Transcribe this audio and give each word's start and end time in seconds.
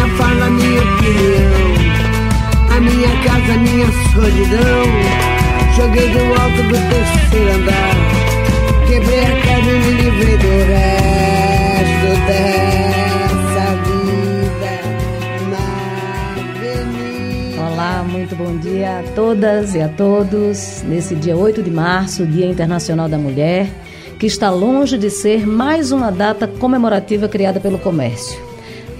minha 0.00 0.16
fala, 0.16 0.50
minha 0.50 0.80
opinião. 0.80 1.60
A 2.70 2.80
minha 2.80 3.10
casa, 3.22 3.58
minha 3.58 3.86
solidão. 4.12 4.84
Joguei 5.76 6.08
do 6.08 6.20
alto 6.40 6.62
do 6.62 6.74
terceiro 6.88 7.52
andar. 7.54 7.94
Quebrei 8.88 9.24
a 9.24 9.40
cara 9.42 9.60
e 9.60 9.78
me 9.78 9.92
livrei 10.02 10.36
do 10.38 10.48
resto 10.70 12.10
dessa 12.26 13.66
vida. 13.84 14.70
Olá, 17.58 18.04
muito 18.08 18.34
bom 18.34 18.56
dia 18.56 19.00
a 19.00 19.02
todas 19.14 19.74
e 19.74 19.82
a 19.82 19.88
todos. 19.88 20.82
Nesse 20.82 21.14
dia 21.14 21.36
8 21.36 21.62
de 21.62 21.70
março, 21.70 22.26
Dia 22.26 22.46
Internacional 22.46 23.08
da 23.08 23.18
Mulher, 23.18 23.68
que 24.18 24.26
está 24.26 24.50
longe 24.50 24.96
de 24.96 25.10
ser 25.10 25.46
mais 25.46 25.92
uma 25.92 26.10
data 26.10 26.46
comemorativa 26.46 27.28
criada 27.28 27.60
pelo 27.60 27.78
comércio. 27.78 28.49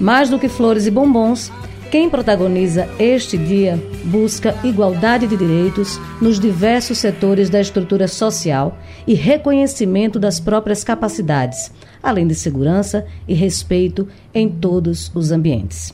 Mais 0.01 0.31
do 0.31 0.39
que 0.39 0.49
flores 0.49 0.87
e 0.87 0.91
bombons, 0.91 1.51
quem 1.91 2.09
protagoniza 2.09 2.89
este 2.97 3.37
dia 3.37 3.79
busca 4.05 4.55
igualdade 4.63 5.27
de 5.27 5.37
direitos 5.37 5.99
nos 6.19 6.39
diversos 6.39 6.97
setores 6.97 7.51
da 7.51 7.61
estrutura 7.61 8.07
social 8.07 8.79
e 9.05 9.13
reconhecimento 9.13 10.17
das 10.17 10.39
próprias 10.39 10.83
capacidades, 10.83 11.71
além 12.01 12.25
de 12.25 12.33
segurança 12.33 13.05
e 13.27 13.35
respeito 13.35 14.07
em 14.33 14.49
todos 14.49 15.11
os 15.13 15.31
ambientes. 15.31 15.93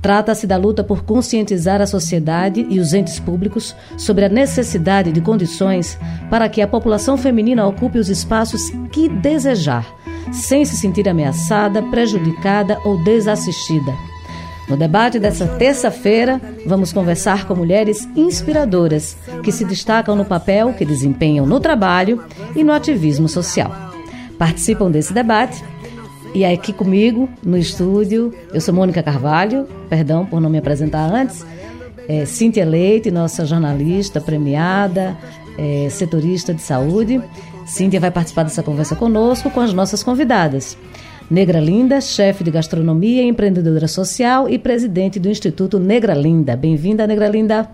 Trata-se 0.00 0.46
da 0.46 0.56
luta 0.56 0.82
por 0.82 1.02
conscientizar 1.04 1.82
a 1.82 1.86
sociedade 1.86 2.66
e 2.70 2.80
os 2.80 2.94
entes 2.94 3.20
públicos 3.20 3.76
sobre 3.98 4.24
a 4.24 4.28
necessidade 4.30 5.12
de 5.12 5.20
condições 5.20 5.98
para 6.30 6.48
que 6.48 6.62
a 6.62 6.68
população 6.68 7.18
feminina 7.18 7.66
ocupe 7.66 7.98
os 7.98 8.08
espaços 8.08 8.70
que 8.90 9.06
desejar 9.06 10.03
sem 10.32 10.64
se 10.64 10.76
sentir 10.76 11.08
ameaçada, 11.08 11.82
prejudicada 11.82 12.78
ou 12.84 13.02
desassistida. 13.02 13.94
No 14.68 14.76
debate 14.76 15.18
dessa 15.18 15.46
terça-feira, 15.46 16.40
vamos 16.64 16.92
conversar 16.92 17.46
com 17.46 17.54
mulheres 17.54 18.08
inspiradoras 18.16 19.16
que 19.42 19.52
se 19.52 19.64
destacam 19.64 20.16
no 20.16 20.24
papel 20.24 20.72
que 20.72 20.86
desempenham 20.86 21.44
no 21.44 21.60
trabalho 21.60 22.22
e 22.56 22.64
no 22.64 22.72
ativismo 22.72 23.28
social. 23.28 23.70
Participam 24.38 24.90
desse 24.90 25.12
debate 25.12 25.62
e 26.34 26.44
aqui 26.44 26.72
comigo 26.72 27.28
no 27.42 27.56
estúdio, 27.56 28.32
eu 28.52 28.60
sou 28.60 28.74
Mônica 28.74 29.02
Carvalho, 29.02 29.68
perdão 29.88 30.24
por 30.24 30.40
não 30.40 30.50
me 30.50 30.58
apresentar 30.58 31.12
antes, 31.12 31.46
é, 32.08 32.24
Cíntia 32.24 32.64
Leite, 32.64 33.10
nossa 33.10 33.46
jornalista 33.46 34.20
premiada, 34.20 35.16
é, 35.56 35.88
setorista 35.90 36.52
de 36.52 36.60
saúde, 36.60 37.22
Cíntia 37.66 37.98
vai 37.98 38.10
participar 38.10 38.42
dessa 38.42 38.62
conversa 38.62 38.94
conosco 38.94 39.50
com 39.50 39.60
as 39.60 39.72
nossas 39.72 40.02
convidadas. 40.02 40.76
Negra 41.30 41.58
Linda, 41.58 42.00
chefe 42.00 42.44
de 42.44 42.50
gastronomia, 42.50 43.22
empreendedora 43.22 43.88
social 43.88 44.48
e 44.48 44.58
presidente 44.58 45.18
do 45.18 45.30
Instituto 45.30 45.78
Negra 45.78 46.14
Linda. 46.14 46.54
Bem-vinda, 46.56 47.06
Negra 47.06 47.28
Linda. 47.28 47.70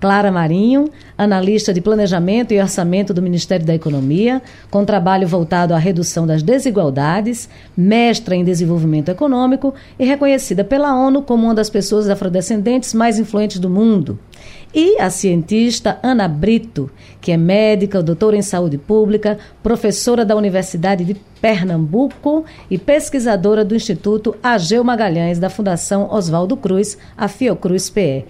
Clara 0.00 0.30
Marinho, 0.30 0.88
analista 1.16 1.74
de 1.74 1.80
planejamento 1.80 2.52
e 2.52 2.60
orçamento 2.60 3.12
do 3.12 3.20
Ministério 3.20 3.66
da 3.66 3.74
Economia, 3.74 4.40
com 4.70 4.84
trabalho 4.84 5.26
voltado 5.26 5.74
à 5.74 5.78
redução 5.78 6.24
das 6.24 6.40
desigualdades, 6.40 7.48
mestra 7.76 8.36
em 8.36 8.44
desenvolvimento 8.44 9.08
econômico 9.08 9.74
e 9.98 10.04
reconhecida 10.04 10.62
pela 10.62 10.94
ONU 10.94 11.22
como 11.22 11.46
uma 11.46 11.54
das 11.54 11.68
pessoas 11.68 12.08
afrodescendentes 12.08 12.94
mais 12.94 13.18
influentes 13.18 13.58
do 13.58 13.68
mundo. 13.68 14.18
E 14.74 15.00
a 15.00 15.08
cientista 15.08 15.98
Ana 16.02 16.28
Brito, 16.28 16.90
que 17.22 17.32
é 17.32 17.38
médica, 17.38 18.02
doutora 18.02 18.36
em 18.36 18.42
saúde 18.42 18.76
pública, 18.76 19.38
professora 19.62 20.26
da 20.26 20.36
Universidade 20.36 21.04
de 21.04 21.14
Pernambuco 21.40 22.44
e 22.70 22.76
pesquisadora 22.76 23.64
do 23.64 23.74
Instituto 23.74 24.36
Ageu 24.42 24.84
Magalhães 24.84 25.38
da 25.38 25.48
Fundação 25.48 26.12
Oswaldo 26.12 26.54
Cruz, 26.54 26.98
a 27.16 27.28
Fiocruz 27.28 27.88
PE. 27.88 28.26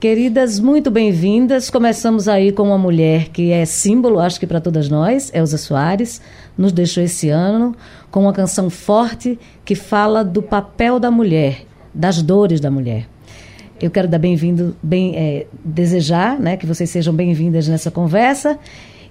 Queridas, 0.00 0.58
muito 0.58 0.90
bem-vindas. 0.90 1.70
Começamos 1.70 2.26
aí 2.26 2.50
com 2.50 2.64
uma 2.64 2.76
mulher 2.76 3.28
que 3.28 3.52
é 3.52 3.64
símbolo, 3.64 4.18
acho 4.18 4.40
que 4.40 4.48
para 4.48 4.60
todas 4.60 4.88
nós, 4.88 5.32
Elza 5.32 5.56
Soares, 5.56 6.20
nos 6.58 6.72
deixou 6.72 7.02
esse 7.04 7.30
ano 7.30 7.76
com 8.10 8.22
uma 8.22 8.32
canção 8.32 8.68
forte 8.68 9.38
que 9.64 9.76
fala 9.76 10.24
do 10.24 10.42
papel 10.42 10.98
da 10.98 11.12
mulher, 11.12 11.64
das 11.94 12.20
dores 12.20 12.60
da 12.60 12.72
mulher. 12.72 13.13
Eu 13.80 13.90
quero 13.90 14.08
dar 14.08 14.18
bem-vindo, 14.18 14.76
bem, 14.82 15.16
é, 15.16 15.46
desejar 15.64 16.38
né, 16.38 16.56
que 16.56 16.66
vocês 16.66 16.88
sejam 16.88 17.12
bem-vindas 17.12 17.68
nessa 17.68 17.90
conversa. 17.90 18.58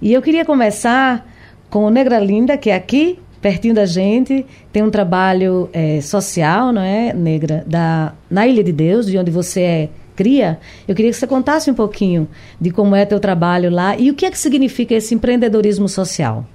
E 0.00 0.12
eu 0.12 0.22
queria 0.22 0.44
começar 0.44 1.26
com 1.70 1.84
o 1.84 1.90
Negra 1.90 2.18
Linda, 2.18 2.56
que 2.56 2.70
é 2.70 2.74
aqui, 2.74 3.18
pertinho 3.40 3.74
da 3.74 3.84
gente, 3.84 4.44
tem 4.72 4.82
um 4.82 4.90
trabalho 4.90 5.68
é, 5.72 6.00
social, 6.00 6.72
não 6.72 6.82
é, 6.82 7.12
Negra, 7.12 7.62
da, 7.66 8.14
na 8.30 8.46
Ilha 8.46 8.64
de 8.64 8.72
Deus, 8.72 9.06
de 9.06 9.18
onde 9.18 9.30
você 9.30 9.60
é 9.60 9.88
cria, 10.14 10.58
eu 10.86 10.94
queria 10.94 11.10
que 11.10 11.16
você 11.16 11.26
contasse 11.26 11.70
um 11.70 11.74
pouquinho 11.74 12.28
de 12.60 12.70
como 12.70 12.94
é 12.94 13.04
teu 13.04 13.18
trabalho 13.18 13.70
lá 13.70 13.96
e 13.96 14.10
o 14.10 14.14
que 14.14 14.24
é 14.24 14.30
que 14.30 14.38
significa 14.38 14.94
esse 14.94 15.14
empreendedorismo 15.14 15.88
social. 15.88 16.46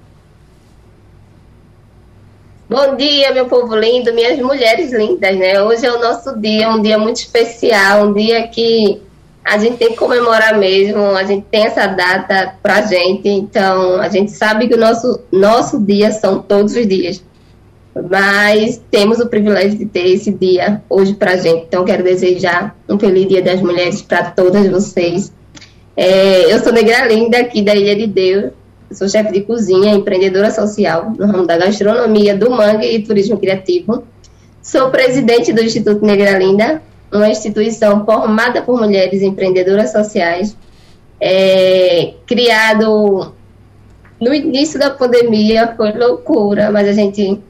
Bom 2.70 2.94
dia, 2.94 3.32
meu 3.32 3.46
povo 3.46 3.74
lindo, 3.74 4.14
minhas 4.14 4.38
mulheres 4.38 4.92
lindas, 4.92 5.36
né? 5.36 5.60
Hoje 5.60 5.84
é 5.84 5.92
o 5.92 6.00
nosso 6.00 6.38
dia, 6.38 6.70
um 6.70 6.80
dia 6.80 6.96
muito 6.96 7.16
especial, 7.16 8.06
um 8.06 8.12
dia 8.12 8.46
que 8.46 9.02
a 9.44 9.58
gente 9.58 9.76
tem 9.76 9.88
que 9.88 9.96
comemorar 9.96 10.56
mesmo, 10.56 11.00
a 11.16 11.24
gente 11.24 11.46
tem 11.50 11.66
essa 11.66 11.88
data 11.88 12.54
pra 12.62 12.82
gente, 12.82 13.28
então 13.28 14.00
a 14.00 14.08
gente 14.08 14.30
sabe 14.30 14.68
que 14.68 14.74
o 14.74 14.78
nosso, 14.78 15.20
nosso 15.32 15.80
dia 15.80 16.12
são 16.12 16.40
todos 16.40 16.76
os 16.76 16.86
dias 16.86 17.20
mas 18.08 18.80
temos 18.88 19.18
o 19.18 19.28
privilégio 19.28 19.76
de 19.76 19.86
ter 19.86 20.06
esse 20.06 20.30
dia 20.30 20.80
hoje 20.88 21.14
para 21.14 21.32
a 21.32 21.36
gente. 21.36 21.64
Então, 21.66 21.84
quero 21.84 22.04
desejar 22.04 22.76
um 22.88 22.96
feliz 22.96 23.26
Dia 23.26 23.42
das 23.42 23.60
Mulheres 23.60 24.00
para 24.00 24.30
todas 24.30 24.68
vocês. 24.68 25.32
É, 25.96 26.54
eu 26.54 26.60
sou 26.60 26.72
Negra 26.72 27.08
Linda, 27.08 27.38
aqui 27.38 27.62
da 27.62 27.74
Ilha 27.74 27.96
de 27.96 28.06
Deus. 28.06 28.52
Sou 28.92 29.08
chefe 29.08 29.32
de 29.32 29.42
cozinha, 29.42 29.94
empreendedora 29.94 30.50
social 30.50 31.12
no 31.16 31.26
ramo 31.26 31.46
da 31.46 31.56
gastronomia, 31.56 32.36
do 32.36 32.50
mangue 32.50 32.86
e 32.86 33.02
turismo 33.02 33.38
criativo. 33.38 34.04
Sou 34.62 34.90
presidente 34.90 35.52
do 35.52 35.62
Instituto 35.62 36.04
Negra 36.04 36.38
Linda, 36.38 36.82
uma 37.12 37.28
instituição 37.28 38.04
formada 38.04 38.62
por 38.62 38.78
mulheres 38.78 39.22
empreendedoras 39.22 39.92
sociais, 39.92 40.56
é, 41.20 42.14
criado 42.26 43.32
no 44.20 44.34
início 44.34 44.78
da 44.78 44.90
pandemia, 44.90 45.74
foi 45.76 45.92
loucura, 45.92 46.70
mas 46.70 46.86
a 46.86 46.92
gente 46.92 47.40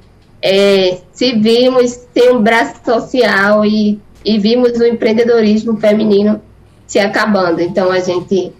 é, 0.40 0.98
se 1.12 1.32
vimos 1.32 1.96
ter 2.14 2.32
um 2.32 2.42
braço 2.42 2.80
social 2.84 3.64
e, 3.64 4.00
e 4.24 4.38
vimos 4.38 4.78
o 4.78 4.84
empreendedorismo 4.84 5.76
feminino 5.78 6.40
se 6.86 6.98
acabando. 6.98 7.60
Então 7.60 7.90
a 7.90 8.00
gente, 8.00 8.52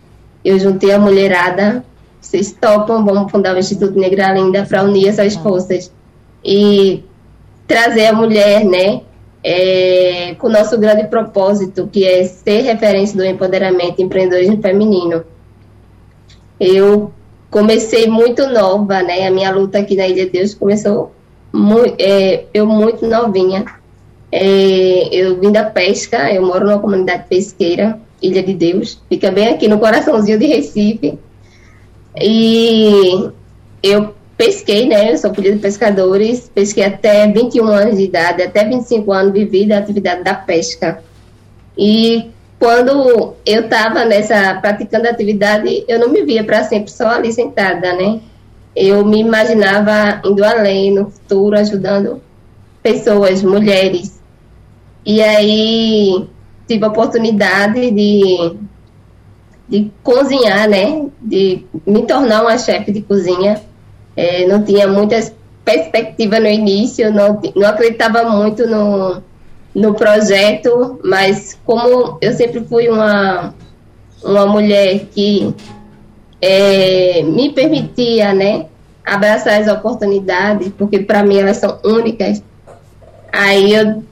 eu 0.44 0.58
juntei 0.58 0.92
a 0.92 0.98
mulherada, 0.98 1.84
vocês 2.20 2.52
topam, 2.52 3.04
vamos 3.04 3.30
fundar 3.30 3.54
o 3.54 3.58
Instituto 3.58 3.98
Negra 3.98 4.32
Linda 4.34 4.64
para 4.64 4.82
unir 4.82 5.08
essas 5.08 5.34
forças 5.36 5.92
e 6.44 7.02
trazer 7.66 8.06
a 8.06 8.12
mulher, 8.12 8.64
né, 8.64 9.02
é, 9.42 10.34
com 10.38 10.48
o 10.48 10.50
nosso 10.50 10.78
grande 10.78 11.04
propósito, 11.08 11.88
que 11.90 12.04
é 12.04 12.24
ser 12.24 12.62
referência 12.62 13.16
do 13.16 13.24
empoderamento 13.24 14.00
e 14.00 14.04
empreendedorismo 14.04 14.60
feminino. 14.60 15.24
Eu 16.58 17.12
comecei 17.50 18.06
muito 18.06 18.46
nova, 18.48 19.02
né, 19.02 19.26
a 19.26 19.30
minha 19.30 19.50
luta 19.50 19.78
aqui 19.78 19.96
na 19.96 20.06
Ilha 20.06 20.26
de 20.26 20.32
Deus 20.32 20.54
começou 20.54 21.12
muito, 21.52 21.94
é, 21.98 22.44
eu 22.52 22.66
muito 22.66 23.06
novinha. 23.06 23.64
É, 24.32 25.08
eu 25.10 25.40
vim 25.40 25.50
da 25.50 25.64
pesca, 25.64 26.32
eu 26.32 26.46
moro 26.46 26.64
numa 26.64 26.78
comunidade 26.78 27.24
pesqueira, 27.28 27.98
Ilha 28.22 28.42
de 28.42 28.54
Deus, 28.54 29.00
fica 29.08 29.30
bem 29.30 29.48
aqui 29.48 29.66
no 29.66 29.78
coraçãozinho 29.78 30.38
de 30.38 30.46
Recife. 30.46 31.18
E 32.16 33.30
eu 33.82 34.14
pesquei, 34.36 34.88
né? 34.88 35.12
Eu 35.12 35.18
sou 35.18 35.34
filha 35.34 35.52
de 35.52 35.58
pescadores, 35.58 36.50
pesquei 36.54 36.84
até 36.84 37.26
21 37.30 37.66
anos 37.66 37.96
de 37.96 38.04
idade, 38.04 38.42
até 38.42 38.64
25 38.64 39.12
anos 39.12 39.32
vivi 39.32 39.66
da 39.66 39.78
atividade 39.78 40.24
da 40.24 40.34
pesca. 40.34 41.02
E 41.76 42.30
quando 42.58 43.34
eu 43.46 43.62
estava 43.62 44.04
nessa 44.04 44.54
praticando 44.56 45.08
atividade, 45.08 45.84
eu 45.88 45.98
não 45.98 46.08
me 46.08 46.22
via 46.24 46.44
para 46.44 46.64
sempre 46.64 46.90
só 46.90 47.08
ali 47.08 47.32
sentada, 47.32 47.92
né? 47.94 48.20
Eu 48.74 49.04
me 49.04 49.20
imaginava 49.20 50.20
indo 50.24 50.44
além 50.44 50.92
no 50.92 51.10
futuro, 51.10 51.58
ajudando 51.58 52.20
pessoas, 52.82 53.42
mulheres. 53.42 54.20
E 55.04 55.22
aí 55.22 56.28
tive 56.68 56.84
a 56.84 56.88
oportunidade 56.88 57.90
de, 57.90 58.56
de 59.70 59.90
cozinhar, 60.02 60.68
né? 60.68 61.06
De 61.22 61.64
me 61.86 62.02
tornar 62.02 62.42
uma 62.42 62.58
chefe 62.58 62.90
de 62.92 63.00
cozinha 63.02 63.62
é, 64.16 64.46
não 64.46 64.62
tinha 64.62 64.86
muitas 64.86 65.32
perspectivas 65.64 66.40
no 66.40 66.46
início, 66.46 67.12
não, 67.12 67.40
não 67.54 67.68
acreditava 67.68 68.24
muito 68.24 68.66
no, 68.66 69.22
no 69.74 69.94
projeto, 69.94 71.00
mas 71.04 71.58
como 71.64 72.18
eu 72.20 72.32
sempre 72.34 72.60
fui 72.64 72.88
uma, 72.88 73.54
uma 74.22 74.46
mulher 74.46 75.06
que 75.14 75.54
é, 76.42 77.22
me 77.22 77.52
permitia, 77.52 78.34
né, 78.34 78.66
abraçar 79.04 79.60
as 79.60 79.68
oportunidades, 79.68 80.72
porque 80.76 80.98
para 80.98 81.22
mim 81.22 81.38
elas 81.38 81.58
são 81.58 81.78
únicas. 81.84 82.42
Aí 83.32 83.72
eu 83.72 84.02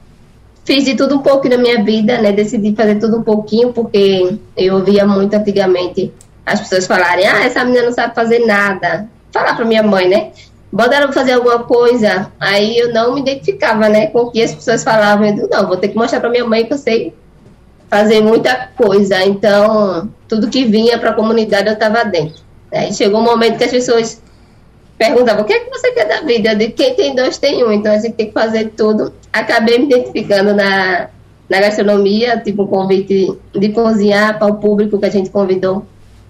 fiz 0.69 0.85
de 0.85 0.93
tudo 0.93 1.15
um 1.15 1.19
pouco 1.23 1.49
na 1.49 1.57
minha 1.57 1.83
vida, 1.83 2.21
né, 2.21 2.31
decidi 2.31 2.75
fazer 2.75 2.99
tudo 2.99 3.17
um 3.17 3.23
pouquinho, 3.23 3.73
porque 3.73 4.37
eu 4.55 4.75
ouvia 4.75 5.03
muito 5.03 5.33
antigamente 5.33 6.13
as 6.45 6.59
pessoas 6.59 6.85
falarem, 6.85 7.25
ah, 7.25 7.43
essa 7.43 7.65
menina 7.65 7.87
não 7.87 7.91
sabe 7.91 8.13
fazer 8.13 8.45
nada, 8.45 9.09
falar 9.31 9.55
para 9.55 9.65
minha 9.65 9.81
mãe, 9.81 10.07
né? 10.07 10.29
Bota 10.71 10.93
ela 10.93 11.11
fazer 11.11 11.31
alguma 11.31 11.63
coisa. 11.63 12.31
Aí 12.39 12.77
eu 12.77 12.93
não 12.93 13.15
me 13.15 13.21
identificava, 13.21 13.89
né, 13.89 14.07
com 14.07 14.19
o 14.19 14.31
que 14.31 14.43
as 14.43 14.53
pessoas 14.53 14.83
falavam. 14.83 15.25
Eu 15.25 15.49
não, 15.49 15.67
vou 15.67 15.77
ter 15.77 15.87
que 15.87 15.97
mostrar 15.97 16.19
para 16.19 16.29
minha 16.29 16.45
mãe 16.45 16.65
que 16.65 16.73
eu 16.73 16.77
sei 16.77 17.15
fazer 17.89 18.21
muita 18.21 18.69
coisa. 18.77 19.23
Então, 19.25 20.07
tudo 20.27 20.49
que 20.49 20.65
vinha 20.65 20.99
para 20.99 21.09
a 21.09 21.13
comunidade 21.13 21.67
eu 21.67 21.73
estava 21.73 22.03
dentro. 22.03 22.43
Aí 22.71 22.93
chegou 22.93 23.19
um 23.19 23.23
momento 23.23 23.57
que 23.57 23.63
as 23.63 23.71
pessoas 23.71 24.21
perguntavam: 24.99 25.43
o 25.43 25.45
que 25.45 25.53
é 25.53 25.59
que 25.61 25.69
você 25.69 25.91
quer 25.93 26.07
da 26.07 26.21
vida? 26.21 26.51
Eu 26.51 26.57
digo: 26.57 26.73
quem 26.73 26.93
tem 26.93 27.15
dois 27.15 27.37
tem 27.37 27.63
um. 27.63 27.71
Então 27.71 27.91
a 27.91 27.97
gente 27.97 28.13
tem 28.13 28.27
que 28.27 28.33
fazer 28.33 28.73
tudo. 28.77 29.13
Acabei 29.31 29.79
me 29.79 29.85
identificando 29.85 30.53
na, 30.53 31.07
na 31.49 31.59
gastronomia, 31.61 32.37
tipo 32.37 32.63
um 32.63 32.67
convite 32.67 33.33
de 33.55 33.69
cozinhar 33.69 34.37
para 34.37 34.47
o 34.47 34.57
público 34.57 34.99
que 34.99 35.05
a 35.05 35.09
gente 35.09 35.29
convidou 35.29 35.85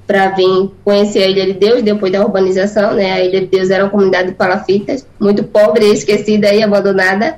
para 0.05 0.29
vir 0.29 0.71
conhecer 0.83 1.23
a 1.23 1.27
Ilha 1.27 1.45
de 1.47 1.53
Deus 1.53 1.83
depois 1.83 2.11
da 2.11 2.21
urbanização, 2.23 2.93
né? 2.93 3.11
A 3.11 3.23
Ilha 3.23 3.41
de 3.41 3.47
Deus 3.47 3.69
era 3.69 3.83
uma 3.83 3.89
comunidade 3.89 4.29
de 4.29 4.35
palafitas, 4.35 5.05
muito 5.19 5.43
pobre, 5.43 5.85
esquecida 5.91 6.53
e 6.53 6.63
abandonada. 6.63 7.37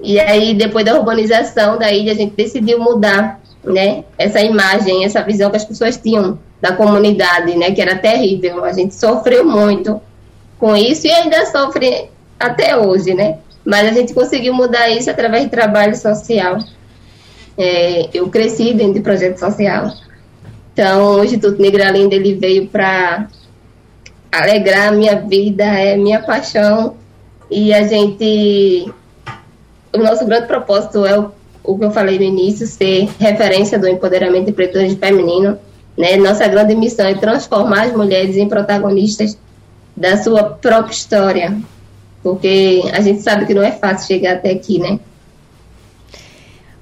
E 0.00 0.20
aí 0.20 0.54
depois 0.54 0.84
da 0.84 0.94
urbanização 0.94 1.78
da 1.78 1.90
ilha 1.90 2.12
a 2.12 2.14
gente 2.14 2.34
decidiu 2.36 2.78
mudar, 2.78 3.40
né? 3.64 4.04
Essa 4.18 4.40
imagem, 4.40 5.04
essa 5.04 5.22
visão 5.22 5.50
que 5.50 5.56
as 5.56 5.64
pessoas 5.64 5.96
tinham 5.96 6.38
da 6.60 6.72
comunidade, 6.72 7.56
né? 7.56 7.70
Que 7.70 7.80
era 7.80 7.96
terrível. 7.96 8.64
A 8.64 8.72
gente 8.72 8.94
sofreu 8.94 9.44
muito 9.44 10.00
com 10.58 10.76
isso 10.76 11.06
e 11.06 11.10
ainda 11.12 11.46
sofre 11.46 12.08
até 12.38 12.76
hoje, 12.76 13.14
né? 13.14 13.38
Mas 13.64 13.88
a 13.88 13.92
gente 13.92 14.14
conseguiu 14.14 14.54
mudar 14.54 14.88
isso 14.90 15.10
através 15.10 15.44
de 15.44 15.50
trabalho 15.50 15.96
social. 15.96 16.58
É, 17.58 18.08
eu 18.12 18.28
cresci 18.28 18.74
dentro 18.74 18.94
de 18.94 19.00
projeto 19.00 19.38
social 19.38 19.90
então, 20.76 21.20
o 21.20 21.24
Instituto 21.24 21.58
Negra 21.58 21.90
Linda 21.90 22.14
ele 22.14 22.34
veio 22.34 22.68
para 22.68 23.28
alegrar 24.30 24.92
minha 24.92 25.18
vida, 25.18 25.64
é 25.64 25.96
minha 25.96 26.20
paixão. 26.20 26.96
E 27.50 27.72
a 27.72 27.82
gente. 27.86 28.92
O 29.90 29.96
nosso 29.96 30.26
grande 30.26 30.46
propósito 30.46 31.06
é 31.06 31.18
o, 31.18 31.30
o 31.64 31.78
que 31.78 31.84
eu 31.86 31.90
falei 31.90 32.18
no 32.18 32.24
início, 32.24 32.66
ser 32.66 33.08
referência 33.18 33.78
do 33.78 33.88
empoderamento 33.88 34.50
empreendedor 34.50 34.94
feminino. 34.98 35.58
Né? 35.96 36.16
Nossa 36.16 36.46
grande 36.46 36.74
missão 36.74 37.06
é 37.06 37.14
transformar 37.14 37.84
as 37.84 37.96
mulheres 37.96 38.36
em 38.36 38.46
protagonistas 38.46 39.38
da 39.96 40.16
sua 40.16 40.44
própria 40.44 40.92
história. 40.92 41.56
Porque 42.22 42.82
a 42.92 43.00
gente 43.00 43.22
sabe 43.22 43.46
que 43.46 43.54
não 43.54 43.62
é 43.62 43.72
fácil 43.72 44.06
chegar 44.06 44.34
até 44.34 44.50
aqui, 44.50 44.78
né? 44.78 44.98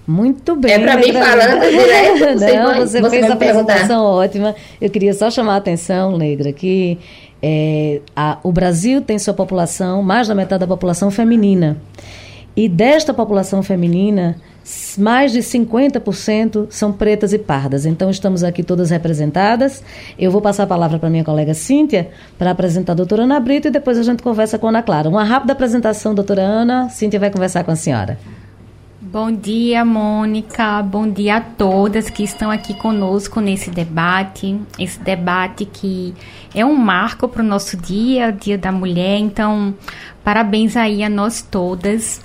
Muito 0.06 0.55
bem. 0.56 0.72
É 0.72 0.78
para 0.78 0.96
mim 0.96 1.12
falando 1.12 1.61
direto. 1.61 2.19
Você, 2.38 2.56
Não, 2.56 2.75
você, 2.75 3.00
você 3.00 3.11
fez 3.11 3.31
a 3.31 3.34
apresentação 3.34 4.05
ótima. 4.05 4.55
Eu 4.81 4.90
queria 4.90 5.14
só 5.14 5.31
chamar 5.31 5.55
a 5.55 5.56
atenção, 5.56 6.19
Negra, 6.19 6.52
que 6.52 6.99
é, 7.43 8.00
a, 8.14 8.38
o 8.43 8.52
Brasil 8.52 9.00
tem 9.00 9.19
sua 9.19 9.32
população, 9.32 10.02
mais 10.02 10.28
da 10.28 10.34
metade 10.34 10.61
da 10.61 10.66
população 10.66 11.11
feminina. 11.11 11.78
E 12.56 12.69
desta 12.69 13.12
população 13.12 13.62
feminina, 13.62 14.37
mais 14.99 15.32
de 15.32 15.40
50% 15.40 16.66
são 16.70 16.93
pretas 16.93 17.32
e 17.32 17.38
pardas. 17.38 17.84
Então, 17.84 18.11
estamos 18.11 18.43
aqui 18.43 18.62
todas 18.62 18.90
representadas. 18.90 19.82
Eu 20.19 20.31
vou 20.31 20.40
passar 20.40 20.62
a 20.62 20.66
palavra 20.66 20.99
para 20.99 21.11
minha 21.11 21.25
colega 21.25 21.52
Cíntia 21.52 22.11
para 22.38 22.50
apresentar 22.50 22.93
a 22.93 22.96
doutora 22.96 23.25
Ana 23.25 23.38
Brito 23.40 23.69
e 23.69 23.70
depois 23.70 23.99
a 23.99 24.02
gente 24.02 24.22
conversa 24.22 24.58
com 24.58 24.66
a 24.66 24.70
Ana 24.70 24.82
Clara. 24.82 25.08
Uma 25.08 25.25
rápida 25.25 25.52
apresentação, 25.52 26.14
doutora 26.14 26.43
Ana. 26.43 26.88
Cíntia 26.88 27.20
vai 27.20 27.31
conversar 27.31 27.62
com 27.64 27.70
a 27.70 27.76
senhora. 27.76 28.19
Bom 29.14 29.31
dia, 29.31 29.84
Mônica. 29.84 30.82
Bom 30.82 31.08
dia 31.08 31.37
a 31.37 31.40
todas 31.40 32.11
que 32.11 32.25
estão 32.25 32.50
aqui 32.50 32.75
conosco 32.75 33.40
nesse 33.40 33.70
debate. 33.70 34.58
Esse 34.76 34.99
debate 34.99 35.64
que 35.64 36.12
é 36.52 36.64
um 36.64 36.75
marco 36.75 37.28
para 37.28 37.40
o 37.40 37.47
nosso 37.47 37.76
dia, 37.76 38.30
o 38.30 38.33
Dia 38.33 38.59
da 38.59 38.73
Mulher. 38.73 39.18
Então, 39.18 39.73
parabéns 40.25 40.76
aí 40.76 41.04
a 41.04 41.09
nós 41.09 41.42
todas. 41.42 42.21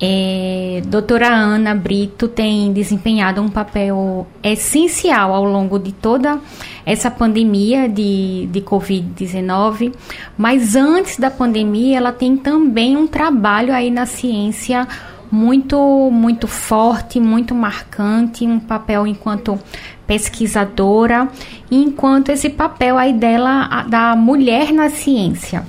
É, 0.00 0.80
doutora 0.86 1.28
Ana 1.28 1.74
Brito 1.74 2.28
tem 2.28 2.72
desempenhado 2.72 3.42
um 3.42 3.48
papel 3.48 4.28
essencial 4.42 5.34
ao 5.34 5.44
longo 5.44 5.76
de 5.76 5.90
toda 5.90 6.38
essa 6.86 7.10
pandemia 7.10 7.88
de, 7.88 8.46
de 8.46 8.60
Covid-19, 8.60 9.92
mas 10.36 10.76
antes 10.76 11.16
da 11.18 11.30
pandemia 11.30 11.96
ela 11.96 12.12
tem 12.12 12.36
também 12.36 12.96
um 12.96 13.08
trabalho 13.08 13.74
aí 13.74 13.90
na 13.90 14.06
ciência 14.06 14.86
muito, 15.30 15.76
muito 16.12 16.46
forte, 16.46 17.18
muito 17.20 17.54
marcante, 17.54 18.46
um 18.46 18.60
papel 18.60 19.06
enquanto 19.06 19.58
pesquisadora, 20.06 21.28
e 21.70 21.76
enquanto 21.76 22.30
esse 22.30 22.48
papel 22.48 22.96
aí 22.96 23.12
dela, 23.12 23.84
da 23.88 24.16
mulher 24.16 24.72
na 24.72 24.88
ciência. 24.88 25.64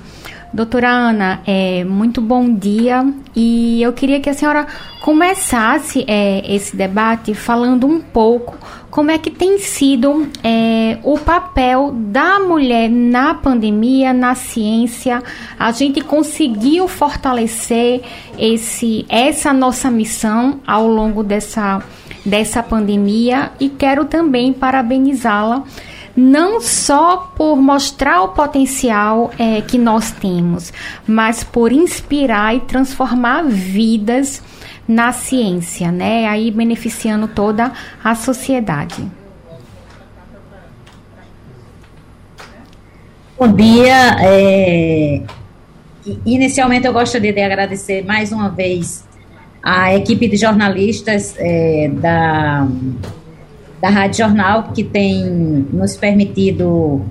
Doutora 0.51 0.89
Ana, 0.89 1.41
é, 1.45 1.83
muito 1.83 2.19
bom 2.19 2.51
dia 2.51 3.05
e 3.35 3.79
eu 3.83 3.93
queria 3.93 4.19
que 4.19 4.31
a 4.31 4.33
senhora 4.33 4.65
começasse 4.99 6.03
é, 6.07 6.41
esse 6.51 6.75
debate 6.75 7.35
falando 7.35 7.85
um 7.85 8.01
pouco 8.01 8.57
como 8.89 9.11
é 9.11 9.19
que 9.19 9.29
tem 9.29 9.59
sido 9.59 10.27
é, 10.43 10.97
o 11.03 11.19
papel 11.19 11.91
da 11.93 12.39
mulher 12.39 12.89
na 12.89 13.35
pandemia, 13.35 14.11
na 14.11 14.33
ciência. 14.33 15.21
A 15.59 15.71
gente 15.71 16.01
conseguiu 16.01 16.87
fortalecer 16.87 18.01
esse, 18.35 19.05
essa 19.07 19.53
nossa 19.53 19.91
missão 19.91 20.59
ao 20.65 20.87
longo 20.87 21.21
dessa, 21.21 21.83
dessa 22.25 22.63
pandemia 22.63 23.51
e 23.59 23.69
quero 23.69 24.05
também 24.05 24.51
parabenizá-la 24.51 25.63
não 26.19 26.59
só 26.59 27.31
por 27.35 27.55
mostrar 27.55 28.21
o 28.23 28.29
potencial 28.29 29.31
é, 29.39 29.61
que 29.61 29.77
nós 29.77 30.11
temos, 30.11 30.73
mas 31.07 31.45
por 31.45 31.71
inspirar 31.71 32.53
e 32.53 32.59
transformar 32.59 33.43
vidas 33.43 34.43
na 34.85 35.13
ciência, 35.13 35.91
né? 35.91 36.27
Aí 36.27 36.51
beneficiando 36.51 37.27
toda 37.27 37.71
a 38.03 38.15
sociedade. 38.15 39.07
Bom 43.37 43.53
dia. 43.53 44.17
É... 44.19 45.21
Inicialmente 46.25 46.85
eu 46.85 46.91
gostaria 46.91 47.31
de 47.31 47.41
agradecer 47.41 48.03
mais 48.03 48.33
uma 48.33 48.49
vez 48.49 49.05
a 49.63 49.95
equipe 49.95 50.27
de 50.27 50.35
jornalistas 50.35 51.35
é, 51.37 51.89
da 51.93 52.67
da 53.81 53.89
Rádio 53.89 54.25
Jornal, 54.25 54.71
que 54.73 54.83
tem 54.83 55.23
nos 55.71 55.95
permitido 55.95 57.01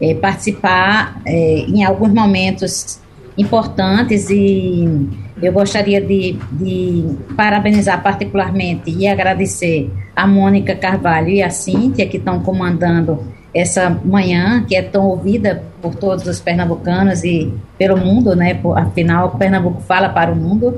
é, 0.00 0.14
participar 0.14 1.20
é, 1.26 1.58
em 1.68 1.84
alguns 1.84 2.12
momentos 2.12 3.00
importantes 3.36 4.30
e 4.30 5.08
eu 5.42 5.52
gostaria 5.52 6.00
de, 6.00 6.38
de, 6.52 7.16
parabenizar 7.36 8.02
particularmente 8.02 8.90
e 8.90 9.06
agradecer 9.06 9.90
a 10.14 10.26
Mônica 10.26 10.74
Carvalho 10.76 11.28
e 11.28 11.42
a 11.42 11.50
Cíntia, 11.50 12.06
que 12.06 12.18
estão 12.18 12.40
comandando 12.40 13.24
essa 13.52 13.90
manhã, 13.90 14.64
que 14.66 14.74
é 14.74 14.82
tão 14.82 15.06
ouvida 15.06 15.62
por 15.82 15.94
todos 15.94 16.26
os 16.26 16.40
pernambucanos 16.40 17.24
e 17.24 17.52
pelo 17.76 17.96
mundo, 17.96 18.34
né? 18.34 18.60
Afinal, 18.76 19.32
Pernambuco 19.32 19.80
fala 19.82 20.08
para 20.08 20.32
o 20.32 20.36
mundo. 20.36 20.76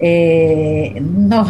É, 0.00 0.92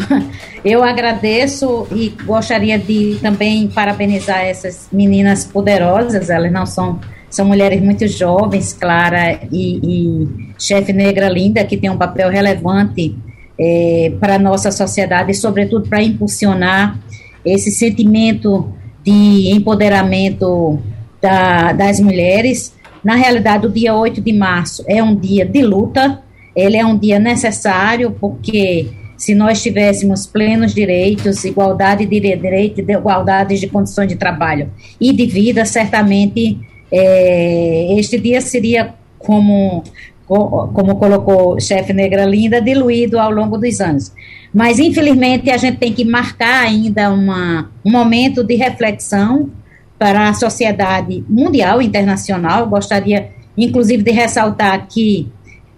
eu 0.65 0.83
agradeço 0.83 1.87
e 1.93 2.09
gostaria 2.25 2.79
de 2.79 3.19
também 3.21 3.69
parabenizar 3.69 4.41
essas 4.41 4.89
meninas 4.93 5.45
poderosas, 5.45 6.31
elas 6.31 6.51
não 6.51 6.65
são 6.65 6.99
são 7.31 7.45
mulheres 7.45 7.83
muito 7.83 8.07
jovens, 8.09 8.73
Clara 8.73 9.41
e, 9.53 9.81
e 9.83 10.29
chefe 10.59 10.93
Negra 10.93 11.29
Linda, 11.29 11.65
que 11.65 11.77
tem 11.77 11.91
um 11.91 11.99
papel 11.99 12.31
relevante 12.31 13.15
é, 13.59 14.13
para 14.19 14.37
a 14.37 14.39
nossa 14.39 14.71
sociedade 14.71 15.33
e, 15.33 15.35
sobretudo, 15.35 15.89
para 15.89 16.03
impulsionar 16.03 16.99
esse 17.45 17.71
sentimento 17.71 18.73
de 19.05 19.51
empoderamento 19.53 20.79
da, 21.21 21.73
das 21.73 22.01
mulheres. 22.01 22.75
Na 23.05 23.15
realidade, 23.15 23.67
o 23.67 23.71
dia 23.71 23.95
8 23.95 24.21
de 24.21 24.33
março 24.33 24.83
é 24.87 25.03
um 25.03 25.15
dia 25.15 25.45
de 25.45 25.63
luta, 25.63 26.23
ele 26.59 26.77
é 26.77 26.85
um 26.85 26.99
dia 26.99 27.19
necessário, 27.19 28.11
porque 28.21 28.89
se 29.17 29.35
nós 29.35 29.63
tivéssemos 29.63 30.27
plenos 30.27 30.75
direitos, 30.75 31.45
igualdade 31.45 32.07
de 32.07 32.21
direito, 32.21 32.81
igualdade 32.81 33.59
de 33.59 33.67
condições 33.67 34.09
de 34.09 34.17
trabalho 34.17 34.71
e 35.01 35.13
de 35.13 35.27
vida, 35.27 35.65
certamente 35.65 36.59
é, 36.91 37.99
este 37.99 38.19
dia 38.19 38.41
seria 38.41 38.95
como 39.19 39.83
como 40.29 40.97
colocou 40.97 41.59
chefe 41.59 41.95
Negra 41.95 42.27
Linda, 42.27 42.61
diluído 42.61 43.19
ao 43.19 43.31
longo 43.31 43.57
dos 43.57 43.81
anos. 43.81 44.13
Mas, 44.53 44.79
infelizmente, 44.79 45.51
a 45.51 45.57
gente 45.57 45.79
tem 45.79 45.93
que 45.93 46.05
marcar 46.05 46.65
ainda 46.65 47.11
uma, 47.11 47.71
um 47.83 47.91
momento 47.91 48.45
de 48.45 48.55
reflexão 48.55 49.51
para 49.99 50.29
a 50.29 50.35
sociedade 50.35 51.25
mundial, 51.29 51.81
internacional. 51.81 52.69
Gostaria, 52.69 53.31
inclusive, 53.57 54.03
de 54.03 54.11
ressaltar 54.11 54.87
que, 54.87 55.29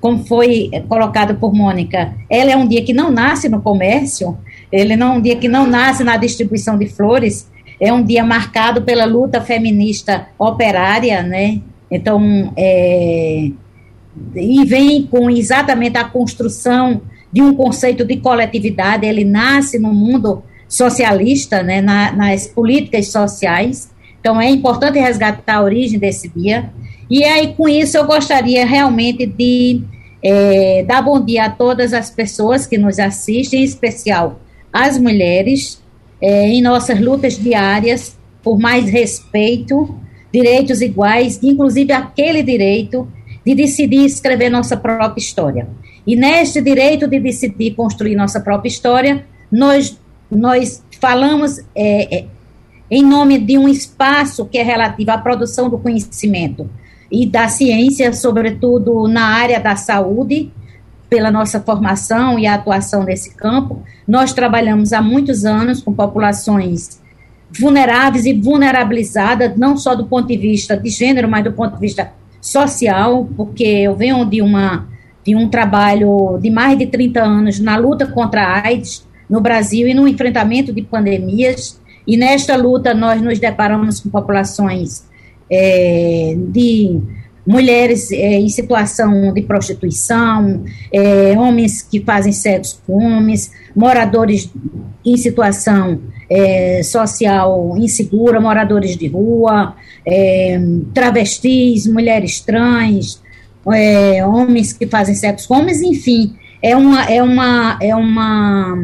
como 0.00 0.25
foi 0.25 0.71
colocado 0.88 1.35
por 1.35 1.52
Mônica, 1.52 2.14
ela 2.28 2.50
é 2.50 2.57
um 2.57 2.66
dia 2.66 2.83
que 2.83 2.92
não 2.92 3.11
nasce 3.11 3.49
no 3.49 3.61
comércio, 3.61 4.37
ele 4.73 4.97
não 4.97 5.14
é 5.14 5.16
um 5.16 5.21
dia 5.21 5.37
que 5.37 5.49
não 5.49 5.66
nasce 5.66 6.02
na 6.02 6.16
distribuição 6.16 6.78
de 6.78 6.87
flores, 6.87 7.49
é 7.80 7.92
um 7.92 8.02
dia 8.02 8.25
marcado 8.25 8.83
pela 8.83 9.04
luta 9.04 9.40
feminista 9.40 10.28
operária, 10.38 11.23
né? 11.23 11.61
Então, 11.90 12.52
é, 12.57 13.50
e 14.35 14.64
vem 14.64 15.02
com 15.07 15.30
exatamente 15.30 15.97
a 15.97 16.04
construção 16.04 17.00
de 17.33 17.40
um 17.40 17.54
conceito 17.54 18.04
de 18.04 18.16
coletividade. 18.19 19.07
Ele 19.07 19.25
nasce 19.25 19.78
no 19.78 19.92
mundo 19.92 20.42
socialista, 20.69 21.62
né, 21.62 21.80
na, 21.80 22.12
nas 22.12 22.47
políticas 22.47 23.09
sociais. 23.09 23.90
Então, 24.21 24.40
é 24.40 24.49
importante 24.49 24.99
resgatar 24.99 25.57
a 25.57 25.62
origem 25.62 25.99
desse 25.99 26.28
dia. 26.28 26.71
E 27.11 27.25
aí, 27.25 27.55
com 27.55 27.69
isso, 27.69 27.97
eu 27.97 28.07
gostaria 28.07 28.64
realmente 28.64 29.26
de 29.26 29.83
é, 30.23 30.85
dar 30.87 31.02
bom 31.02 31.21
dia 31.21 31.47
a 31.47 31.50
todas 31.50 31.93
as 31.93 32.09
pessoas 32.09 32.69
que 32.69 32.79
nos 32.79 33.00
assistem, 33.00 33.62
em 33.62 33.64
especial 33.64 34.40
as 34.73 34.97
mulheres, 34.97 35.83
é, 36.23 36.49
em 36.49 36.62
nossas 36.62 37.00
lutas 37.00 37.37
diárias 37.37 38.17
por 38.45 38.59
mais 38.61 38.88
respeito, 38.88 39.99
direitos 40.33 40.81
iguais, 40.81 41.40
inclusive 41.43 41.93
aquele 41.93 42.45
direito 42.45 43.09
de 43.45 43.55
decidir 43.57 44.05
escrever 44.05 44.49
nossa 44.49 44.76
própria 44.76 45.21
história. 45.21 45.69
E 46.07 46.14
neste 46.14 46.62
direito 46.62 47.09
de 47.09 47.19
decidir 47.19 47.75
construir 47.75 48.14
nossa 48.14 48.40
própria 48.40 48.69
história, 48.69 49.26
nós, 49.50 49.99
nós 50.31 50.83
falamos 51.00 51.59
é, 51.75 52.19
é, 52.19 52.25
em 52.88 53.02
nome 53.02 53.38
de 53.38 53.59
um 53.59 53.69
espaço 53.69 54.47
que 54.47 54.59
é 54.59 54.62
relativo 54.62 55.11
à 55.11 55.19
produção 55.19 55.69
do 55.69 55.76
conhecimento 55.76 56.71
e 57.11 57.26
da 57.26 57.49
ciência, 57.49 58.12
sobretudo 58.12 59.09
na 59.09 59.25
área 59.25 59.59
da 59.59 59.76
saúde, 59.76 60.52
pela 61.09 61.31
nossa 61.31 61.61
formação 61.61 62.38
e 62.38 62.47
atuação 62.47 63.02
nesse 63.02 63.35
campo. 63.35 63.83
Nós 64.07 64.33
trabalhamos 64.33 64.93
há 64.93 65.02
muitos 65.02 65.45
anos 65.45 65.83
com 65.83 65.93
populações 65.93 67.00
vulneráveis 67.59 68.26
e 68.26 68.33
vulnerabilizadas, 68.33 69.57
não 69.57 69.76
só 69.76 69.97
do 69.97 70.07
ponto 70.07 70.29
de 70.29 70.37
vista 70.37 70.76
de 70.76 70.88
gênero, 70.88 71.29
mas 71.29 71.43
do 71.43 71.52
ponto 71.52 71.75
de 71.75 71.81
vista 71.81 72.12
social, 72.40 73.29
porque 73.37 73.64
eu 73.64 73.97
venho 73.97 74.25
de, 74.25 74.40
uma, 74.40 74.87
de 75.26 75.35
um 75.35 75.49
trabalho 75.49 76.38
de 76.40 76.49
mais 76.49 76.79
de 76.79 76.87
30 76.87 77.21
anos 77.21 77.59
na 77.59 77.76
luta 77.76 78.07
contra 78.07 78.43
a 78.43 78.67
AIDS 78.67 79.05
no 79.29 79.40
Brasil 79.40 79.88
e 79.88 79.95
no 79.95 80.07
enfrentamento 80.07 80.73
de 80.73 80.83
pandemias, 80.83 81.81
e 82.07 82.17
nesta 82.17 82.57
luta 82.57 82.95
nós 82.95 83.21
nos 83.21 83.38
deparamos 83.38 84.00
com 84.00 84.09
populações 84.09 85.10
é, 85.50 86.35
de 86.37 87.00
mulheres 87.47 88.12
é, 88.12 88.38
em 88.38 88.49
situação 88.49 89.33
de 89.33 89.42
prostituição, 89.42 90.62
é, 90.92 91.37
homens 91.37 91.83
que 91.83 92.00
fazem 92.00 92.33
sexo 92.33 92.80
com 92.87 93.04
homens, 93.04 93.50
moradores 93.75 94.50
em 95.04 95.16
situação 95.16 96.00
é, 96.28 96.83
social 96.83 97.75
insegura, 97.76 98.40
moradores 98.40 98.97
de 98.97 99.09
rua, 99.09 99.75
é, 100.07 100.61
travestis, 100.95 101.87
mulheres 101.87 102.40
trans, 102.40 103.21
é, 103.73 104.25
homens 104.25 104.73
que 104.73 104.87
fazem 104.87 105.14
sexo 105.14 105.49
com 105.49 105.54
homens, 105.54 105.83
enfim, 105.83 106.37
é 106.62 106.76
uma, 106.76 107.04
é 107.04 107.23
uma, 107.23 107.78
é 107.80 107.97
uma, 107.97 108.78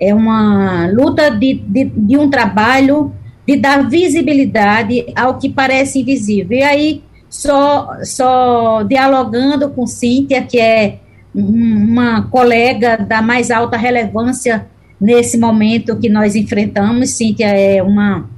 é 0.00 0.14
uma 0.14 0.86
luta 0.90 1.30
de, 1.30 1.54
de, 1.54 1.84
de 1.84 2.16
um 2.16 2.30
trabalho 2.30 3.12
de 3.48 3.56
dar 3.56 3.88
visibilidade 3.88 5.06
ao 5.16 5.38
que 5.38 5.48
parece 5.48 6.00
invisível. 6.00 6.58
E 6.58 6.62
aí, 6.62 7.02
só, 7.30 7.96
só 8.02 8.82
dialogando 8.82 9.70
com 9.70 9.86
Cíntia, 9.86 10.42
que 10.42 10.60
é 10.60 10.98
uma 11.34 12.28
colega 12.28 12.98
da 12.98 13.22
mais 13.22 13.50
alta 13.50 13.78
relevância 13.78 14.66
nesse 15.00 15.38
momento 15.38 15.96
que 15.96 16.10
nós 16.10 16.36
enfrentamos. 16.36 17.12
Cíntia 17.12 17.46
é 17.46 17.82
uma 17.82 18.28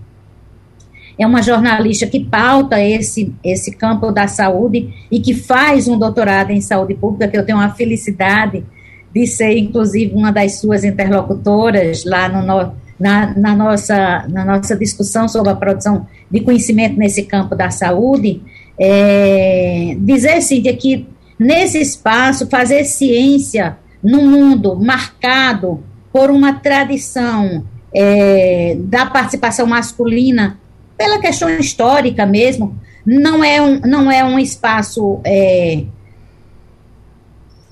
é 1.18 1.26
uma 1.26 1.42
jornalista 1.42 2.06
que 2.06 2.20
pauta 2.20 2.80
esse, 2.80 3.34
esse 3.44 3.72
campo 3.72 4.12
da 4.12 4.28
saúde 4.28 4.94
e 5.10 5.18
que 5.18 5.34
faz 5.34 5.88
um 5.88 5.98
doutorado 5.98 6.50
em 6.50 6.60
saúde 6.60 6.94
pública, 6.94 7.28
que 7.28 7.36
eu 7.36 7.44
tenho 7.44 7.58
a 7.58 7.68
felicidade 7.68 8.64
de 9.12 9.26
ser, 9.26 9.58
inclusive, 9.58 10.14
uma 10.14 10.30
das 10.30 10.60
suas 10.60 10.82
interlocutoras 10.82 12.04
lá 12.06 12.26
no, 12.28 12.72
na, 13.00 13.34
na, 13.34 13.56
nossa, 13.56 14.26
na 14.28 14.44
nossa 14.44 14.76
discussão 14.76 15.26
sobre 15.26 15.50
a 15.50 15.56
produção 15.56 16.06
de 16.30 16.40
conhecimento 16.40 16.98
nesse 16.98 17.22
campo 17.22 17.56
da 17.56 17.70
saúde 17.70 18.42
é, 18.78 19.94
dizer, 19.98 20.40
Cíntia, 20.40 20.74
que 20.74 21.06
nesse 21.38 21.78
espaço, 21.78 22.48
fazer 22.48 22.84
ciência 22.84 23.76
num 24.02 24.30
mundo 24.30 24.74
marcado 24.74 25.82
por 26.10 26.30
uma 26.30 26.54
tradição 26.54 27.64
é, 27.94 28.76
da 28.78 29.04
participação 29.04 29.66
masculina, 29.66 30.58
pela 30.96 31.18
questão 31.18 31.50
histórica 31.50 32.24
mesmo, 32.24 32.74
não 33.06 33.44
é 33.44 33.60
um, 33.60 33.80
não 33.80 34.10
é 34.10 34.24
um 34.24 34.38
espaço 34.38 35.20
é, 35.24 35.84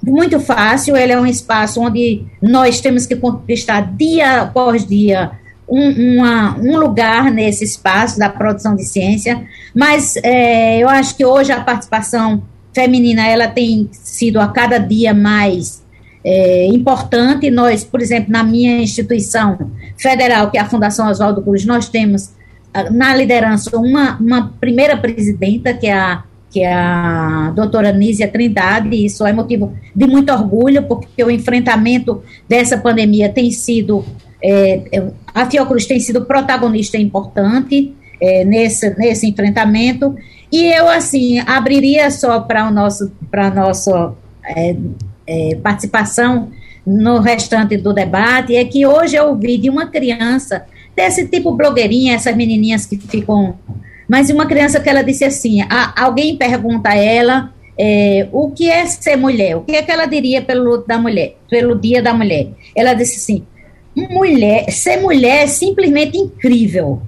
muito 0.03 0.39
fácil, 0.41 0.97
ele 0.97 1.13
é 1.13 1.21
um 1.21 1.27
espaço 1.27 1.81
onde 1.81 2.25
nós 2.41 2.81
temos 2.81 3.07
que 3.07 3.17
conquistar 3.17 3.81
dia 3.97 4.43
após 4.43 4.87
dia 4.87 5.33
um, 5.69 6.17
uma, 6.17 6.57
um 6.59 6.79
lugar 6.79 7.31
nesse 7.31 7.65
espaço 7.65 8.19
da 8.19 8.29
produção 8.29 8.75
de 8.75 8.85
ciência, 8.85 9.45
mas 9.75 10.17
é, 10.23 10.79
eu 10.79 10.89
acho 10.89 11.17
que 11.17 11.25
hoje 11.25 11.53
a 11.53 11.61
participação 11.61 12.43
feminina 12.73 13.27
ela 13.27 13.49
tem 13.49 13.89
sido 13.93 14.41
a 14.41 14.49
cada 14.49 14.79
dia 14.79 15.13
mais 15.13 15.83
é, 16.25 16.67
importante. 16.67 17.51
Nós, 17.51 17.85
por 17.85 18.01
exemplo, 18.01 18.33
na 18.33 18.43
minha 18.43 18.81
instituição 18.81 19.71
federal, 19.97 20.51
que 20.51 20.59
é 20.59 20.61
a 20.61 20.69
Fundação 20.69 21.09
Oswaldo 21.09 21.43
Cruz, 21.43 21.65
nós 21.65 21.89
temos 21.89 22.31
ah, 22.73 22.91
na 22.91 23.15
liderança 23.15 23.77
uma, 23.77 24.17
uma 24.19 24.55
primeira 24.61 24.97
presidenta, 24.97 25.75
que 25.75 25.87
é 25.87 25.93
a 25.93 26.23
que 26.51 26.61
é 26.61 26.73
a 26.73 27.53
doutora 27.55 27.93
Nízia 27.93 28.29
Trindade, 28.29 28.89
e 28.95 29.07
isso 29.07 29.27
é 29.27 29.33
motivo 29.33 29.75
de 29.95 30.07
muito 30.07 30.33
orgulho, 30.33 30.83
porque 30.85 31.23
o 31.23 31.31
enfrentamento 31.31 32.23
dessa 32.49 32.79
pandemia 32.79 33.29
tem 33.29 33.51
sido 33.51 34.05
é, 34.43 34.83
é, 34.93 35.11
a 35.35 35.47
Fiocruz 35.47 35.87
tem 35.87 35.99
sido 36.01 36.25
protagonista 36.25 36.97
importante 36.97 37.95
é, 38.21 38.45
nesse, 38.45 38.91
nesse 38.99 39.27
enfrentamento, 39.27 40.15
e 40.51 40.65
eu, 40.65 40.89
assim, 40.89 41.41
abriria 41.41 42.11
só 42.11 42.41
para 42.41 42.67
a 42.67 42.71
nossa 43.51 44.15
é, 44.45 44.77
é, 45.27 45.57
participação 45.57 46.51
no 46.87 47.21
restante 47.21 47.77
do 47.77 47.93
debate, 47.93 48.57
é 48.57 48.65
que 48.65 48.87
hoje 48.87 49.17
eu 49.17 49.29
ouvi 49.29 49.59
de 49.59 49.69
uma 49.69 49.87
criança 49.87 50.65
desse 50.97 51.29
tipo 51.29 51.53
blogueirinha, 51.53 52.15
essas 52.15 52.35
menininhas 52.35 52.87
que 52.87 52.97
ficam. 52.97 53.57
Mas 54.09 54.31
uma 54.31 54.47
criança 54.47 54.81
que 54.81 54.89
ela 54.89 55.03
disse 55.03 55.25
assim: 55.25 55.61
a, 55.63 56.03
alguém 56.03 56.37
pergunta 56.37 56.91
a 56.91 56.97
ela 56.97 57.53
é, 57.79 58.29
o 58.33 58.51
que 58.51 58.69
é 58.71 58.87
ser 58.87 59.17
mulher, 59.17 59.57
o 59.57 59.63
que 59.63 59.77
é 59.77 59.83
que 59.83 59.93
ela 59.93 60.07
diria 60.07 60.43
pelo, 60.43 60.79
da 60.79 60.99
mulher, 60.99 61.37
pelo 61.49 61.79
dia 61.79 62.03
da 62.03 62.15
mulher. 62.15 62.49
Ela 62.75 62.95
disse 62.95 63.17
assim: 63.17 63.47
mulher, 64.11 64.71
ser 64.71 65.01
mulher 65.01 65.45
é 65.45 65.47
simplesmente 65.47 66.17
incrível 66.17 67.03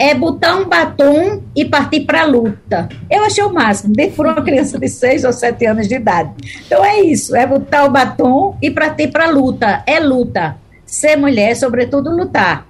é 0.00 0.14
botar 0.14 0.56
um 0.56 0.66
batom 0.66 1.42
e 1.54 1.62
partir 1.62 2.00
para 2.00 2.22
a 2.22 2.24
luta. 2.24 2.88
Eu 3.10 3.22
achei 3.22 3.44
o 3.44 3.52
máximo, 3.52 3.92
dentro 3.92 4.16
por 4.16 4.26
uma 4.26 4.42
criança 4.42 4.78
de 4.78 4.88
6 4.88 5.24
ou 5.24 5.32
7 5.32 5.66
anos 5.66 5.86
de 5.86 5.96
idade. 5.96 6.30
Então 6.64 6.82
é 6.82 7.02
isso, 7.02 7.36
é 7.36 7.46
botar 7.46 7.84
o 7.84 7.90
batom 7.90 8.56
e 8.62 8.70
partir 8.70 9.08
para 9.08 9.26
a 9.26 9.30
luta. 9.30 9.84
É 9.86 10.00
luta. 10.00 10.56
Ser 10.86 11.16
mulher, 11.16 11.54
sobretudo, 11.54 12.16
lutar. 12.16 12.66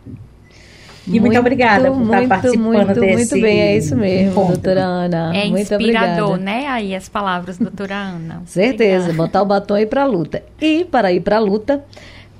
E 1.07 1.11
muito, 1.12 1.23
muito 1.25 1.38
obrigada 1.38 1.90
por 1.90 2.02
estar 2.02 2.28
participando 2.28 2.62
muito, 2.62 3.00
desse 3.00 3.14
Muito 3.16 3.40
bem, 3.40 3.61
é 3.61 3.76
isso 3.76 3.97
mesmo, 3.97 4.30
encontro. 4.33 4.52
doutora 4.52 4.83
Ana. 4.83 5.37
É 5.37 5.47
muito 5.47 5.61
inspirador, 5.62 6.30
obrigada. 6.35 6.37
né? 6.38 6.66
Aí 6.66 6.95
as 6.95 7.09
palavras, 7.09 7.59
doutora 7.59 7.95
Ana. 7.97 8.42
Certeza, 8.47 9.04
obrigada. 9.07 9.16
botar 9.16 9.42
o 9.42 9.47
batom 9.47 9.76
e 9.76 9.83
ir 9.83 9.87
para 9.87 10.02
a 10.02 10.07
luta. 10.07 10.42
E 10.61 10.85
para 10.85 11.12
ir 11.12 11.21
para 11.21 11.37
a 11.37 11.40
luta, 11.40 11.85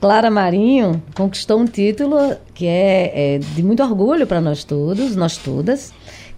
Clara 0.01 0.31
Marinho 0.31 1.03
conquistou 1.15 1.59
um 1.61 1.67
título 1.67 2.35
que 2.55 2.67
é, 2.67 3.37
é 3.37 3.39
de 3.39 3.63
muito 3.63 3.83
orgulho 3.83 4.27
para 4.27 4.41
nós 4.41 4.65
todos, 4.65 5.17
nós 5.17 5.37
todas, 5.37 5.93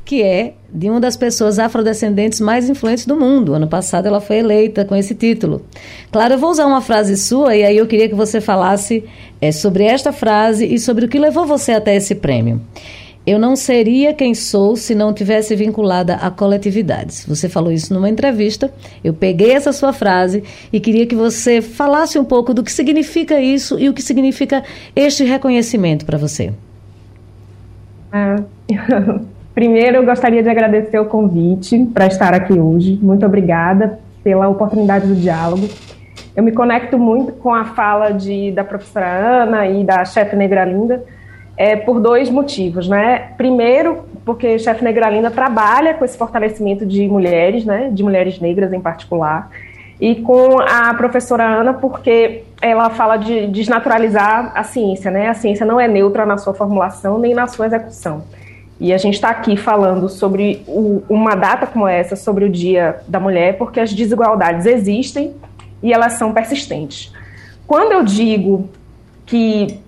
que 0.05 0.23
é 0.23 0.55
de 0.73 0.91
uma 0.91 1.01
das 1.01 1.17
pessoas 1.17 1.59
afrodescendentes 1.59 2.41
mais 2.41 2.69
influentes 2.69 3.07
do 3.07 3.17
mundo. 3.17 3.55
Ano 3.55 3.69
passado 3.69 4.07
ela 4.07 4.21
foi 4.21 4.39
eleita 4.39 4.85
com 4.85 4.97
esse 4.97 5.15
título. 5.15 5.65
Clara, 6.11 6.35
eu 6.35 6.39
vou 6.39 6.51
usar 6.51 6.67
uma 6.67 6.81
frase 6.81 7.17
sua 7.17 7.55
e 7.55 7.63
aí 7.63 7.77
eu 7.77 7.87
queria 7.87 8.09
que 8.09 8.15
você 8.15 8.41
falasse 8.41 9.05
é, 9.41 9.53
sobre 9.53 9.85
esta 9.85 10.13
frase 10.13 10.67
e 10.67 10.79
sobre 10.79 11.05
o 11.05 11.09
que 11.09 11.19
levou 11.19 11.47
você 11.47 11.73
até 11.73 11.95
esse 11.95 12.15
prêmio. 12.15 12.61
Eu 13.25 13.39
não 13.39 13.55
seria 13.55 14.13
quem 14.13 14.35
sou 14.35 14.75
se 14.75 14.97
não 14.97 15.13
tivesse 15.13 15.55
vinculada 15.55 16.17
a 16.17 16.29
coletividades. 16.29 17.25
Você 17.29 17.49
falou 17.49 17.71
isso 17.71 17.95
numa 17.95 18.09
entrevista. 18.09 18.73
Eu 19.05 19.15
peguei 19.15 19.53
essa 19.53 19.73
sua 19.73 19.93
frase 19.93 20.43
e 20.73 20.81
queria 20.81 21.07
que 21.07 21.15
você 21.15 21.63
falasse 21.63 22.19
um 22.19 22.25
pouco 22.25 22.53
do 22.53 22.65
que 22.65 22.73
significa 22.73 23.41
isso 23.41 23.79
e 23.79 23.89
o 23.89 23.95
que 23.95 24.03
significa 24.03 24.65
este 24.97 25.23
reconhecimento 25.23 26.05
para 26.05 26.19
você. 26.19 26.53
É. 28.15 29.42
Primeiro, 29.55 29.99
eu 29.99 30.05
gostaria 30.05 30.43
de 30.43 30.49
agradecer 30.49 30.99
o 30.99 31.05
convite 31.05 31.79
para 31.93 32.07
estar 32.07 32.33
aqui 32.33 32.55
hoje. 32.55 32.99
Muito 33.03 33.25
obrigada 33.27 33.99
pela 34.25 34.49
oportunidade 34.49 35.07
do 35.07 35.15
diálogo. 35.15 35.69
Eu 36.35 36.43
me 36.43 36.53
conecto 36.53 36.99
muito 36.99 37.33
com 37.33 37.53
a 37.53 37.65
fala 37.65 38.11
de, 38.11 38.51
da 38.53 38.65
professora 38.65 39.07
Ana 39.07 39.67
e 39.67 39.85
da 39.85 40.05
chefe 40.05 40.35
Negra 40.35 40.65
Linda 40.65 41.05
é, 41.57 41.77
por 41.77 42.01
dois 42.01 42.31
motivos, 42.31 42.89
né? 42.89 43.33
Primeiro, 43.37 44.05
porque 44.25 44.59
Chefe 44.59 44.83
Negralina 44.83 45.31
trabalha 45.31 45.95
com 45.95 46.05
esse 46.05 46.17
fortalecimento 46.17 46.87
de 46.87 47.07
mulheres, 47.07 47.65
né? 47.65 47.91
De 47.93 48.03
mulheres 48.03 48.41
negras 48.41 48.73
em 48.73 48.81
particular. 48.81 49.51
E 50.01 50.17
com 50.17 50.59
a 50.59 50.93
professora 50.95 51.45
Ana, 51.45 51.75
porque 51.75 52.43
ela 52.61 52.91
fala 52.91 53.17
de 53.17 53.47
desnaturalizar 53.47 54.53
a 54.55 54.65
ciência, 54.65 55.11
né? 55.11 55.29
A 55.29 55.35
ciência 55.35 55.65
não 55.67 55.79
é 55.79 55.87
neutra 55.87 56.25
na 56.27 56.39
sua 56.39 56.55
formulação 56.55 57.19
nem 57.19 57.35
na 57.35 57.47
sua 57.47 57.67
execução. 57.67 58.25
E 58.83 58.93
a 58.93 58.99
gente 58.99 59.15
está 59.15 59.29
aqui 59.29 59.57
falando 59.57 60.09
sobre 60.09 60.65
o, 60.67 61.05
uma 61.09 61.37
data 61.37 61.69
como 61.69 61.87
essa, 61.87 62.17
sobre 62.17 62.47
o 62.47 62.51
Dia 62.51 62.97
da 63.07 63.21
Mulher, 63.21 63.57
porque 63.57 63.79
as 63.79 63.95
desigualdades 63.95 64.67
existem 64.67 65.35
e 65.81 65.93
elas 65.93 66.15
são 66.15 66.33
persistentes. 66.33 67.13
Quando 67.65 67.93
eu 67.93 68.03
digo 68.03 68.69
que 69.25 69.79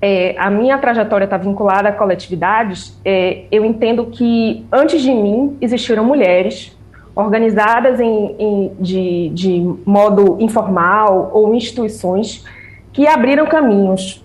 é, 0.00 0.34
a 0.36 0.50
minha 0.50 0.76
trajetória 0.78 1.24
está 1.24 1.36
vinculada 1.36 1.90
a 1.90 1.92
coletividades, 1.92 2.98
é, 3.04 3.44
eu 3.52 3.64
entendo 3.64 4.06
que 4.06 4.66
antes 4.72 5.02
de 5.02 5.14
mim 5.14 5.56
existiram 5.60 6.04
mulheres 6.04 6.76
organizadas 7.14 8.00
em, 8.00 8.34
em, 8.40 8.72
de, 8.80 9.28
de 9.28 9.74
modo 9.86 10.38
informal 10.40 11.30
ou 11.32 11.54
instituições 11.54 12.44
que 12.92 13.06
abriram 13.06 13.46
caminhos. 13.46 14.20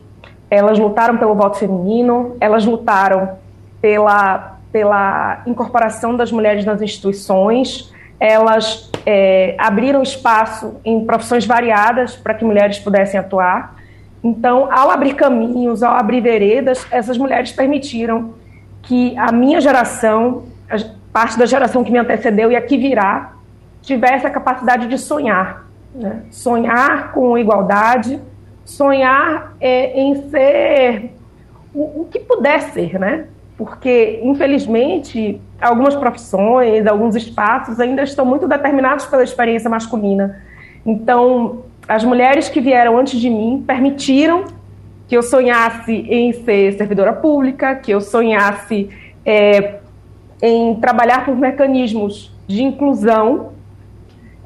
Elas 0.49 0.79
lutaram 0.79 1.17
pelo 1.17 1.35
voto 1.35 1.59
feminino, 1.59 2.35
elas 2.39 2.65
lutaram 2.65 3.45
pela, 3.87 4.57
pela 4.69 5.43
incorporação 5.47 6.13
das 6.13 6.29
mulheres 6.29 6.65
nas 6.65 6.81
instituições, 6.81 7.89
elas 8.19 8.91
é, 9.05 9.55
abriram 9.57 10.03
espaço 10.03 10.75
em 10.83 11.05
profissões 11.05 11.45
variadas 11.45 12.13
para 12.13 12.33
que 12.33 12.43
mulheres 12.43 12.77
pudessem 12.77 13.17
atuar. 13.17 13.77
Então, 14.21 14.69
ao 14.69 14.91
abrir 14.91 15.13
caminhos, 15.13 15.83
ao 15.83 15.95
abrir 15.95 16.19
veredas, 16.19 16.85
essas 16.91 17.17
mulheres 17.17 17.53
permitiram 17.53 18.33
que 18.81 19.17
a 19.17 19.31
minha 19.31 19.61
geração, 19.61 20.43
a 20.69 20.75
parte 21.13 21.39
da 21.39 21.45
geração 21.45 21.81
que 21.81 21.89
me 21.91 21.99
antecedeu 21.99 22.51
e 22.51 22.57
a 22.57 22.61
que 22.61 22.77
virá, 22.77 23.35
tivesse 23.81 24.27
a 24.27 24.29
capacidade 24.29 24.87
de 24.87 24.97
sonhar. 24.97 25.65
Né? 25.95 26.23
Sonhar 26.29 27.13
com 27.13 27.37
igualdade, 27.37 28.19
sonhar 28.65 29.55
é, 29.61 29.97
em 29.97 30.29
ser 30.29 31.13
o, 31.73 32.01
o 32.01 32.07
que 32.11 32.19
puder 32.19 32.59
ser, 32.63 32.99
né? 32.99 33.27
Porque, 33.57 34.19
infelizmente, 34.23 35.41
algumas 35.59 35.95
profissões, 35.95 36.85
alguns 36.85 37.15
espaços 37.15 37.79
ainda 37.79 38.03
estão 38.03 38.25
muito 38.25 38.47
determinados 38.47 39.05
pela 39.05 39.23
experiência 39.23 39.69
masculina. 39.69 40.41
Então, 40.85 41.63
as 41.87 42.03
mulheres 42.03 42.49
que 42.49 42.61
vieram 42.61 42.97
antes 42.97 43.19
de 43.19 43.29
mim 43.29 43.63
permitiram 43.65 44.45
que 45.07 45.15
eu 45.15 45.23
sonhasse 45.23 45.91
em 45.91 46.33
ser 46.33 46.73
servidora 46.73 47.13
pública, 47.13 47.75
que 47.75 47.91
eu 47.91 48.01
sonhasse 48.01 48.89
é, 49.25 49.75
em 50.41 50.75
trabalhar 50.75 51.25
por 51.25 51.35
mecanismos 51.35 52.31
de 52.45 52.61
inclusão, 52.63 53.53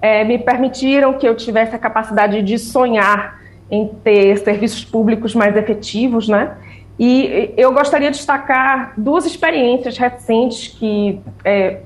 é, 0.02 0.24
me 0.24 0.38
permitiram 0.38 1.14
que 1.14 1.28
eu 1.28 1.36
tivesse 1.36 1.76
a 1.76 1.80
capacidade 1.80 2.42
de 2.42 2.58
sonhar 2.58 3.42
em 3.70 3.88
ter 3.88 4.38
serviços 4.38 4.84
públicos 4.84 5.34
mais 5.34 5.56
efetivos, 5.56 6.28
né? 6.28 6.52
E 7.00 7.54
eu 7.58 7.74
gostaria 7.74 8.12
de 8.12 8.18
destacar 8.18 8.94
duas 8.98 9.26
experiências 9.26 9.98
recentes 9.98 10.68
que 10.68 11.20
é, 11.44 11.80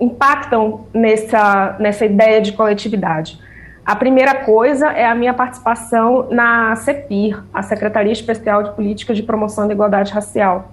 impactam 0.00 0.86
nessa, 0.92 1.76
nessa 1.78 2.04
ideia 2.04 2.40
de 2.40 2.52
coletividade. 2.52 3.40
A 3.84 3.96
primeira 3.96 4.34
coisa 4.34 4.88
é 4.90 5.04
a 5.04 5.14
minha 5.14 5.34
participação 5.34 6.28
na 6.30 6.76
CEPIR, 6.76 7.42
a 7.52 7.62
Secretaria 7.62 8.12
Especial 8.12 8.62
de 8.62 8.70
Políticas 8.72 9.16
de 9.16 9.24
Promoção 9.24 9.66
da 9.66 9.74
Igualdade 9.74 10.12
Racial, 10.12 10.72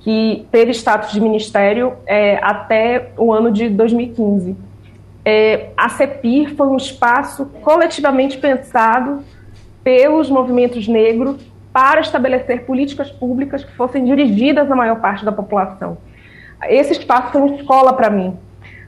que 0.00 0.46
teve 0.50 0.72
status 0.72 1.12
de 1.12 1.20
ministério 1.20 1.94
é, 2.06 2.38
até 2.42 3.12
o 3.16 3.32
ano 3.32 3.50
de 3.50 3.70
2015. 3.70 4.54
É, 5.24 5.70
a 5.76 5.88
CEPIR 5.88 6.54
foi 6.54 6.66
um 6.66 6.76
espaço 6.76 7.46
coletivamente 7.62 8.36
pensado 8.36 9.22
pelos 9.82 10.28
movimentos 10.28 10.86
negros 10.86 11.51
para 11.72 12.00
estabelecer 12.00 12.64
políticas 12.64 13.10
públicas 13.10 13.64
que 13.64 13.72
fossem 13.72 14.04
dirigidas 14.04 14.70
à 14.70 14.76
maior 14.76 15.00
parte 15.00 15.24
da 15.24 15.32
população. 15.32 15.96
Esse 16.68 16.92
espaço 16.92 17.32
foi 17.32 17.40
uma 17.40 17.56
escola 17.56 17.92
para 17.92 18.10
mim, 18.10 18.36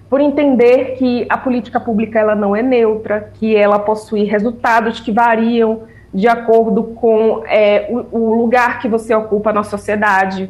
por 0.08 0.20
entender 0.20 0.96
que 0.96 1.26
a 1.28 1.36
política 1.36 1.80
pública 1.80 2.18
ela 2.18 2.34
não 2.34 2.54
é 2.54 2.62
neutra, 2.62 3.32
que 3.34 3.56
ela 3.56 3.78
possui 3.78 4.24
resultados 4.24 5.00
que 5.00 5.10
variam 5.10 5.82
de 6.12 6.28
acordo 6.28 6.84
com 6.94 7.42
é, 7.46 7.88
o, 7.90 8.18
o, 8.18 8.34
lugar 8.34 8.78
que 8.80 8.86
você 8.86 9.12
ocupa 9.12 9.52
na 9.52 9.64
sociedade, 9.64 10.48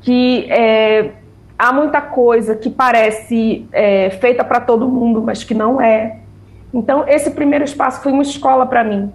que 0.00 0.50
é, 0.50 1.10
há 1.58 1.72
muita 1.72 2.00
coisa 2.00 2.56
que 2.56 2.70
parece 2.70 3.66
é, 3.72 4.08
feita 4.08 4.42
para 4.42 4.60
todo 4.60 4.88
mundo, 4.88 5.20
mas 5.20 5.44
que 5.44 5.52
não 5.52 5.78
é. 5.78 6.20
Então, 6.72 7.04
esse 7.06 7.30
primeiro 7.32 7.64
espaço 7.64 8.02
foi 8.02 8.12
uma 8.12 8.22
escola 8.22 8.64
para 8.64 8.82
mim, 8.82 9.12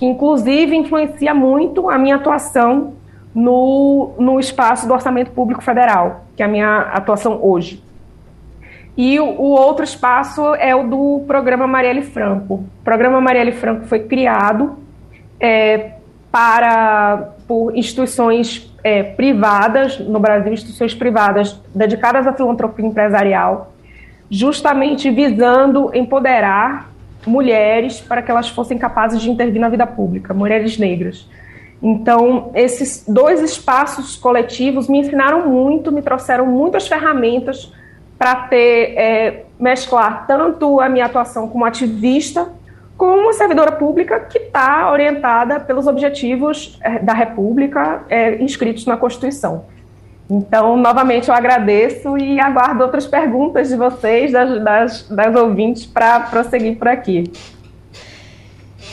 que 0.00 0.06
inclusive 0.06 0.74
influencia 0.74 1.34
muito 1.34 1.90
a 1.90 1.98
minha 1.98 2.16
atuação 2.16 2.94
no, 3.34 4.14
no 4.18 4.40
espaço 4.40 4.88
do 4.88 4.94
orçamento 4.94 5.30
público 5.30 5.62
federal, 5.62 6.24
que 6.34 6.42
é 6.42 6.46
a 6.46 6.48
minha 6.48 6.80
atuação 6.94 7.38
hoje. 7.42 7.84
E 8.96 9.20
o, 9.20 9.26
o, 9.26 9.50
outro 9.50 9.84
espaço 9.84 10.54
é 10.54 10.74
o 10.74 10.88
do 10.88 11.22
programa 11.26 11.66
Marielle 11.66 12.00
Franco. 12.00 12.54
O 12.54 12.82
programa 12.82 13.20
Marielle 13.20 13.52
Franco 13.52 13.84
foi 13.84 13.98
criado 14.00 14.78
é, 15.38 15.90
para 16.32 17.34
por 17.46 17.76
instituições 17.76 18.74
é, 18.82 19.02
privadas 19.02 19.98
no 19.98 20.18
Brasil, 20.18 20.54
instituições 20.54 20.94
privadas 20.94 21.60
dedicadas 21.74 22.26
à 22.26 22.32
filantropia 22.32 22.86
empresarial, 22.86 23.74
justamente 24.30 25.10
visando 25.10 25.90
empoderar 25.92 26.89
mulheres 27.26 28.00
para 28.00 28.22
que 28.22 28.30
elas 28.30 28.48
fossem 28.48 28.78
capazes 28.78 29.20
de 29.20 29.30
intervir 29.30 29.60
na 29.60 29.68
vida 29.68 29.86
pública, 29.86 30.32
mulheres 30.32 30.78
negras. 30.78 31.28
Então, 31.82 32.50
esses 32.54 33.04
dois 33.08 33.40
espaços 33.40 34.16
coletivos 34.16 34.88
me 34.88 34.98
ensinaram 34.98 35.48
muito, 35.48 35.90
me 35.90 36.02
trouxeram 36.02 36.46
muitas 36.46 36.86
ferramentas 36.86 37.72
para 38.18 38.34
ter 38.48 38.94
é, 38.98 39.44
mesclar 39.58 40.26
tanto 40.26 40.80
a 40.80 40.88
minha 40.88 41.06
atuação 41.06 41.48
como 41.48 41.64
ativista 41.64 42.52
como 43.00 43.32
servidora 43.32 43.72
pública 43.72 44.20
que 44.20 44.36
está 44.36 44.92
orientada 44.92 45.58
pelos 45.58 45.86
objetivos 45.86 46.78
eh, 46.82 46.98
da 46.98 47.14
República 47.14 48.04
é, 48.10 48.42
inscritos 48.42 48.84
na 48.84 48.94
Constituição. 48.94 49.64
Então, 50.30 50.76
novamente, 50.76 51.28
eu 51.28 51.34
agradeço 51.34 52.16
e 52.16 52.38
aguardo 52.38 52.84
outras 52.84 53.06
perguntas 53.06 53.68
de 53.68 53.76
vocês, 53.76 54.30
das, 54.30 54.62
das, 54.62 55.08
das 55.08 55.34
ouvintes, 55.34 55.84
para 55.84 56.20
prosseguir 56.20 56.78
por 56.78 56.86
aqui. 56.86 57.24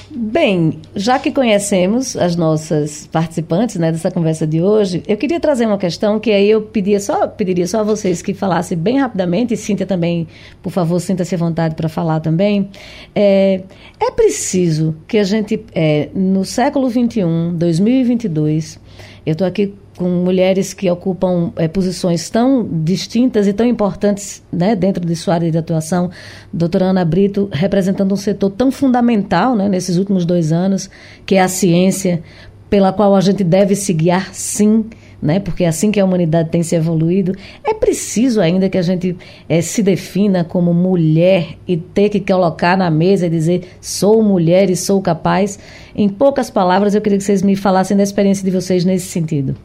Bem, 0.09 0.79
já 0.95 1.19
que 1.19 1.31
conhecemos 1.31 2.15
as 2.17 2.35
nossas 2.35 3.05
participantes 3.07 3.75
né, 3.75 3.91
dessa 3.91 4.09
conversa 4.09 4.47
de 4.47 4.61
hoje, 4.61 5.03
eu 5.07 5.15
queria 5.15 5.39
trazer 5.39 5.67
uma 5.67 5.77
questão 5.77 6.19
que 6.19 6.31
aí 6.31 6.49
eu 6.49 6.61
pedia 6.61 6.99
só, 6.99 7.27
pediria 7.27 7.67
só 7.67 7.81
a 7.81 7.83
vocês 7.83 8.21
que 8.21 8.33
falassem 8.33 8.77
bem 8.77 8.97
rapidamente, 8.97 9.53
e 9.53 9.57
Cíntia 9.57 9.85
também, 9.85 10.27
por 10.63 10.71
favor, 10.71 10.99
sinta-se 10.99 11.35
à 11.35 11.37
vontade 11.37 11.75
para 11.75 11.87
falar 11.87 12.19
também. 12.19 12.69
É, 13.13 13.61
é 13.99 14.09
preciso 14.09 14.95
que 15.07 15.19
a 15.19 15.23
gente, 15.23 15.63
é, 15.75 16.09
no 16.15 16.43
século 16.43 16.89
XXI, 16.89 17.21
2022, 17.53 18.79
eu 19.25 19.33
estou 19.33 19.45
aqui 19.45 19.75
com 19.97 20.07
mulheres 20.07 20.73
que 20.73 20.89
ocupam 20.89 21.51
é, 21.55 21.67
posições 21.67 22.29
tão 22.29 22.65
distintas 22.83 23.47
e 23.47 23.53
tão 23.53 23.65
importantes 23.65 24.43
né, 24.51 24.75
dentro 24.75 25.03
de 25.05 25.15
sua 25.15 25.33
área 25.33 25.51
de 25.51 25.57
atuação. 25.57 26.11
Doutora 26.53 26.85
Ana 26.85 27.03
Brito 27.03 27.49
representando 27.51 28.13
um 28.13 28.17
setor 28.17 28.51
tão 28.51 28.71
fundamental 28.71 29.55
né, 29.55 29.67
nesses 29.67 29.97
últimos 29.97 30.23
dois 30.25 30.51
anos, 30.51 30.89
que 31.25 31.35
é 31.35 31.41
a 31.41 31.47
ciência, 31.47 32.21
pela 32.69 32.93
qual 32.93 33.15
a 33.15 33.21
gente 33.21 33.43
deve 33.43 33.75
se 33.75 33.93
guiar, 33.93 34.33
sim, 34.33 34.85
né, 35.21 35.39
porque 35.39 35.63
é 35.63 35.67
assim 35.67 35.91
que 35.91 35.99
a 35.99 36.05
humanidade 36.05 36.49
tem 36.49 36.61
se 36.61 36.75
evoluído. 36.75 37.33
É 37.63 37.73
preciso 37.73 38.39
ainda 38.39 38.69
que 38.69 38.77
a 38.77 38.81
gente 38.81 39.17
é, 39.49 39.61
se 39.61 39.81
defina 39.81 40.43
como 40.43 40.73
mulher 40.73 41.57
e 41.67 41.75
ter 41.75 42.09
que 42.09 42.19
colocar 42.19 42.77
na 42.77 42.91
mesa 42.91 43.25
e 43.25 43.29
dizer 43.29 43.67
sou 43.81 44.21
mulher 44.21 44.69
e 44.69 44.75
sou 44.75 45.01
capaz. 45.01 45.57
Em 45.95 46.07
poucas 46.07 46.49
palavras, 46.49 46.93
eu 46.93 47.01
queria 47.01 47.17
que 47.17 47.23
vocês 47.23 47.41
me 47.41 47.55
falassem 47.55 47.97
da 47.97 48.03
experiência 48.03 48.45
de 48.45 48.51
vocês 48.51 48.85
nesse 48.85 49.07
sentido. 49.07 49.55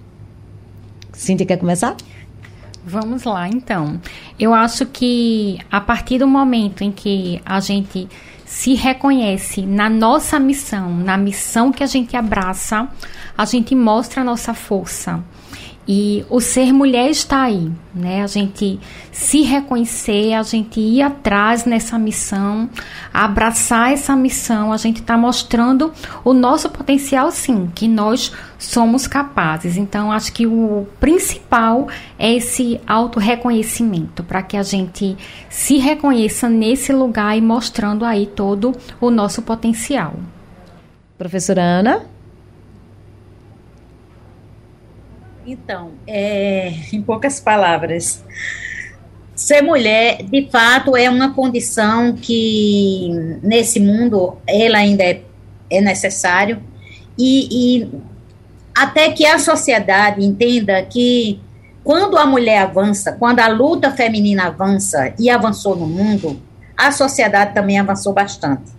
Cíntia, 1.23 1.47
quer 1.47 1.57
começar? 1.57 1.97
Vamos 2.85 3.23
lá, 3.23 3.49
então. 3.49 4.01
Eu 4.41 4.53
acho 4.53 4.85
que 4.87 5.57
a 5.71 5.81
partir 5.81 6.19
do 6.19 6.27
momento 6.27 6.83
em 6.83 6.91
que 6.91 7.41
a 7.47 7.61
gente 7.61 8.09
se 8.45 8.75
reconhece 8.75 9.63
na 9.63 9.89
nossa 9.89 10.41
missão, 10.41 10.91
na 10.91 11.17
missão 11.17 11.71
que 11.71 11.85
a 11.85 11.87
gente 11.87 12.17
abraça, 12.17 12.89
a 13.39 13.45
gente 13.45 13.73
mostra 13.77 14.23
a 14.23 14.25
nossa 14.25 14.53
força. 14.53 15.23
E 15.87 16.25
o 16.31 16.41
ser 16.41 16.73
mulher 16.73 17.11
está 17.11 17.43
aí, 17.43 17.69
né? 17.93 18.23
A 18.23 18.29
gente 18.29 18.79
se 19.11 19.43
reconhecer, 19.43 20.33
a 20.33 20.43
gente 20.45 20.79
ir 20.79 21.03
atrás 21.03 21.65
nessa 21.65 21.99
missão, 21.99 22.71
abraçar 23.13 23.93
essa 23.93 24.15
missão, 24.15 24.73
a 24.73 24.77
gente 24.77 25.01
está 25.01 25.17
mostrando 25.17 25.93
o 26.25 26.33
nosso 26.33 26.71
potencial, 26.71 27.33
sim, 27.33 27.69
que 27.75 27.89
nós 27.89 28.31
somos 28.61 29.09
capazes. 29.09 29.77
Então, 29.77 30.13
acho 30.13 30.33
que 30.33 30.47
o 30.47 30.87
principal 31.01 31.89
é 32.17 32.33
esse 32.33 32.81
auto-reconhecimento, 32.87 34.23
para 34.23 34.41
que 34.41 34.57
a 34.57 34.63
gente 34.63 35.17
se 35.51 35.79
reconheça 35.79 36.49
nesse 36.49 36.93
lugar 36.93 37.37
e 37.37 37.41
mostrando 37.41 38.05
aí 38.05 38.27
todo 38.27 38.73
o 39.01 39.11
nosso 39.11 39.43
potencial. 39.43 40.15
Professora 41.19 41.61
Ana? 41.61 42.12
Então, 45.47 45.93
é, 46.07 46.73
em 46.93 47.03
poucas 47.03 47.41
palavras, 47.41 48.23
ser 49.35 49.63
mulher, 49.63 50.23
de 50.23 50.49
fato, 50.51 50.97
é 50.97 51.11
uma 51.11 51.35
condição 51.35 52.15
que 52.15 53.11
nesse 53.43 53.81
mundo 53.81 54.37
ela 54.47 54.79
ainda 54.79 55.03
é, 55.03 55.23
é 55.71 55.81
necessário 55.81 56.63
e, 57.19 57.81
e 57.81 57.91
até 58.75 59.11
que 59.11 59.27
a 59.27 59.39
sociedade 59.39 60.25
entenda 60.25 60.83
que 60.83 61.41
quando 61.85 62.17
a 62.17 62.25
mulher 62.25 62.59
avança, 62.59 63.13
quando 63.13 63.41
a 63.41 63.49
luta 63.49 63.91
feminina 63.91 64.47
avança 64.47 65.13
e 65.19 65.29
avançou 65.29 65.75
no 65.75 65.87
mundo, 65.87 66.41
a 66.77 66.93
sociedade 66.93 67.55
também 67.55 67.79
avançou 67.79 68.13
bastante. 68.13 68.71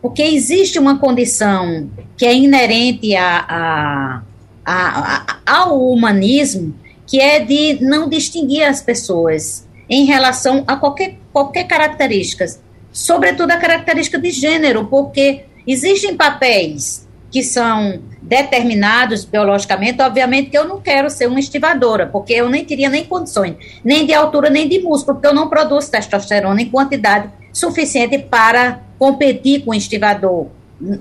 Porque 0.00 0.22
existe 0.22 0.78
uma 0.78 0.98
condição 0.98 1.90
que 2.16 2.24
é 2.24 2.34
inerente 2.34 3.16
a, 3.16 3.44
a 3.48 4.22
a, 4.66 5.22
a, 5.46 5.60
ao 5.60 5.80
humanismo, 5.80 6.74
que 7.06 7.20
é 7.20 7.38
de 7.38 7.78
não 7.80 8.08
distinguir 8.08 8.64
as 8.64 8.82
pessoas 8.82 9.64
em 9.88 10.04
relação 10.04 10.64
a 10.66 10.76
qualquer, 10.76 11.14
qualquer 11.32 11.64
característica, 11.64 12.44
sobretudo 12.90 13.52
a 13.52 13.56
característica 13.56 14.18
de 14.18 14.30
gênero, 14.32 14.86
porque 14.86 15.44
existem 15.64 16.16
papéis 16.16 17.06
que 17.30 17.44
são 17.44 18.00
determinados 18.20 19.24
biologicamente, 19.24 20.02
obviamente 20.02 20.50
que 20.50 20.58
eu 20.58 20.66
não 20.66 20.80
quero 20.80 21.08
ser 21.08 21.28
uma 21.28 21.38
estivadora, 21.38 22.06
porque 22.06 22.32
eu 22.32 22.48
nem 22.48 22.64
teria 22.64 22.88
nem 22.88 23.04
condições, 23.04 23.54
nem 23.84 24.04
de 24.04 24.12
altura, 24.12 24.50
nem 24.50 24.68
de 24.68 24.80
músculo, 24.80 25.14
porque 25.14 25.28
eu 25.28 25.34
não 25.34 25.48
produzo 25.48 25.90
testosterona 25.90 26.60
em 26.60 26.70
quantidade 26.70 27.30
suficiente 27.52 28.18
para 28.18 28.80
competir 28.98 29.64
com 29.64 29.70
o 29.70 29.74
estivador 29.74 30.48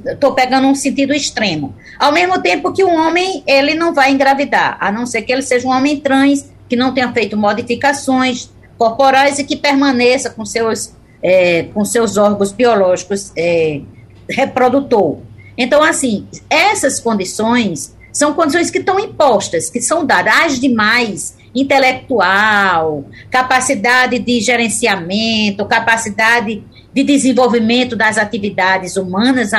estou 0.06 0.34
pegando 0.34 0.68
um 0.68 0.76
sentido 0.76 1.14
extremo. 1.14 1.76
Ao 2.00 2.12
mesmo 2.12 2.42
tempo 2.42 2.72
que 2.72 2.84
o 2.84 2.90
homem, 2.90 3.44
ele 3.46 3.74
não 3.74 3.94
vai 3.94 4.12
engravidar, 4.12 4.78
a 4.80 4.92
não 4.92 5.06
ser 5.06 5.24
que 5.24 5.32
ele 5.32 5.42
seja 5.42 5.68
um 5.68 5.72
homem 5.72 6.00
trans, 6.00 6.50
que 6.70 6.76
não 6.76 6.94
tenha 6.94 7.12
feito 7.12 7.38
modificações 7.38 8.50
corporais 8.78 9.40
e 9.40 9.44
que 9.44 9.56
permaneça 9.56 10.30
com 10.30 10.46
seus, 10.46 10.94
é, 11.22 11.64
com 11.74 11.86
seus 11.86 12.18
órgãos 12.18 12.52
biológicos 12.52 13.32
é, 13.38 13.82
reprodutor. 14.30 15.20
Então, 15.58 15.82
assim, 15.84 16.28
essas 16.50 17.00
condições 17.00 17.96
são 18.12 18.34
condições 18.34 18.70
que 18.70 18.80
estão 18.80 19.00
impostas, 19.00 19.70
que 19.70 19.82
são 19.82 20.06
dadas. 20.06 20.34
As 20.46 20.60
demais, 20.60 21.36
intelectual, 21.54 23.06
capacidade 23.30 24.20
de 24.20 24.42
gerenciamento, 24.42 25.66
capacidade 25.66 26.64
de 26.96 27.04
desenvolvimento 27.04 27.94
das 27.94 28.18
atividades 28.18 28.96
humanas, 28.96 29.52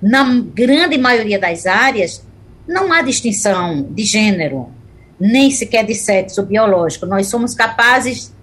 na 0.00 0.40
grande 0.54 0.96
maioria 0.96 1.38
das 1.38 1.66
áreas, 1.66 2.26
não 2.66 2.90
há 2.90 3.02
distinção 3.02 3.86
de 3.90 4.04
gênero, 4.04 4.70
nem 5.20 5.50
sequer 5.50 5.84
de 5.84 5.94
sexo 5.94 6.42
biológico. 6.42 7.04
Nós 7.04 7.26
somos 7.26 7.54
capazes, 7.54 8.34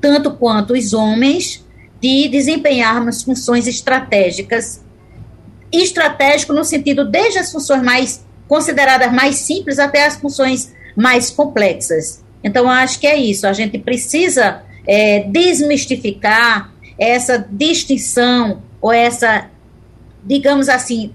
tanto 0.00 0.30
quanto 0.30 0.72
os 0.72 0.94
homens, 0.94 1.62
de 2.00 2.26
desempenharmos 2.28 3.22
funções 3.22 3.66
estratégicas. 3.66 4.82
Estratégico 5.70 6.54
no 6.54 6.64
sentido 6.64 7.04
desde 7.04 7.38
as 7.38 7.52
funções 7.52 7.82
mais 7.82 8.24
consideradas 8.48 9.12
mais 9.12 9.36
simples 9.36 9.78
até 9.78 10.06
as 10.06 10.16
funções 10.16 10.72
mais 10.96 11.30
complexas. 11.30 12.24
Então, 12.42 12.68
acho 12.68 12.98
que 12.98 13.06
é 13.06 13.16
isso. 13.16 13.46
A 13.46 13.52
gente 13.52 13.78
precisa 13.78 14.62
é, 14.86 15.20
desmistificar 15.24 16.72
essa 17.00 17.38
distinção 17.50 18.62
ou 18.78 18.92
essa, 18.92 19.48
digamos 20.22 20.68
assim, 20.68 21.14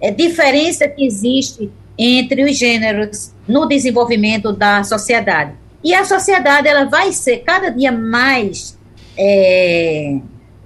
é, 0.00 0.12
diferença 0.12 0.86
que 0.86 1.04
existe 1.04 1.72
entre 1.98 2.44
os 2.44 2.56
gêneros 2.56 3.32
no 3.46 3.66
desenvolvimento 3.66 4.52
da 4.52 4.84
sociedade. 4.84 5.52
E 5.82 5.92
a 5.92 6.04
sociedade 6.04 6.68
ela 6.68 6.84
vai 6.84 7.12
ser 7.12 7.38
cada 7.38 7.68
dia 7.68 7.90
mais 7.90 8.78
é, 9.18 10.18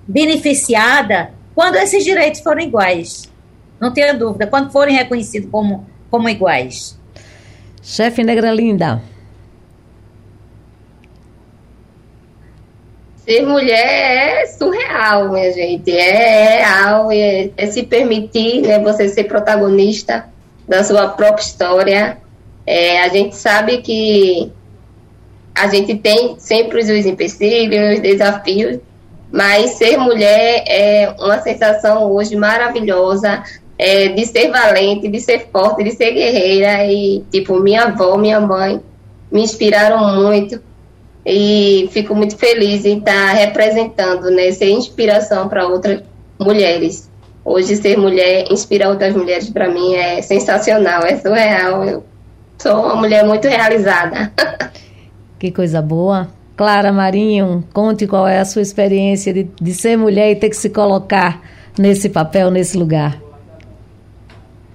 beneficiada 0.07 1.33
quando 1.55 1.77
esses 1.77 2.05
direitos 2.05 2.41
forem 2.41 2.69
iguais. 2.69 3.29
Não 3.81 3.93
tenha 3.93 4.13
dúvida, 4.13 4.47
quando 4.47 4.71
forem 4.71 4.95
reconhecidos 4.95 5.51
como, 5.51 5.87
como 6.11 6.29
iguais. 6.29 6.99
Chefe 7.83 8.23
Negra 8.23 8.53
Linda. 8.53 9.03
Ser 13.29 13.45
mulher 13.45 14.43
é 14.43 14.47
surreal, 14.47 15.29
minha 15.29 15.53
gente. 15.53 15.91
É 15.91 16.61
real, 16.61 17.13
é, 17.13 17.51
é, 17.59 17.67
se 17.67 17.83
permitir 17.83 18.63
né, 18.63 18.79
você 18.79 19.07
ser 19.07 19.25
protagonista 19.25 20.25
da 20.67 20.83
sua 20.83 21.09
própria 21.09 21.43
história. 21.43 22.19
É, 22.67 23.03
a 23.03 23.09
gente 23.09 23.37
sabe 23.37 23.79
que 23.79 24.51
a 25.55 25.69
gente 25.69 25.95
tem 25.97 26.37
sempre 26.39 26.81
os 26.81 26.89
empecilhos, 26.89 27.97
os 27.97 28.01
desafios, 28.01 28.79
mas 29.31 29.73
ser 29.73 29.99
mulher 29.99 30.65
é 30.67 31.15
uma 31.19 31.39
sensação 31.43 32.11
hoje 32.11 32.35
maravilhosa 32.35 33.43
é, 33.77 34.09
de 34.09 34.25
ser 34.25 34.51
valente, 34.51 35.07
de 35.07 35.21
ser 35.21 35.49
forte, 35.53 35.85
de 35.85 35.91
ser 35.91 36.13
guerreira. 36.13 36.87
E, 36.87 37.23
tipo, 37.31 37.61
minha 37.61 37.85
avó, 37.85 38.17
minha 38.17 38.41
mãe 38.41 38.81
me 39.31 39.43
inspiraram 39.43 40.15
muito 40.15 40.67
e 41.31 41.87
fico 41.93 42.15
muito 42.15 42.39
feliz 42.39 42.87
em 42.87 42.99
estar 42.99 43.33
representando, 43.35 44.31
né, 44.31 44.51
ser 44.51 44.71
inspiração 44.71 45.47
para 45.47 45.69
outras 45.69 46.03
mulheres. 46.41 47.11
Hoje 47.45 47.77
ser 47.77 47.99
mulher, 47.99 48.47
inspirar 48.51 48.89
outras 48.89 49.15
mulheres 49.15 49.51
para 49.51 49.69
mim 49.69 49.95
é 49.95 50.23
sensacional, 50.23 51.03
é 51.03 51.17
surreal. 51.17 51.85
Eu 51.85 52.05
sou 52.57 52.83
uma 52.83 52.97
mulher 52.97 53.27
muito 53.27 53.47
realizada. 53.47 54.33
Que 55.39 55.53
coisa 55.53 55.81
boa. 55.81 56.27
Clara 56.57 56.93
Marinho, 56.93 57.63
conte 57.73 58.09
qual 58.09 58.27
é 58.27 58.41
a 58.41 58.45
sua 58.45 58.61
experiência 58.61 59.33
de, 59.33 59.45
de 59.45 59.73
ser 59.73 59.97
mulher 59.97 60.33
e 60.33 60.35
ter 60.35 60.49
que 60.49 60.57
se 60.57 60.69
colocar 60.69 61.41
nesse 61.79 62.09
papel, 62.09 62.51
nesse 62.51 62.77
lugar? 62.77 63.28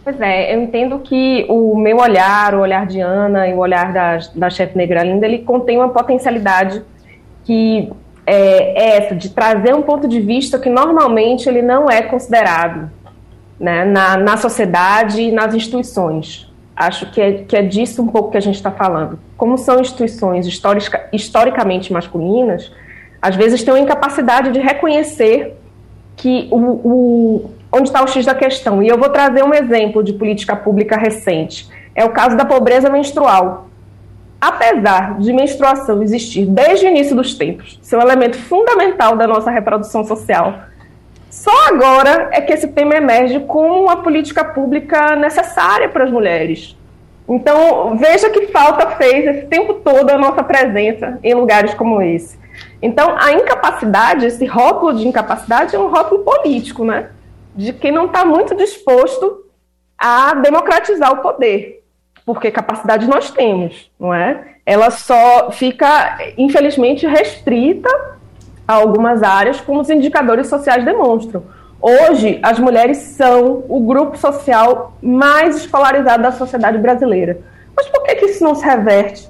Pois 0.03 0.19
é, 0.19 0.53
eu 0.53 0.61
entendo 0.61 0.99
que 0.99 1.45
o 1.47 1.77
meu 1.77 1.97
olhar, 1.97 2.53
o 2.55 2.59
olhar 2.59 2.85
de 2.85 2.99
Ana 2.99 3.47
e 3.47 3.53
o 3.53 3.59
olhar 3.59 3.93
da, 3.93 4.19
da 4.35 4.49
chefe 4.49 4.77
Negra 4.77 5.01
Linda, 5.01 5.25
ele 5.25 5.39
contém 5.39 5.77
uma 5.77 5.89
potencialidade 5.89 6.83
que 7.45 7.89
é, 8.25 8.35
é, 8.35 8.97
essa, 8.97 9.15
de 9.15 9.29
trazer 9.29 9.73
um 9.73 9.81
ponto 9.81 10.05
de 10.07 10.19
vista 10.19 10.59
que 10.59 10.69
normalmente 10.69 11.47
ele 11.47 11.61
não 11.61 11.89
é 11.89 12.01
considerado 12.01 12.91
né, 13.57 13.85
na, 13.85 14.17
na 14.17 14.35
sociedade 14.35 15.21
e 15.21 15.31
nas 15.31 15.53
instituições. 15.53 16.51
Acho 16.75 17.09
que 17.11 17.21
é, 17.21 17.31
que 17.43 17.55
é 17.55 17.61
disso 17.61 18.01
um 18.01 18.07
pouco 18.07 18.31
que 18.31 18.37
a 18.37 18.41
gente 18.41 18.55
está 18.55 18.71
falando. 18.71 19.17
Como 19.37 19.57
são 19.57 19.79
instituições 19.79 20.45
historica, 20.45 21.07
historicamente 21.13 21.93
masculinas, 21.93 22.71
às 23.21 23.37
vezes 23.37 23.63
tem 23.63 23.73
uma 23.73 23.79
incapacidade 23.79 24.51
de 24.51 24.59
reconhecer 24.59 25.55
que 26.17 26.49
o, 26.51 26.57
o 26.57 27.51
onde 27.73 27.89
está 27.89 28.03
o 28.03 28.07
X 28.07 28.23
da 28.25 28.36
questão. 28.36 28.83
E 28.83 28.88
eu 28.88 28.97
vou 28.99 29.09
trazer 29.09 29.43
um 29.43 29.53
exemplo 29.53 30.03
de 30.03 30.13
política 30.13 30.55
pública 30.55 30.95
recente. 30.95 31.67
É 31.95 32.05
o 32.05 32.12
caso 32.12 32.38
da 32.38 32.45
pobreza 32.45 32.88
menstrual. 32.88 33.67
Apesar 34.39 35.17
de 35.17 35.33
menstruação 35.33 36.03
existir 36.03 36.45
desde 36.45 36.86
o 36.86 36.89
início 36.89 37.15
dos 37.15 37.33
tempos, 37.33 37.79
ser 37.81 37.97
um 37.97 38.01
elemento 38.01 38.38
fundamental 38.38 39.15
da 39.15 39.25
nossa 39.25 39.49
reprodução 39.49 40.03
social, 40.03 40.53
só 41.31 41.51
agora 41.67 42.29
é 42.31 42.41
que 42.41 42.53
esse 42.53 42.67
tema 42.67 42.93
emerge 42.95 43.39
como 43.39 43.83
uma 43.86 44.03
política 44.03 44.43
pública 44.43 45.15
necessária 45.15 45.89
para 45.89 46.03
as 46.03 46.12
mulheres. 46.12 46.77
Então, 47.27 47.97
veja 47.97 48.29
que 48.29 48.47
falta 48.47 48.91
fez 48.91 49.25
esse 49.25 49.47
tempo 49.47 49.75
todo 49.75 50.12
a 50.12 50.17
nossa 50.17 50.43
presença 50.43 51.17
em 51.23 51.33
lugares 51.33 51.73
como 51.73 52.01
esse. 52.01 52.38
Então, 52.81 53.15
a 53.17 53.31
incapacidade, 53.31 54.25
esse 54.25 54.45
rótulo 54.45 54.93
de 54.93 55.07
incapacidade 55.07 55.75
é 55.75 55.79
um 55.79 55.88
rótulo 55.88 56.23
político, 56.23 56.83
né? 56.83 57.07
De 57.55 57.73
quem 57.73 57.91
não 57.91 58.05
está 58.05 58.25
muito 58.25 58.55
disposto 58.55 59.45
a 59.97 60.33
democratizar 60.35 61.11
o 61.13 61.21
poder, 61.21 61.83
porque 62.25 62.51
capacidade 62.51 63.07
nós 63.07 63.31
temos, 63.31 63.91
não 63.99 64.13
é? 64.13 64.55
Ela 64.65 64.89
só 64.91 65.51
fica, 65.51 66.17
infelizmente, 66.37 67.05
restrita 67.05 67.89
a 68.67 68.73
algumas 68.75 69.21
áreas, 69.23 69.59
como 69.59 69.81
os 69.81 69.89
indicadores 69.89 70.47
sociais 70.47 70.85
demonstram. 70.85 71.43
Hoje, 71.81 72.39
as 72.41 72.57
mulheres 72.59 72.97
são 72.97 73.65
o 73.67 73.81
grupo 73.81 74.17
social 74.17 74.93
mais 75.01 75.57
escolarizado 75.57 76.23
da 76.23 76.31
sociedade 76.31 76.77
brasileira. 76.77 77.39
Mas 77.75 77.87
por 77.89 78.03
que, 78.03 78.15
que 78.15 78.25
isso 78.25 78.43
não 78.43 78.55
se 78.55 78.63
reverte 78.63 79.29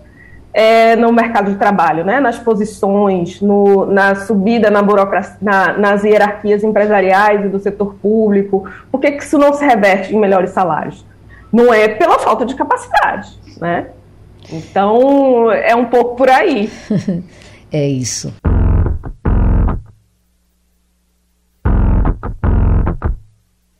é, 0.53 0.95
no 0.95 1.11
mercado 1.11 1.51
de 1.51 1.57
trabalho, 1.57 2.05
né? 2.05 2.19
nas 2.19 2.37
posições, 2.37 3.41
no, 3.41 3.85
na 3.85 4.15
subida 4.15 4.69
na 4.69 4.81
burocracia, 4.81 5.37
na, 5.41 5.77
nas 5.77 6.03
hierarquias 6.03 6.63
empresariais 6.63 7.45
e 7.45 7.49
do 7.49 7.59
setor 7.59 7.95
público? 7.95 8.69
Por 8.91 8.99
que, 8.99 9.11
que 9.13 9.23
isso 9.23 9.37
não 9.37 9.53
se 9.53 9.65
reverte 9.65 10.15
em 10.15 10.19
melhores 10.19 10.51
salários? 10.51 11.03
Não 11.51 11.73
é 11.73 11.87
pela 11.87 12.19
falta 12.19 12.45
de 12.45 12.55
capacidade, 12.55 13.37
né? 13.59 13.87
Então, 14.51 15.51
é 15.51 15.75
um 15.75 15.85
pouco 15.85 16.15
por 16.15 16.29
aí. 16.29 16.69
é 17.71 17.87
isso. 17.87 18.33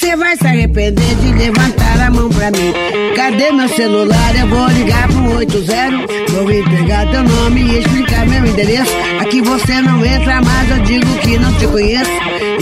Você 0.00 0.16
vai 0.16 0.34
se 0.34 0.46
arrepender 0.46 1.14
de 1.16 1.30
levantar 1.34 2.00
a 2.00 2.10
mão 2.10 2.30
pra 2.30 2.50
mim. 2.50 2.72
Cadê 3.14 3.52
meu 3.52 3.68
celular? 3.68 4.34
Eu 4.34 4.48
vou 4.48 4.66
ligar 4.68 5.06
pro 5.08 5.36
80. 5.36 6.32
Vou 6.32 6.50
entregar 6.50 7.10
teu 7.10 7.22
nome 7.22 7.60
e 7.60 7.78
explicar 7.80 8.26
meu 8.26 8.46
endereço. 8.46 8.90
Aqui 9.20 9.42
você 9.42 9.82
não 9.82 10.02
entra 10.02 10.40
mais, 10.40 10.70
eu 10.70 10.82
digo 10.84 11.18
que 11.18 11.38
não 11.38 11.52
te 11.52 11.66
conheço. 11.66 12.10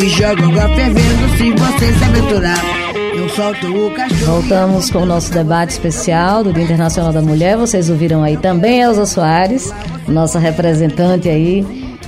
E 0.03 0.09
jogo 0.09 0.47
água 0.47 0.75
fervendo 0.75 1.29
se 1.37 1.53
você 1.53 1.93
se 1.93 2.05
aventurar. 2.05 2.59
Eu 3.17 3.29
solto 3.29 3.87
o 3.87 3.91
cachorro. 3.93 4.43
Voltamos 4.43 4.91
com 4.91 4.99
o 4.99 5.07
nosso 5.07 5.33
debate 5.33 5.71
especial 5.71 6.43
do 6.43 6.53
Dia 6.53 6.65
Internacional 6.65 7.13
da 7.13 7.23
Mulher. 7.23 7.57
Vocês 7.57 7.89
ouviram 7.89 8.25
aí 8.25 8.37
também 8.37 8.81
Elza 8.81 9.07
Soares, 9.07 9.73
nossa 10.09 10.41
representante 10.41 11.29
aí. 11.29 11.65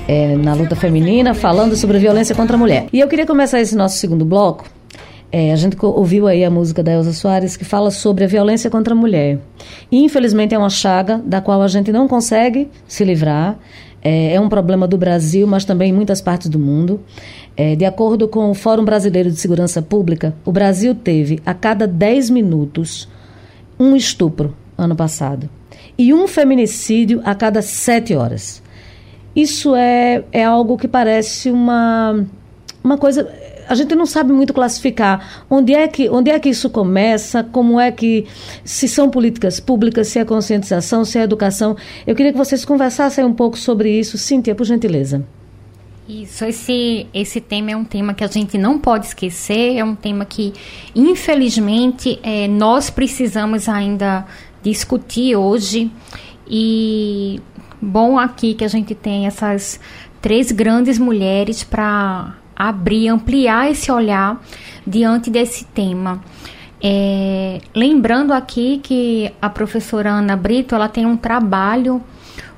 É, 0.09 0.35
na 0.35 0.55
luta 0.55 0.75
feminina, 0.75 1.35
falando 1.35 1.77
sobre 1.77 2.01
violência 2.01 2.35
contra 2.35 2.57
a 2.57 2.59
mulher. 2.59 2.87
E 2.93 2.99
eu 2.99 3.07
queria 3.07 3.25
começar 3.25 3.61
esse 3.61 3.77
nosso 3.77 3.97
segundo 3.97 4.25
bloco 4.25 4.65
é, 5.33 5.53
a 5.53 5.57
gente 5.57 5.77
ouviu 5.81 6.27
aí 6.27 6.45
a 6.45 6.51
música 6.51 6.83
da 6.83 6.93
Elza 6.93 7.13
Soares 7.13 7.57
que 7.57 7.65
fala 7.65 7.91
sobre 7.91 8.25
a 8.25 8.27
violência 8.27 8.69
contra 8.69 8.95
a 8.95 8.97
mulher. 8.97 9.39
E, 9.91 10.03
infelizmente 10.03 10.55
é 10.55 10.59
uma 10.59 10.71
chaga 10.71 11.19
da 11.19 11.41
qual 11.41 11.63
a 11.63 11.69
gente 11.69 11.93
não 11.93 12.09
consegue 12.09 12.69
se 12.89 13.05
livrar. 13.05 13.59
É, 14.03 14.35
é 14.35 14.41
um 14.41 14.49
problema 14.49 14.89
do 14.89 14.99
Brasil, 14.99 15.47
mas 15.47 15.65
também 15.65 15.91
em 15.91 15.93
muitas 15.93 16.21
partes 16.21 16.49
do 16.49 16.59
mundo. 16.59 17.01
É, 17.57 17.77
de 17.77 17.85
acordo 17.85 18.27
com 18.27 18.51
o 18.51 18.55
Fórum 18.55 18.85
Brasileiro 18.85 19.31
de 19.31 19.37
Segurança 19.37 19.81
Pública, 19.81 20.35
o 20.45 20.51
Brasil 20.51 20.95
teve 20.95 21.41
a 21.47 21.55
cada 21.55 21.87
10 21.87 22.31
minutos 22.31 23.09
um 23.79 23.95
estupro 23.95 24.57
ano 24.77 24.97
passado 24.97 25.49
e 25.97 26.13
um 26.13 26.27
feminicídio 26.27 27.21
a 27.25 27.35
cada 27.35 27.63
7 27.63 28.15
horas. 28.15 28.63
Isso 29.37 29.77
é, 29.77 30.25
é 30.33 30.43
algo 30.43 30.77
que 30.77 30.89
parece 30.89 31.51
uma, 31.51 32.27
uma 32.83 32.99
coisa 32.99 33.31
a 33.71 33.75
gente 33.77 33.95
não 33.95 34.05
sabe 34.05 34.33
muito 34.33 34.53
classificar 34.53 35.45
onde 35.49 35.73
é 35.73 35.87
que 35.87 36.11
onde 36.11 36.29
é 36.29 36.41
que 36.41 36.49
isso 36.49 36.69
começa, 36.69 37.45
como 37.45 37.79
é 37.79 37.93
que 37.93 38.27
se 38.65 38.89
são 38.89 39.09
políticas 39.09 39.61
públicas, 39.61 40.09
se 40.09 40.19
é 40.19 40.25
conscientização, 40.25 41.05
se 41.05 41.21
é 41.21 41.23
educação. 41.23 41.77
Eu 42.05 42.17
queria 42.17 42.33
que 42.33 42.39
vocês 42.39 42.65
conversassem 42.65 43.25
um 43.25 43.33
pouco 43.33 43.57
sobre 43.57 43.97
isso, 43.97 44.19
Cíntia, 44.19 44.57
por 44.57 44.65
gentileza. 44.67 45.25
Isso, 46.09 46.45
esse, 46.45 47.07
esse 47.15 47.41
tema 47.41 47.71
é 47.71 47.77
um 47.77 47.85
tema 47.85 48.13
que 48.13 48.25
a 48.25 48.27
gente 48.27 48.59
não 48.59 48.77
pode 48.77 49.07
esquecer, 49.07 49.77
é 49.77 49.85
um 49.85 49.95
tema 49.95 50.25
que, 50.25 50.53
infelizmente, 50.93 52.19
é, 52.25 52.49
nós 52.49 52.91
precisamos 52.91 53.69
ainda 53.69 54.27
discutir 54.61 55.37
hoje. 55.37 55.93
E 56.49 57.41
bom 57.81 58.19
aqui 58.19 58.55
que 58.55 58.65
a 58.65 58.69
gente 58.69 58.97
tem 58.97 59.29
essas 59.29 59.79
três 60.21 60.51
grandes 60.51 60.99
mulheres 60.99 61.63
para 61.63 62.40
abrir, 62.69 63.09
ampliar 63.09 63.71
esse 63.71 63.91
olhar 63.91 64.39
diante 64.87 65.31
desse 65.31 65.65
tema. 65.65 66.23
É, 66.83 67.61
lembrando 67.75 68.33
aqui 68.33 68.81
que 68.83 69.33
a 69.41 69.49
professora 69.49 70.11
Ana 70.11 70.37
Brito 70.37 70.75
ela 70.75 70.89
tem 70.89 71.07
um 71.07 71.17
trabalho 71.17 72.03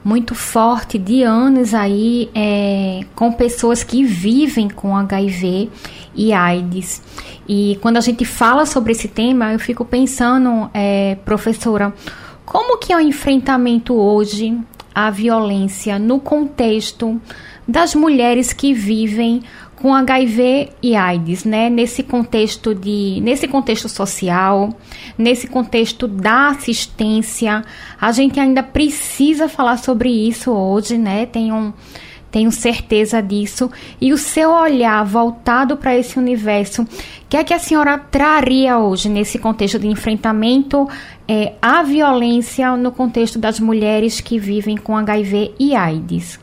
muito 0.05 0.35
forte 0.35 0.99
de 0.99 1.23
anos 1.23 1.73
aí 1.73 2.29
é, 2.35 3.03
com 3.15 3.33
pessoas 3.33 3.85
que 3.85 4.03
vivem 4.05 4.69
com 4.69 4.97
HIV 4.97 5.71
e 6.17 6.33
AIDS. 6.33 7.01
E 7.49 7.79
quando 7.81 7.97
a 7.97 8.01
gente 8.01 8.25
fala 8.25 8.67
sobre 8.67 8.93
esse 8.93 9.07
tema, 9.07 9.53
eu 9.53 9.59
fico 9.61 9.85
pensando, 9.85 10.69
é, 10.75 11.17
professora, 11.25 11.95
como 12.45 12.79
que 12.79 12.93
é 12.93 12.97
o 12.97 13.01
enfrentamento 13.01 13.95
hoje 13.95 14.59
à 14.93 15.11
violência 15.11 15.99
no 15.99 16.19
contexto 16.19 17.21
das 17.67 17.95
mulheres 17.95 18.53
que 18.53 18.75
vivem 18.75 19.43
com 19.83 19.93
HIV 19.93 20.69
e 20.81 20.95
AIDS, 20.95 21.45
né? 21.45 21.69
Nesse 21.69 22.05
contexto 22.05 22.73
de, 22.73 23.21
nesse 23.21 23.49
contexto 23.49 23.89
social, 23.89 24.73
nesse 25.19 25.49
contexto 25.49 26.07
da 26.07 26.51
assistência, 26.51 27.65
a 28.01 28.13
gente 28.13 28.39
ainda 28.39 28.63
precisa 28.63 29.49
falar 29.49 29.79
sobre 29.79 30.09
isso 30.09 30.53
hoje, 30.53 30.97
né? 30.97 31.27
Tenho, 31.27 31.75
tenho 32.31 32.53
certeza 32.53 33.21
disso. 33.21 33.69
E 34.01 34.13
o 34.13 34.17
seu 34.17 34.53
olhar 34.53 35.05
voltado 35.05 35.77
para 35.77 35.97
esse 35.99 36.17
universo, 36.17 36.83
o 36.83 36.87
que 37.29 37.37
é 37.37 37.43
que 37.43 37.53
a 37.53 37.59
senhora 37.59 37.99
traria 37.99 38.79
hoje 38.79 39.09
nesse 39.09 39.37
contexto 39.37 39.81
de 39.81 39.89
enfrentamento 39.89 40.89
é, 41.27 41.55
à 41.61 41.83
violência 41.83 42.77
no 42.77 42.93
contexto 42.93 43.37
das 43.37 43.59
mulheres 43.59 44.21
que 44.21 44.39
vivem 44.39 44.77
com 44.77 44.97
HIV 44.97 45.57
e 45.59 45.75
AIDS? 45.75 46.42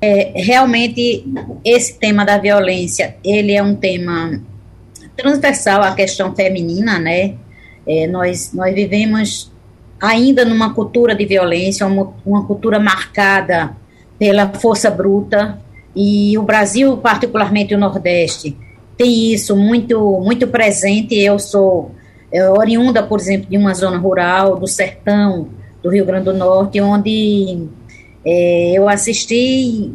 É, 0.00 0.32
realmente, 0.36 1.24
esse 1.64 1.98
tema 1.98 2.24
da 2.24 2.38
violência, 2.38 3.16
ele 3.24 3.52
é 3.52 3.62
um 3.62 3.74
tema 3.74 4.40
transversal 5.16 5.82
à 5.82 5.94
questão 5.94 6.34
feminina, 6.34 6.98
né? 6.98 7.34
É, 7.86 8.06
nós, 8.06 8.52
nós 8.52 8.74
vivemos 8.74 9.50
ainda 10.00 10.44
numa 10.44 10.72
cultura 10.72 11.14
de 11.14 11.26
violência, 11.26 11.86
uma, 11.86 12.12
uma 12.24 12.46
cultura 12.46 12.78
marcada 12.78 13.76
pela 14.18 14.48
força 14.48 14.90
bruta, 14.90 15.58
e 15.96 16.38
o 16.38 16.42
Brasil, 16.42 16.96
particularmente 16.98 17.74
o 17.74 17.78
Nordeste, 17.78 18.56
tem 18.96 19.32
isso 19.32 19.56
muito, 19.56 20.20
muito 20.20 20.46
presente. 20.46 21.16
Eu 21.16 21.38
sou 21.38 21.92
é, 22.30 22.48
oriunda, 22.50 23.02
por 23.02 23.18
exemplo, 23.18 23.48
de 23.50 23.56
uma 23.56 23.74
zona 23.74 23.98
rural, 23.98 24.58
do 24.58 24.66
sertão 24.66 25.48
do 25.82 25.90
Rio 25.90 26.04
Grande 26.04 26.26
do 26.26 26.34
Norte, 26.34 26.80
onde 26.80 27.66
é, 28.24 28.72
eu 28.74 28.88
assisti 28.88 29.90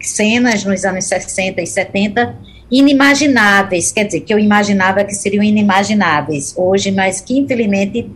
cenas 0.00 0.64
nos 0.64 0.84
anos 0.84 1.04
60 1.04 1.60
e 1.60 1.66
70 1.66 2.36
inimagináveis, 2.70 3.90
quer 3.90 4.04
dizer, 4.04 4.20
que 4.20 4.32
eu 4.32 4.38
imaginava 4.38 5.04
que 5.04 5.14
seriam 5.14 5.42
inimagináveis 5.42 6.54
hoje, 6.56 6.90
mas 6.90 7.20
que 7.20 7.36
infelizmente 7.36 8.08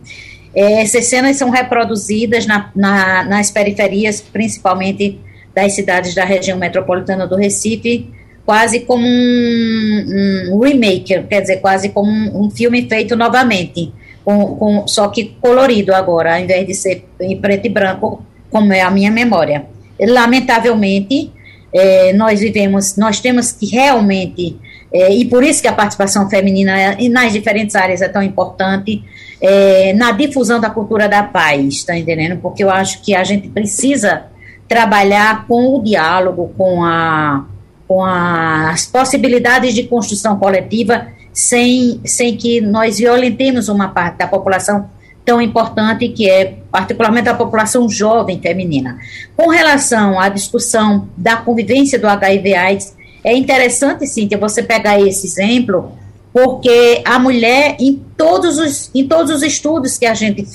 é, 0.55 0.81
essas 0.81 1.05
cenas 1.05 1.35
são 1.35 1.49
reproduzidas 1.49 2.45
na, 2.45 2.71
na, 2.75 3.23
nas 3.25 3.51
periferias, 3.51 4.21
principalmente 4.21 5.19
das 5.53 5.73
cidades 5.73 6.15
da 6.15 6.23
região 6.23 6.57
metropolitana 6.57 7.27
do 7.27 7.35
Recife, 7.35 8.09
quase 8.45 8.81
como 8.81 9.05
um, 9.05 10.49
um 10.53 10.59
remake, 10.59 11.21
quer 11.23 11.41
dizer, 11.41 11.57
quase 11.57 11.89
como 11.89 12.09
um, 12.09 12.45
um 12.45 12.49
filme 12.49 12.87
feito 12.87 13.15
novamente, 13.15 13.91
com, 14.23 14.55
com, 14.55 14.87
só 14.87 15.09
que 15.09 15.35
colorido 15.41 15.93
agora, 15.93 16.35
ao 16.35 16.41
invés 16.41 16.65
de 16.65 16.73
ser 16.73 17.05
em 17.19 17.39
preto 17.39 17.65
e 17.65 17.69
branco, 17.69 18.23
como 18.55 18.71
é 18.71 18.79
a 18.79 18.89
minha 18.89 19.11
memória. 19.11 19.65
Lamentavelmente, 19.99 21.29
é, 21.73 22.13
nós 22.13 22.39
vivemos, 22.39 22.95
nós 22.95 23.19
temos 23.19 23.51
que 23.51 23.65
realmente, 23.65 24.57
é, 24.93 25.13
e 25.13 25.25
por 25.25 25.43
isso 25.43 25.61
que 25.61 25.67
a 25.67 25.73
participação 25.73 26.29
feminina 26.29 26.95
nas 27.11 27.33
diferentes 27.33 27.75
áreas 27.75 28.01
é 28.01 28.07
tão 28.07 28.23
importante, 28.23 29.03
é, 29.41 29.91
na 29.91 30.13
difusão 30.13 30.61
da 30.61 30.69
cultura 30.69 31.09
da 31.09 31.21
paz, 31.21 31.65
está 31.73 31.97
entendendo? 31.97 32.39
Porque 32.39 32.63
eu 32.63 32.69
acho 32.69 33.01
que 33.01 33.13
a 33.13 33.25
gente 33.25 33.49
precisa 33.49 34.27
trabalhar 34.69 35.45
com 35.47 35.75
o 35.75 35.83
diálogo, 35.83 36.53
com 36.57 36.81
a 36.81 37.43
com 37.87 38.03
as 38.03 38.87
possibilidades 38.87 39.75
de 39.75 39.83
construção 39.83 40.39
coletiva 40.39 41.07
sem, 41.31 42.01
sem 42.03 42.35
que 42.35 42.59
nós 42.59 42.97
violentemos 42.97 43.69
uma 43.69 43.89
parte 43.89 44.17
da 44.17 44.27
população 44.27 44.89
tão 45.25 45.41
importante 45.41 46.07
que 46.09 46.29
é 46.29 46.59
particularmente 46.71 47.27
a 47.27 47.33
população 47.33 47.89
jovem 47.89 48.39
feminina. 48.39 48.99
Com 49.35 49.49
relação 49.49 50.19
à 50.19 50.29
discussão 50.29 51.09
da 51.17 51.35
convivência 51.35 51.97
do 51.97 52.07
HIV/AIDS, 52.07 52.95
é 53.23 53.35
interessante, 53.35 54.05
Cíntia, 54.05 54.37
você 54.37 54.61
pegar 54.61 55.01
esse 55.01 55.25
exemplo, 55.25 55.91
porque 56.31 57.01
a 57.03 57.17
mulher, 57.17 57.75
em 57.79 57.99
todos 58.15 58.59
os, 58.59 58.91
em 58.93 59.07
todos 59.07 59.31
os 59.31 59.41
estudos 59.41 59.97
que 59.97 60.05
a 60.05 60.13
gente 60.13 60.45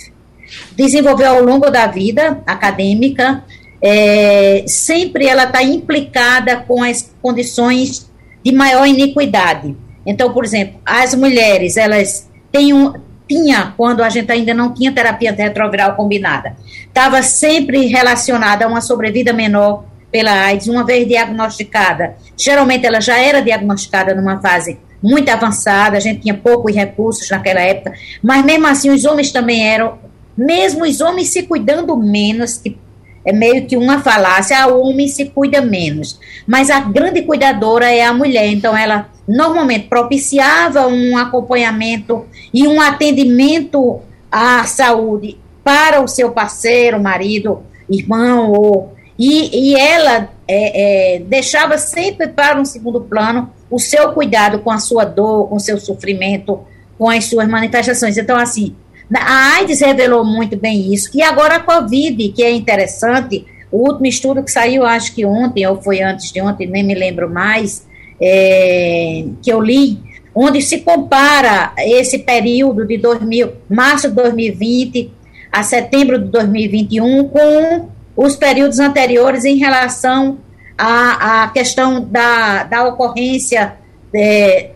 desenvolveu 0.76 1.30
ao 1.30 1.42
longo 1.42 1.68
da 1.68 1.88
vida 1.88 2.40
acadêmica, 2.46 3.42
é, 3.82 4.64
sempre 4.68 5.26
ela 5.26 5.44
está 5.44 5.62
implicada 5.62 6.58
com 6.58 6.82
as 6.82 7.12
condições 7.20 8.08
de 8.44 8.52
maior 8.52 8.86
iniquidade. 8.86 9.76
Então, 10.06 10.32
por 10.32 10.44
exemplo, 10.44 10.80
as 10.84 11.14
mulheres, 11.14 11.76
elas 11.76 12.28
têm 12.52 12.72
um, 12.72 12.94
tinha, 13.30 13.72
quando 13.76 14.02
a 14.02 14.08
gente 14.08 14.32
ainda 14.32 14.52
não 14.52 14.74
tinha 14.74 14.90
terapia 14.90 15.30
retroviral 15.30 15.94
combinada, 15.94 16.56
estava 16.84 17.22
sempre 17.22 17.86
relacionada 17.86 18.64
a 18.64 18.68
uma 18.68 18.80
sobrevida 18.80 19.32
menor 19.32 19.84
pela 20.10 20.32
AIDS, 20.32 20.66
uma 20.66 20.84
vez 20.84 21.06
diagnosticada. 21.06 22.16
Geralmente 22.36 22.84
ela 22.84 23.00
já 23.00 23.16
era 23.16 23.40
diagnosticada 23.40 24.16
numa 24.16 24.40
fase 24.40 24.80
muito 25.00 25.28
avançada, 25.28 25.96
a 25.96 26.00
gente 26.00 26.22
tinha 26.22 26.34
poucos 26.34 26.74
recursos 26.74 27.30
naquela 27.30 27.60
época, 27.60 27.92
mas 28.20 28.44
mesmo 28.44 28.66
assim 28.66 28.90
os 28.90 29.04
homens 29.04 29.30
também 29.30 29.64
eram, 29.64 29.96
mesmo 30.36 30.84
os 30.84 31.00
homens 31.00 31.28
se 31.28 31.44
cuidando 31.44 31.96
menos, 31.96 32.56
que 32.56 32.76
é 33.24 33.32
meio 33.32 33.66
que 33.66 33.76
uma 33.76 34.00
falácia, 34.00 34.58
a 34.58 34.66
homem 34.66 35.06
se 35.06 35.26
cuida 35.26 35.60
menos. 35.60 36.18
Mas 36.46 36.70
a 36.70 36.80
grande 36.80 37.22
cuidadora 37.22 37.90
é 37.90 38.02
a 38.02 38.12
mulher, 38.12 38.46
então 38.46 38.76
ela 38.76 39.08
normalmente 39.28 39.88
propiciava 39.88 40.86
um 40.88 41.16
acompanhamento 41.16 42.26
e 42.52 42.66
um 42.66 42.80
atendimento 42.80 44.00
à 44.30 44.64
saúde 44.64 45.38
para 45.62 46.02
o 46.02 46.08
seu 46.08 46.30
parceiro, 46.30 47.00
marido, 47.00 47.62
irmão, 47.88 48.52
ou, 48.52 48.94
e, 49.18 49.72
e 49.72 49.76
ela 49.76 50.30
é, 50.48 51.16
é, 51.16 51.18
deixava 51.20 51.78
sempre 51.78 52.28
para 52.28 52.60
um 52.60 52.64
segundo 52.64 53.00
plano 53.00 53.50
o 53.70 53.78
seu 53.78 54.12
cuidado 54.12 54.60
com 54.60 54.70
a 54.70 54.78
sua 54.78 55.04
dor, 55.04 55.48
com 55.48 55.56
o 55.56 55.60
seu 55.60 55.78
sofrimento, 55.78 56.60
com 56.98 57.08
as 57.08 57.26
suas 57.26 57.48
manifestações. 57.48 58.18
Então, 58.18 58.36
assim, 58.36 58.74
a 59.14 59.56
AIDS 59.56 59.80
revelou 59.80 60.24
muito 60.24 60.56
bem 60.56 60.92
isso. 60.92 61.10
E 61.14 61.22
agora 61.22 61.56
a 61.56 61.60
Covid, 61.60 62.28
que 62.30 62.42
é 62.42 62.50
interessante, 62.50 63.46
o 63.70 63.88
último 63.88 64.06
estudo 64.06 64.42
que 64.42 64.50
saiu, 64.50 64.84
acho 64.84 65.14
que 65.14 65.24
ontem, 65.24 65.66
ou 65.66 65.80
foi 65.80 66.02
antes 66.02 66.32
de 66.32 66.40
ontem, 66.40 66.66
nem 66.66 66.82
me 66.82 66.94
lembro 66.94 67.30
mais, 67.30 67.86
é, 68.20 69.24
que 69.40 69.52
eu 69.52 69.60
li, 69.60 69.98
onde 70.34 70.62
se 70.62 70.80
compara 70.80 71.72
esse 71.78 72.18
período 72.20 72.86
de 72.86 72.96
2000, 72.98 73.52
março 73.68 74.08
de 74.08 74.14
2020 74.14 75.12
a 75.52 75.62
setembro 75.62 76.18
de 76.18 76.26
2021 76.26 77.28
com 77.28 77.88
os 78.16 78.36
períodos 78.36 78.78
anteriores 78.78 79.44
em 79.44 79.56
relação 79.56 80.38
à, 80.78 81.44
à 81.44 81.48
questão 81.48 82.04
da, 82.04 82.64
da 82.64 82.84
ocorrência 82.84 83.74
é, 84.14 84.70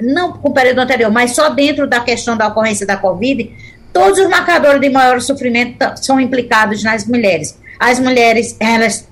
não 0.00 0.32
com 0.32 0.48
o 0.48 0.52
período 0.52 0.80
anterior, 0.80 1.10
mas 1.10 1.32
só 1.32 1.50
dentro 1.50 1.86
da 1.86 2.00
questão 2.00 2.36
da 2.36 2.48
ocorrência 2.48 2.86
da 2.86 2.96
Covid, 2.96 3.50
todos 3.92 4.18
os 4.18 4.28
marcadores 4.28 4.80
de 4.80 4.88
maior 4.88 5.20
sofrimento 5.20 5.76
são 5.96 6.18
implicados 6.18 6.82
nas 6.82 7.06
mulheres. 7.06 7.58
As 7.78 8.00
mulheres, 8.00 8.56
elas 8.58 9.08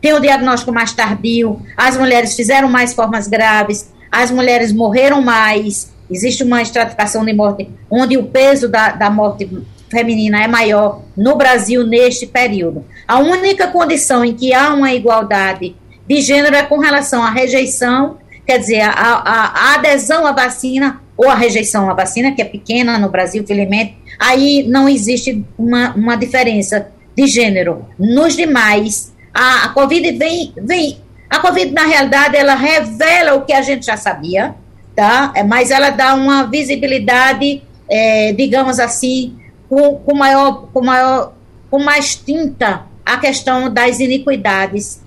têm 0.00 0.14
o 0.14 0.20
diagnóstico 0.20 0.72
mais 0.72 0.92
tardio, 0.92 1.60
as 1.76 1.96
mulheres 1.96 2.34
fizeram 2.34 2.68
mais 2.68 2.92
formas 2.92 3.28
graves, 3.28 3.92
as 4.12 4.30
mulheres 4.30 4.72
morreram 4.72 5.22
mais, 5.22 5.90
existe 6.10 6.44
uma 6.44 6.60
estratificação 6.60 7.24
de 7.24 7.32
morte 7.32 7.68
onde 7.90 8.16
o 8.18 8.24
peso 8.24 8.68
da, 8.68 8.90
da 8.90 9.10
morte 9.10 9.48
feminina 9.90 10.42
é 10.42 10.46
maior 10.46 11.00
no 11.16 11.34
Brasil 11.34 11.86
neste 11.86 12.26
período. 12.26 12.84
A 13.08 13.18
única 13.18 13.66
condição 13.68 14.24
em 14.24 14.34
que 14.34 14.52
há 14.54 14.72
uma 14.72 14.92
igualdade 14.92 15.74
de 16.06 16.20
gênero 16.20 16.54
é 16.54 16.62
com 16.62 16.78
relação 16.78 17.22
à 17.22 17.30
rejeição 17.30 18.18
quer 18.46 18.58
dizer, 18.58 18.80
a, 18.80 18.90
a, 18.90 19.44
a, 19.46 19.74
adesão 19.74 20.26
à 20.26 20.32
vacina 20.32 21.00
ou 21.16 21.28
a 21.28 21.34
rejeição 21.34 21.88
à 21.90 21.94
vacina, 21.94 22.32
que 22.32 22.42
é 22.42 22.44
pequena 22.44 22.98
no 22.98 23.08
Brasil, 23.08 23.44
felizmente, 23.46 23.96
aí 24.18 24.64
não 24.68 24.88
existe 24.88 25.44
uma, 25.56 25.94
uma 25.94 26.16
diferença 26.16 26.88
de 27.16 27.26
gênero. 27.26 27.86
Nos 27.98 28.36
demais, 28.36 29.12
a, 29.32 29.66
a 29.66 29.68
Covid 29.70 30.12
vem, 30.12 30.52
vem. 30.56 30.98
A 31.32 31.38
Covid, 31.38 31.72
na 31.72 31.86
realidade, 31.86 32.36
ela 32.36 32.54
revela 32.54 33.32
o 33.36 33.46
que 33.46 33.54
a 33.54 33.62
gente 33.62 33.86
já 33.86 33.96
sabia, 33.96 34.54
tá? 34.94 35.32
É, 35.34 35.42
mas 35.42 35.70
ela 35.70 35.88
dá 35.88 36.12
uma 36.12 36.42
visibilidade, 36.42 37.62
é, 37.88 38.34
digamos 38.34 38.78
assim, 38.78 39.34
com, 39.66 39.96
com, 39.96 40.14
maior, 40.14 40.68
com, 40.70 40.84
maior, 40.84 41.32
com 41.70 41.78
mais 41.78 42.14
tinta 42.14 42.82
a 43.02 43.16
questão 43.16 43.72
das 43.72 43.98
iniquidades 43.98 45.00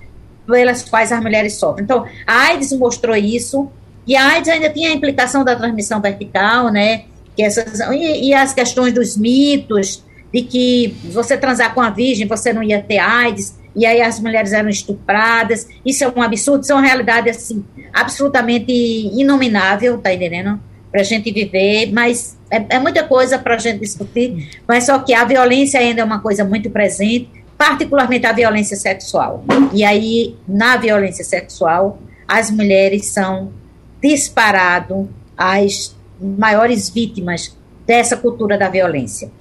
pelas 0.48 0.82
quais 0.82 1.12
as 1.12 1.22
mulheres 1.22 1.54
sofrem. 1.60 1.84
Então, 1.84 2.08
a 2.26 2.48
AIDS 2.48 2.74
mostrou 2.74 3.16
isso, 3.16 3.70
e 4.08 4.16
a 4.16 4.30
AIDS 4.32 4.50
ainda 4.50 4.72
tinha 4.72 4.90
a 4.90 4.94
implicação 4.94 5.44
da 5.44 5.56
transmissão 5.56 6.02
vertical, 6.02 6.72
né? 6.72 7.04
Que 7.36 7.44
essas, 7.44 7.80
e, 7.92 8.30
e, 8.30 8.34
as 8.34 8.52
questões 8.52 8.92
dos 8.92 9.16
mitos, 9.16 10.04
de 10.34 10.42
que 10.42 10.96
você 11.04 11.38
transar 11.38 11.76
com 11.76 11.82
a 11.82 11.92
virgem, 11.92 12.26
você 12.26 12.52
não 12.52 12.64
ia 12.64 12.82
ter 12.82 12.98
AIDS, 12.98 13.54
e 13.76 13.86
aí 13.86 14.02
as 14.02 14.20
mulheres 14.20 14.54
eram 14.54 14.70
estupradas. 14.70 15.68
Isso 15.86 16.04
é 16.04 16.08
um 16.08 16.22
absurdo, 16.22 16.64
isso 16.64 16.72
é 16.72 16.76
uma 16.76 16.86
realidade, 16.86 17.30
assim, 17.30 17.64
absolutamente 17.94 18.72
inominável, 18.72 19.98
tá 19.98 20.14
entendendo? 20.14 20.60
Para 20.92 21.02
a 21.02 21.04
gente 21.04 21.32
viver, 21.32 21.92
mas 21.92 22.38
é, 22.50 22.76
é 22.76 22.80
muita 22.80 23.04
coisa 23.04 23.38
para 23.38 23.56
a 23.56 23.58
gente 23.58 23.80
discutir, 23.80 24.62
mas 24.68 24.86
só 24.86 25.00
que 25.00 25.14
a 25.14 25.26
violência 25.26 25.80
ainda 25.80 26.02
é 26.02 26.04
uma 26.04 26.20
coisa 26.20 26.46
muito 26.46 26.70
presente, 26.70 27.30
particularmente 27.58 28.26
a 28.26 28.32
violência 28.32 28.78
sexual. 28.78 29.44
E 29.74 29.84
aí, 29.84 30.36
na 30.48 30.78
violência 30.78 31.24
sexual, 31.24 32.00
as 32.28 32.50
mulheres 32.50 33.08
são 33.08 33.52
disparado 34.02 35.10
as 35.38 35.96
maiores 36.20 36.90
vítimas 36.90 37.58
dessa 37.86 38.18
cultura 38.18 38.58
da 38.58 38.70
violência. 38.70 39.32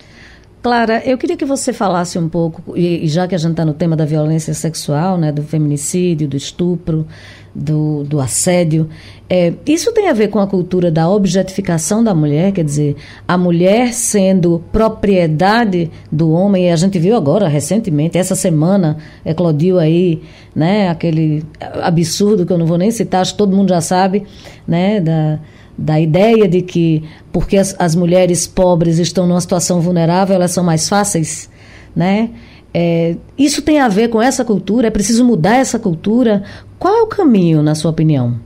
Clara, 0.65 1.03
eu 1.05 1.19
queria 1.19 1.37
que 1.37 1.45
você 1.45 1.75
falasse 1.75 2.19
um 2.19 2.27
pouco, 2.27 2.75
e 2.75 3.07
já 3.07 3.29
que 3.29 3.35
a 3.35 3.39
gente 3.39 3.51
está 3.51 3.67
no 3.67 3.75
tema 3.75 3.95
da 3.95 4.07
violência 4.07 4.55
sexual, 4.55 5.19
né, 5.19 5.31
do 5.31 5.43
feminicídio, 5.43 6.27
do 6.27 6.39
estupro, 6.39 7.07
do, 7.55 8.03
do 8.05 8.19
assédio, 8.19 8.89
é, 9.29 9.53
isso 9.67 9.93
tem 9.93 10.09
a 10.09 10.15
ver 10.15 10.29
com 10.29 10.39
a 10.39 10.47
cultura 10.47 10.91
da 10.91 11.07
objetificação 11.07 12.03
da 12.03 12.15
mulher, 12.15 12.51
quer 12.51 12.65
dizer, 12.65 12.97
a 13.29 13.37
mulher 13.37 13.93
sendo 13.93 14.65
propriedade 14.73 15.91
do 16.11 16.31
homem, 16.31 16.69
e 16.69 16.71
a 16.71 16.77
gente 16.77 16.99
viu 16.99 17.15
agora, 17.15 17.47
recentemente, 17.47 18.17
essa 18.17 18.35
semana, 18.35 18.97
eclodiu 19.23 19.79
aí, 19.79 20.23
né, 20.57 20.89
aquele 20.89 21.45
absurdo 21.83 22.47
que 22.47 22.53
eu 22.55 22.57
não 22.57 22.65
vou 22.65 22.79
nem 22.79 22.91
citar, 22.91 23.21
acho 23.21 23.33
que 23.33 23.39
todo 23.39 23.55
mundo 23.55 23.69
já 23.69 23.83
sabe, 23.83 24.23
né, 24.67 24.99
da 24.99 25.39
da 25.77 26.01
ideia 26.01 26.49
de 26.49 26.63
que 26.63 27.03
porque 27.33 27.57
as, 27.57 27.75
as 27.79 27.95
mulheres 27.95 28.47
pobres 28.47 28.99
estão 28.99 29.27
numa 29.27 29.41
situação 29.41 29.81
vulnerável, 29.81 30.37
elas 30.37 30.53
são 30.53 30.63
mais 30.65 30.89
fáceis, 30.89 31.51
né? 31.95 32.31
É, 32.73 33.17
isso 33.39 33.63
tem 33.63 33.81
a 33.81 33.89
ver 33.89 34.09
com 34.09 34.21
essa 34.21 34.45
cultura? 34.45 34.89
É 34.89 34.91
preciso 34.91 35.25
mudar 35.25 35.57
essa 35.57 35.79
cultura? 35.79 36.43
Qual 36.79 36.93
é 36.93 37.03
o 37.03 37.07
caminho, 37.07 37.63
na 37.63 37.75
sua 37.75 37.93
opinião? 37.93 38.39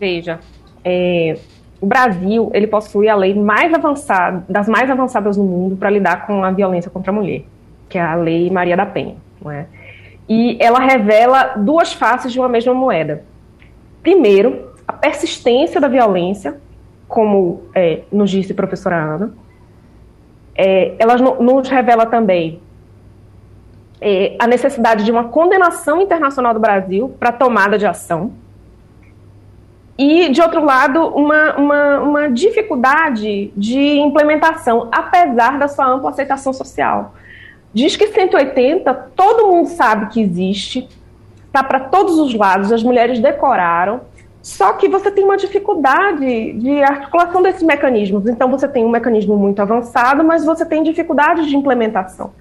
Veja, 0.00 0.40
é, 0.84 1.38
o 1.80 1.86
Brasil 1.86 2.50
ele 2.54 2.66
possui 2.66 3.08
a 3.08 3.14
lei 3.14 3.34
mais 3.34 3.72
avançada, 3.72 4.44
das 4.48 4.68
mais 4.68 4.90
avançadas 4.90 5.36
no 5.36 5.44
mundo 5.44 5.76
para 5.76 5.90
lidar 5.90 6.26
com 6.26 6.44
a 6.44 6.50
violência 6.50 6.90
contra 6.90 7.12
a 7.12 7.14
mulher, 7.14 7.42
que 7.88 7.98
é 7.98 8.02
a 8.02 8.14
Lei 8.16 8.50
Maria 8.50 8.76
da 8.76 8.86
Penha, 8.86 9.16
não 9.40 9.50
é? 9.50 9.66
E 10.28 10.56
ela 10.60 10.80
revela 10.80 11.54
duas 11.56 11.92
faces 11.92 12.32
de 12.32 12.38
uma 12.38 12.48
mesma 12.48 12.72
moeda. 12.74 13.24
Primeiro, 14.02 14.71
persistência 15.02 15.80
da 15.80 15.88
violência, 15.88 16.60
como 17.08 17.64
é, 17.74 18.02
nos 18.12 18.30
disse 18.30 18.52
a 18.52 18.54
professora 18.54 18.96
Ana. 18.96 19.34
É, 20.54 20.94
ela 20.96 21.16
nos 21.16 21.68
revela 21.68 22.06
também 22.06 22.60
é, 24.00 24.36
a 24.38 24.46
necessidade 24.46 25.04
de 25.04 25.10
uma 25.10 25.24
condenação 25.24 26.00
internacional 26.00 26.54
do 26.54 26.60
Brasil 26.60 27.16
para 27.18 27.32
tomada 27.32 27.76
de 27.76 27.84
ação. 27.84 28.32
E, 29.98 30.28
de 30.28 30.40
outro 30.40 30.64
lado, 30.64 31.08
uma, 31.08 31.56
uma, 31.56 32.00
uma 32.00 32.30
dificuldade 32.30 33.52
de 33.56 33.98
implementação, 33.98 34.88
apesar 34.92 35.58
da 35.58 35.66
sua 35.66 35.86
ampla 35.86 36.10
aceitação 36.10 36.52
social. 36.52 37.14
Diz 37.74 37.96
que 37.96 38.06
180, 38.06 38.94
todo 39.16 39.48
mundo 39.48 39.68
sabe 39.68 40.06
que 40.06 40.22
existe, 40.22 40.88
está 41.46 41.64
para 41.64 41.80
todos 41.80 42.18
os 42.18 42.34
lados, 42.34 42.70
as 42.70 42.82
mulheres 42.82 43.18
decoraram, 43.18 44.00
só 44.42 44.72
que 44.72 44.88
você 44.88 45.10
tem 45.10 45.24
uma 45.24 45.36
dificuldade 45.36 46.52
de 46.54 46.82
articulação 46.82 47.40
desses 47.42 47.62
mecanismos. 47.62 48.26
Então, 48.26 48.50
você 48.50 48.66
tem 48.66 48.84
um 48.84 48.90
mecanismo 48.90 49.36
muito 49.36 49.62
avançado, 49.62 50.24
mas 50.24 50.44
você 50.44 50.66
tem 50.66 50.82
dificuldades 50.82 51.46
de 51.46 51.56
implementação. 51.56 52.32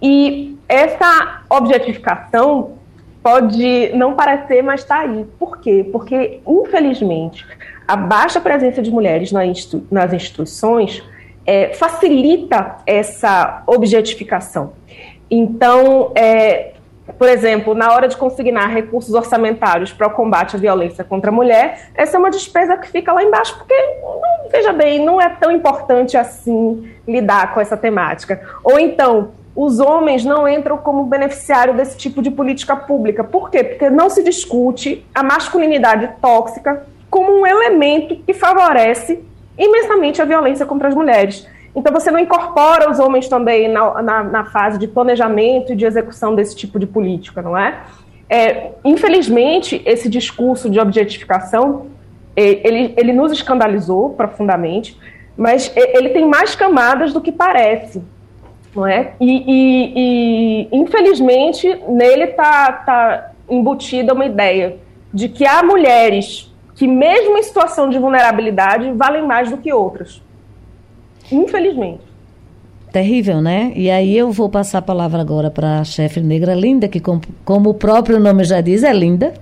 E 0.00 0.56
essa 0.68 1.42
objetificação 1.50 2.74
pode 3.20 3.90
não 3.94 4.14
parecer, 4.14 4.62
mas 4.62 4.80
está 4.80 5.00
aí. 5.00 5.26
Por 5.38 5.58
quê? 5.58 5.86
Porque, 5.90 6.40
infelizmente, 6.46 7.44
a 7.86 7.96
baixa 7.96 8.40
presença 8.40 8.80
de 8.80 8.90
mulheres 8.90 9.32
nas 9.32 10.12
instituições 10.12 11.02
é, 11.44 11.74
facilita 11.74 12.76
essa 12.86 13.64
objetificação. 13.66 14.74
Então, 15.28 16.12
é, 16.14 16.74
por 17.18 17.28
exemplo, 17.28 17.74
na 17.74 17.92
hora 17.92 18.08
de 18.08 18.16
consignar 18.16 18.68
recursos 18.68 19.14
orçamentários 19.14 19.92
para 19.92 20.06
o 20.06 20.10
combate 20.10 20.56
à 20.56 20.58
violência 20.58 21.04
contra 21.04 21.30
a 21.30 21.34
mulher, 21.34 21.90
essa 21.94 22.16
é 22.16 22.18
uma 22.18 22.30
despesa 22.30 22.76
que 22.76 22.88
fica 22.88 23.12
lá 23.12 23.22
embaixo, 23.22 23.56
porque, 23.56 23.74
veja 24.50 24.72
bem, 24.72 25.04
não 25.04 25.20
é 25.20 25.28
tão 25.28 25.50
importante 25.50 26.16
assim 26.16 26.90
lidar 27.06 27.52
com 27.54 27.60
essa 27.60 27.76
temática. 27.76 28.40
Ou 28.62 28.78
então, 28.78 29.32
os 29.54 29.80
homens 29.80 30.24
não 30.24 30.48
entram 30.48 30.78
como 30.78 31.04
beneficiário 31.04 31.74
desse 31.74 31.96
tipo 31.96 32.22
de 32.22 32.30
política 32.30 32.76
pública. 32.76 33.24
Por 33.24 33.50
quê? 33.50 33.64
Porque 33.64 33.90
não 33.90 34.08
se 34.08 34.22
discute 34.22 35.04
a 35.14 35.22
masculinidade 35.22 36.10
tóxica 36.20 36.86
como 37.10 37.32
um 37.32 37.46
elemento 37.46 38.16
que 38.24 38.32
favorece 38.32 39.22
imensamente 39.58 40.22
a 40.22 40.24
violência 40.24 40.64
contra 40.64 40.88
as 40.88 40.94
mulheres. 40.94 41.46
Então, 41.74 41.92
você 41.92 42.10
não 42.10 42.18
incorpora 42.18 42.90
os 42.90 42.98
homens 42.98 43.28
também 43.28 43.68
na, 43.68 44.02
na, 44.02 44.22
na 44.24 44.44
fase 44.44 44.78
de 44.78 44.88
planejamento 44.88 45.72
e 45.72 45.76
de 45.76 45.84
execução 45.84 46.34
desse 46.34 46.56
tipo 46.56 46.78
de 46.78 46.86
política, 46.86 47.40
não 47.40 47.56
é? 47.56 47.80
é 48.28 48.72
infelizmente, 48.84 49.80
esse 49.86 50.08
discurso 50.08 50.68
de 50.68 50.80
objetificação, 50.80 51.86
ele, 52.36 52.94
ele 52.96 53.12
nos 53.12 53.30
escandalizou 53.32 54.10
profundamente, 54.10 54.98
mas 55.36 55.72
ele 55.74 56.10
tem 56.10 56.26
mais 56.26 56.54
camadas 56.54 57.12
do 57.12 57.20
que 57.20 57.30
parece, 57.30 58.02
não 58.74 58.86
é? 58.86 59.12
E, 59.20 59.44
e, 59.46 60.68
e 60.72 60.76
infelizmente, 60.76 61.66
nele 61.88 62.24
está 62.24 62.72
tá 62.72 63.30
embutida 63.48 64.12
uma 64.12 64.26
ideia 64.26 64.76
de 65.12 65.28
que 65.28 65.46
há 65.46 65.62
mulheres 65.62 66.52
que, 66.74 66.86
mesmo 66.86 67.36
em 67.36 67.42
situação 67.42 67.88
de 67.90 67.98
vulnerabilidade, 67.98 68.92
valem 68.92 69.26
mais 69.26 69.50
do 69.50 69.58
que 69.58 69.72
outras. 69.72 70.22
Infelizmente. 71.30 72.00
Terrível, 72.92 73.40
né? 73.40 73.72
E 73.76 73.88
aí 73.90 74.16
eu 74.16 74.32
vou 74.32 74.48
passar 74.48 74.78
a 74.78 74.82
palavra 74.82 75.20
agora 75.20 75.50
para 75.50 75.80
a 75.80 75.84
chefe 75.84 76.20
negra 76.20 76.54
Linda, 76.54 76.88
que 76.88 76.98
com, 76.98 77.20
como 77.44 77.70
o 77.70 77.74
próprio 77.74 78.18
nome 78.18 78.42
já 78.42 78.60
diz, 78.60 78.82
é 78.82 78.92
linda. 78.92 79.32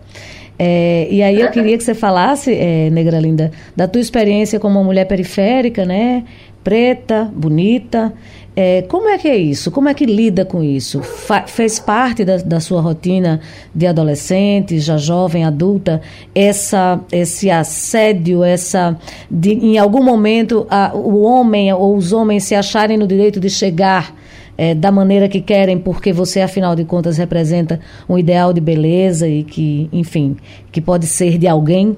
É, 0.59 1.07
e 1.11 1.23
aí 1.23 1.41
eu 1.41 1.51
queria 1.51 1.79
que 1.79 1.85
você 1.85 1.95
falasse, 1.95 2.53
é, 2.53 2.91
Negra 2.91 3.21
Linda, 3.21 3.53
da 3.77 3.87
tua 3.87 4.01
experiência 4.01 4.59
como 4.59 4.79
uma 4.79 4.85
mulher 4.85 5.07
periférica, 5.07 5.85
né? 5.85 6.25
Preta, 6.65 7.31
bonita, 7.33 8.13
é, 8.57 8.83
como 8.83 9.09
é 9.09 9.17
que 9.19 9.29
é 9.29 9.37
isso? 9.37 9.71
Como 9.71 9.89
é 9.89 9.95
que 9.95 10.05
lida 10.05 10.45
com 10.45 10.63
isso? 10.63 11.01
Fa 11.01 11.47
fez 11.47 11.79
parte 11.79 12.25
da, 12.25 12.39
da, 12.39 12.59
sua 12.59 12.81
rotina 12.81 13.41
de 13.75 13.87
adolescente, 13.87 14.81
já 14.81 14.97
jovem, 14.97 15.45
adulta, 15.45 16.01
essa, 16.35 17.01
esse 17.13 17.51
assédio, 17.51 18.43
essa 18.43 18.99
de, 19.31 19.53
em 19.53 19.79
algum 19.79 20.03
momento 20.03 20.67
a, 20.69 20.93
o 20.93 21.23
homem 21.23 21.73
ou 21.73 21.97
os 21.97 22.13
homens 22.13 22.45
se 22.45 22.55
acharem 22.55 22.97
no 22.97 23.07
direito 23.07 23.39
de 23.39 23.49
chegar 23.49 24.13
é, 24.59 24.75
da 24.75 24.91
maneira 24.91 25.29
que 25.29 25.41
querem, 25.41 25.79
porque 25.79 26.13
você, 26.13 26.41
afinal 26.41 26.75
de 26.75 26.85
contas, 26.85 27.17
representa 27.17 27.79
um 28.09 28.19
ideal 28.19 28.53
de 28.53 28.61
beleza 28.61 29.29
e 29.29 29.45
que, 29.45 29.89
enfim, 29.93 30.37
que 30.73 30.81
pode 30.81 31.07
ser 31.07 31.39
de 31.39 31.47
alguém 31.47 31.97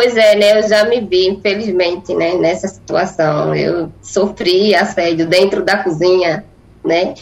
Pois 0.00 0.16
é, 0.16 0.34
né? 0.34 0.58
Eu 0.58 0.66
já 0.66 0.82
me 0.86 0.98
vi, 1.02 1.28
infelizmente, 1.28 2.14
né, 2.14 2.32
nessa 2.32 2.66
situação. 2.68 3.54
Eu 3.54 3.92
sofri 4.00 4.74
assédio 4.74 5.26
dentro 5.26 5.62
da 5.62 5.76
cozinha, 5.76 6.42
né? 6.82 7.12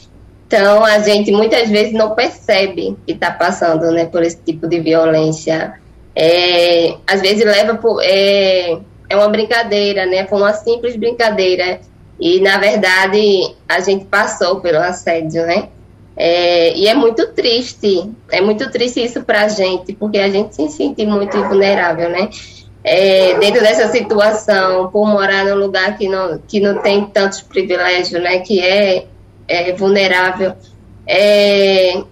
Então 0.47 0.85
a 0.85 1.01
gente 1.01 1.33
muitas 1.33 1.68
vezes 1.68 1.93
não 1.93 2.14
percebe 2.14 2.97
que 3.05 3.14
está 3.14 3.33
passando, 3.33 3.91
né, 3.91 4.05
por 4.05 4.22
esse 4.22 4.39
tipo 4.47 4.68
de 4.68 4.79
violência. 4.79 5.74
É, 6.14 6.95
às 7.05 7.20
vezes 7.20 7.45
leva 7.45 7.74
por 7.74 8.01
é, 8.01 8.79
é 9.11 9.16
uma 9.16 9.29
brincadeira, 9.29 10.07
né? 10.07 10.24
Foi 10.29 10.39
uma 10.39 10.53
simples 10.53 10.95
brincadeira 10.95 11.81
e 12.20 12.39
na 12.39 12.59
verdade 12.59 13.57
a 13.68 13.81
gente 13.81 14.05
passou 14.05 14.61
pelo 14.61 14.79
assédio, 14.79 15.45
né? 15.45 15.68
É, 16.16 16.76
e 16.76 16.87
é 16.87 16.95
muito 16.95 17.26
triste, 17.33 18.09
é 18.31 18.41
muito 18.41 18.70
triste 18.70 19.03
isso 19.03 19.24
para 19.24 19.43
a 19.43 19.49
gente, 19.49 19.93
porque 19.95 20.18
a 20.18 20.31
gente 20.31 20.55
se 20.55 20.68
sente 20.68 21.05
muito 21.05 21.37
vulnerável, 21.43 22.09
né? 22.09 22.31
É, 22.85 23.39
dentro 23.39 23.61
dessa 23.61 23.89
situação, 23.89 24.91
por 24.91 25.07
morar 25.07 25.45
num 25.45 25.57
lugar 25.57 25.97
que 25.99 26.09
não, 26.09 26.39
que 26.47 26.61
não 26.61 26.81
tem 26.81 27.05
tantos 27.07 27.41
privilégios, 27.41 28.22
né, 28.22 28.39
que 28.39 28.61
é, 28.61 29.07
é 29.47 29.72
vulnerável, 29.72 30.55
é, 31.07 32.03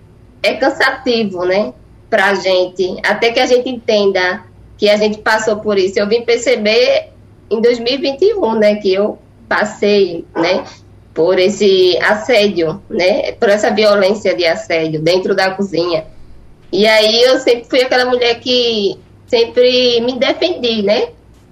é 0.42 0.54
cansativo, 0.54 1.44
né, 1.44 1.72
para 2.10 2.26
a 2.26 2.34
gente, 2.34 2.96
até 3.04 3.32
que 3.32 3.40
a 3.40 3.46
gente 3.46 3.68
entenda 3.68 4.44
que 4.78 4.88
a 4.88 4.96
gente 4.96 5.18
passou 5.18 5.56
por 5.56 5.78
isso. 5.78 5.98
Eu 5.98 6.08
vim 6.08 6.22
perceber 6.22 7.10
em 7.50 7.60
2021, 7.60 8.54
né, 8.58 8.76
que 8.76 8.92
eu 8.92 9.18
passei, 9.48 10.24
né, 10.34 10.64
por 11.14 11.38
esse 11.38 11.96
assédio, 11.98 12.82
né, 12.90 13.32
por 13.32 13.48
essa 13.48 13.70
violência 13.70 14.34
de 14.34 14.44
assédio 14.44 15.00
dentro 15.00 15.34
da 15.34 15.52
cozinha. 15.52 16.04
E 16.70 16.86
aí 16.86 17.22
eu 17.22 17.38
sempre 17.38 17.64
fui 17.68 17.80
aquela 17.80 18.04
mulher 18.04 18.38
que 18.40 18.98
sempre 19.26 20.00
me 20.00 20.18
defendi, 20.18 20.82
né? 20.82 21.08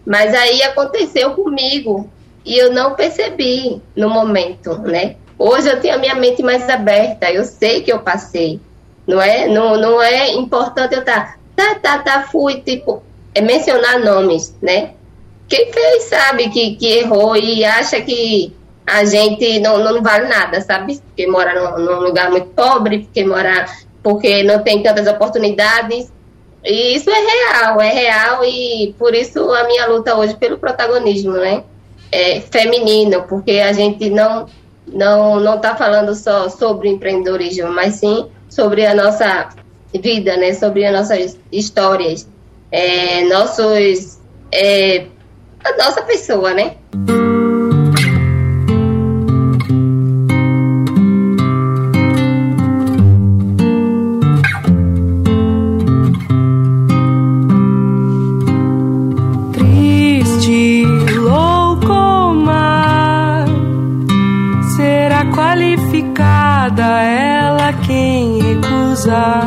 Mas 0.07 0.35
aí 0.35 0.63
aconteceu 0.63 1.33
comigo 1.33 2.09
e 2.45 2.57
eu 2.57 2.73
não 2.73 2.95
percebi 2.95 3.81
no 3.97 4.09
momento, 4.11 4.79
né? 4.79 5.17
Hoje 5.39 5.69
eu 5.69 5.81
tenho 5.81 5.95
a 5.95 5.99
minha 5.99 6.15
mente 6.15 6.43
mais 6.43 6.69
aberta, 6.69 7.31
eu 7.31 7.45
sei 7.45 7.83
que 7.83 7.93
eu 7.93 8.01
passei, 8.01 8.61
não 9.07 9.21
é? 9.21 9.49
Não, 9.49 9.77
não 9.77 10.01
é 10.01 10.33
importante 10.33 10.95
eu 10.95 11.01
estar, 11.01 11.39
tá, 11.57 11.75
tá, 11.77 11.99
tá, 11.99 12.23
fui, 12.31 12.61
tipo, 12.61 13.03
é 13.35 13.41
mencionar 13.41 13.99
nomes, 13.99 14.55
né? 14.63 14.93
Quem 15.49 15.73
fez 15.73 16.05
sabe 16.05 16.49
que, 16.51 16.77
que 16.77 16.87
errou 16.87 17.37
e 17.37 17.65
acha 17.65 18.01
que 18.01 18.55
a 18.87 19.05
gente 19.05 19.59
não, 19.61 19.79
não 19.79 20.03
vale 20.03 20.29
nada, 20.29 20.61
sabe? 20.61 20.99
Porque 20.99 21.27
mora 21.27 21.55
num, 21.55 21.85
num 21.85 22.01
lugar 22.01 22.31
muito 22.31 22.49
pobre, 22.49 23.01
porque 23.01 23.25
mora 23.25 23.67
porque 24.03 24.43
não 24.43 24.63
tem 24.63 24.83
tantas 24.83 25.07
oportunidades, 25.09 26.13
e 26.65 26.97
isso 26.97 27.11
é 27.11 27.21
real, 27.21 27.81
é 27.81 27.91
real 27.91 28.45
e 28.45 28.95
por 28.99 29.15
isso 29.15 29.39
a 29.53 29.65
minha 29.65 29.87
luta 29.87 30.17
hoje 30.17 30.35
pelo 30.37 30.59
protagonismo, 30.59 31.33
né? 31.33 31.63
É 32.11 32.41
feminino, 32.41 33.23
porque 33.29 33.53
a 33.53 33.73
gente 33.73 34.09
não 34.09 34.47
não 34.87 35.41
não 35.41 35.57
está 35.57 35.77
falando 35.77 36.15
só 36.15 36.49
sobre 36.49 36.89
empreendedorismo, 36.89 37.71
mas 37.71 37.95
sim 37.97 38.29
sobre 38.49 38.87
a 38.87 38.95
nossa 38.95 39.49
vida, 39.93 40.37
né? 40.37 40.55
Sobre 40.55 40.85
as 40.87 40.93
nossas 40.93 41.39
histórias, 41.53 42.27
é, 42.73 43.25
nossos 43.25 44.19
é, 44.51 45.07
a 45.65 45.77
nossa 45.77 46.03
pessoa, 46.03 46.55
né? 46.55 46.77
Ela 66.85 67.73
quem 67.87 68.41
recusar. 68.41 69.47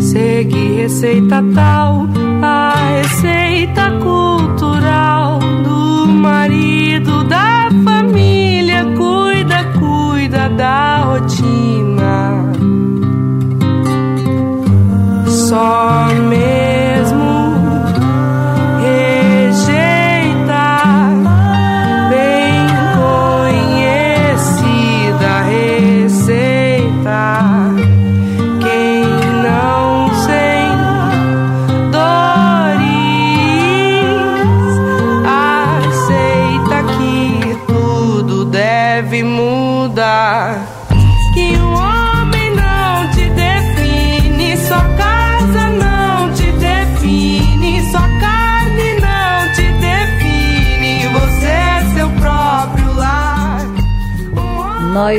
Segue 0.00 0.82
receita 0.82 1.42
tal, 1.54 2.06
a 2.42 2.74
receita 2.96 3.90
cultural 4.02 5.38
do 5.64 6.06
marido 6.08 7.24
da 7.24 7.68
família. 7.84 8.84
Cuida, 8.96 9.64
cuida 9.78 10.48
da 10.50 10.98
rotina. 11.04 12.52
Só 15.26 16.08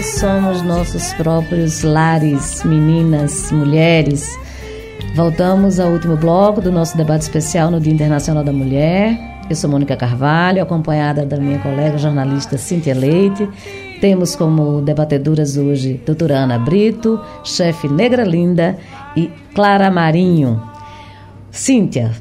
Somos 0.03 0.61
nossos 0.61 1.13
próprios 1.13 1.81
lares, 1.81 2.61
meninas, 2.65 3.53
mulheres. 3.53 4.37
Voltamos 5.15 5.79
ao 5.79 5.91
último 5.91 6.17
bloco 6.17 6.59
do 6.59 6.73
nosso 6.73 6.97
debate 6.97 7.21
especial 7.21 7.71
no 7.71 7.79
Dia 7.79 7.93
Internacional 7.93 8.43
da 8.43 8.51
Mulher. 8.51 9.17
Eu 9.49 9.55
sou 9.55 9.69
Mônica 9.69 9.95
Carvalho, 9.95 10.61
acompanhada 10.61 11.25
da 11.25 11.37
minha 11.37 11.57
colega 11.59 11.97
jornalista 11.97 12.57
Cíntia 12.57 12.93
Leite. 12.93 13.47
Temos 14.01 14.35
como 14.35 14.81
debatedoras 14.81 15.55
hoje 15.55 16.01
doutora 16.05 16.39
Ana 16.39 16.59
Brito, 16.59 17.17
chefe 17.41 17.87
Negra 17.87 18.25
Linda 18.25 18.77
e 19.15 19.31
Clara 19.55 19.89
Marinho. 19.89 20.61
Cíntia. 21.49 22.11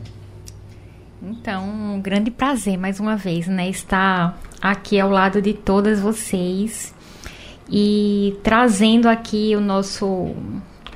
Então, 1.21 1.65
um 1.65 2.01
grande 2.01 2.31
prazer 2.31 2.79
mais 2.79 3.01
uma 3.01 3.17
vez, 3.17 3.49
né, 3.49 3.69
estar 3.69 4.39
aqui 4.61 5.01
ao 5.01 5.11
lado 5.11 5.43
de 5.43 5.53
todas 5.53 5.99
vocês 5.99 6.95
e 7.71 8.37
trazendo 8.43 9.09
aqui 9.09 9.55
o 9.57 9.61
nosso 9.61 10.35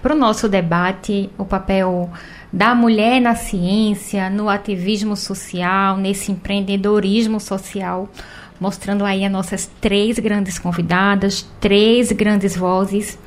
para 0.03 0.15
o 0.15 0.19
nosso 0.19 0.49
debate 0.49 1.31
o 1.37 1.45
papel 1.45 2.11
da 2.53 2.75
mulher 2.75 3.21
na 3.21 3.35
ciência, 3.35 4.31
no 4.31 4.49
ativismo 4.49 5.17
social, 5.17 5.97
nesse 5.97 6.31
empreendedorismo 6.31 7.41
social, 7.41 8.09
mostrando 8.61 9.05
aí 9.05 9.25
as 9.25 9.33
nossas 9.33 9.71
três 9.81 10.19
grandes 10.19 10.59
convidadas, 10.59 11.47
três 11.61 12.13
grandes 12.13 12.57
vozes. 12.57 13.19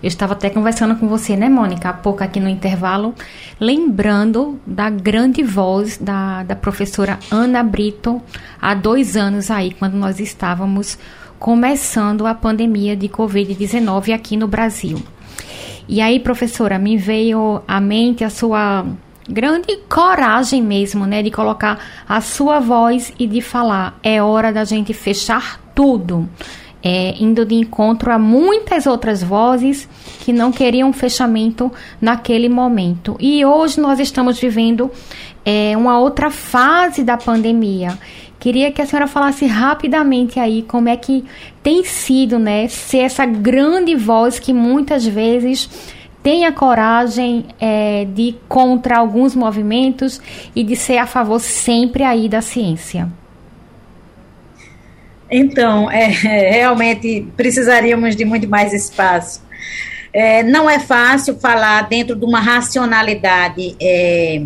Eu 0.00 0.06
estava 0.06 0.34
até 0.34 0.48
conversando 0.48 0.94
com 0.94 1.08
você, 1.08 1.36
né, 1.36 1.48
Mônica, 1.48 1.88
há 1.88 1.92
pouco 1.92 2.22
aqui 2.22 2.38
no 2.38 2.48
intervalo, 2.48 3.14
lembrando 3.58 4.60
da 4.64 4.88
grande 4.88 5.42
voz 5.42 5.98
da, 5.98 6.44
da 6.44 6.54
professora 6.54 7.18
Ana 7.32 7.64
Brito, 7.64 8.22
há 8.62 8.74
dois 8.74 9.16
anos 9.16 9.50
aí, 9.50 9.72
quando 9.72 9.94
nós 9.94 10.20
estávamos 10.20 10.96
começando 11.38 12.26
a 12.26 12.34
pandemia 12.34 12.96
de 12.96 13.08
Covid-19 13.08 14.12
aqui 14.12 14.36
no 14.36 14.48
Brasil. 14.48 14.98
E 15.88 16.00
aí, 16.00 16.20
professora, 16.20 16.78
me 16.78 16.96
veio 16.96 17.62
à 17.66 17.80
mente 17.80 18.22
a 18.22 18.30
sua 18.30 18.84
grande 19.28 19.76
coragem 19.88 20.62
mesmo, 20.62 21.06
né, 21.06 21.22
de 21.22 21.30
colocar 21.30 21.78
a 22.08 22.20
sua 22.20 22.60
voz 22.60 23.12
e 23.18 23.26
de 23.26 23.40
falar. 23.40 23.98
É 24.02 24.22
hora 24.22 24.52
da 24.52 24.64
gente 24.64 24.92
fechar 24.92 25.60
tudo. 25.74 26.28
É, 26.80 27.14
indo 27.18 27.44
de 27.44 27.56
encontro 27.56 28.12
a 28.12 28.18
muitas 28.20 28.86
outras 28.86 29.20
vozes 29.20 29.88
que 30.20 30.32
não 30.32 30.52
queriam 30.52 30.92
fechamento 30.92 31.72
naquele 32.00 32.48
momento. 32.48 33.16
E 33.18 33.44
hoje 33.44 33.80
nós 33.80 33.98
estamos 33.98 34.38
vivendo 34.38 34.88
é, 35.44 35.76
uma 35.76 35.98
outra 35.98 36.30
fase 36.30 37.02
da 37.02 37.16
pandemia 37.16 37.98
Queria 38.38 38.70
que 38.70 38.80
a 38.80 38.86
senhora 38.86 39.06
falasse 39.06 39.46
rapidamente 39.46 40.38
aí 40.38 40.62
como 40.62 40.88
é 40.88 40.96
que 40.96 41.24
tem 41.62 41.84
sido, 41.84 42.38
né, 42.38 42.68
ser 42.68 42.98
essa 42.98 43.26
grande 43.26 43.94
voz 43.96 44.38
que 44.38 44.52
muitas 44.52 45.04
vezes 45.04 45.68
tem 46.22 46.44
a 46.44 46.52
coragem 46.52 47.46
é, 47.60 48.04
de 48.04 48.22
ir 48.22 48.40
contra 48.48 48.98
alguns 48.98 49.34
movimentos 49.34 50.20
e 50.54 50.62
de 50.62 50.76
ser 50.76 50.98
a 50.98 51.06
favor 51.06 51.40
sempre 51.40 52.04
aí 52.04 52.28
da 52.28 52.40
ciência. 52.40 53.08
Então, 55.30 55.90
é, 55.90 56.06
realmente 56.06 57.26
precisaríamos 57.36 58.16
de 58.16 58.24
muito 58.24 58.48
mais 58.48 58.72
espaço. 58.72 59.42
É, 60.12 60.42
não 60.42 60.68
é 60.70 60.78
fácil 60.78 61.38
falar 61.38 61.82
dentro 61.88 62.16
de 62.16 62.24
uma 62.24 62.40
racionalidade 62.40 63.76
é, 63.80 64.42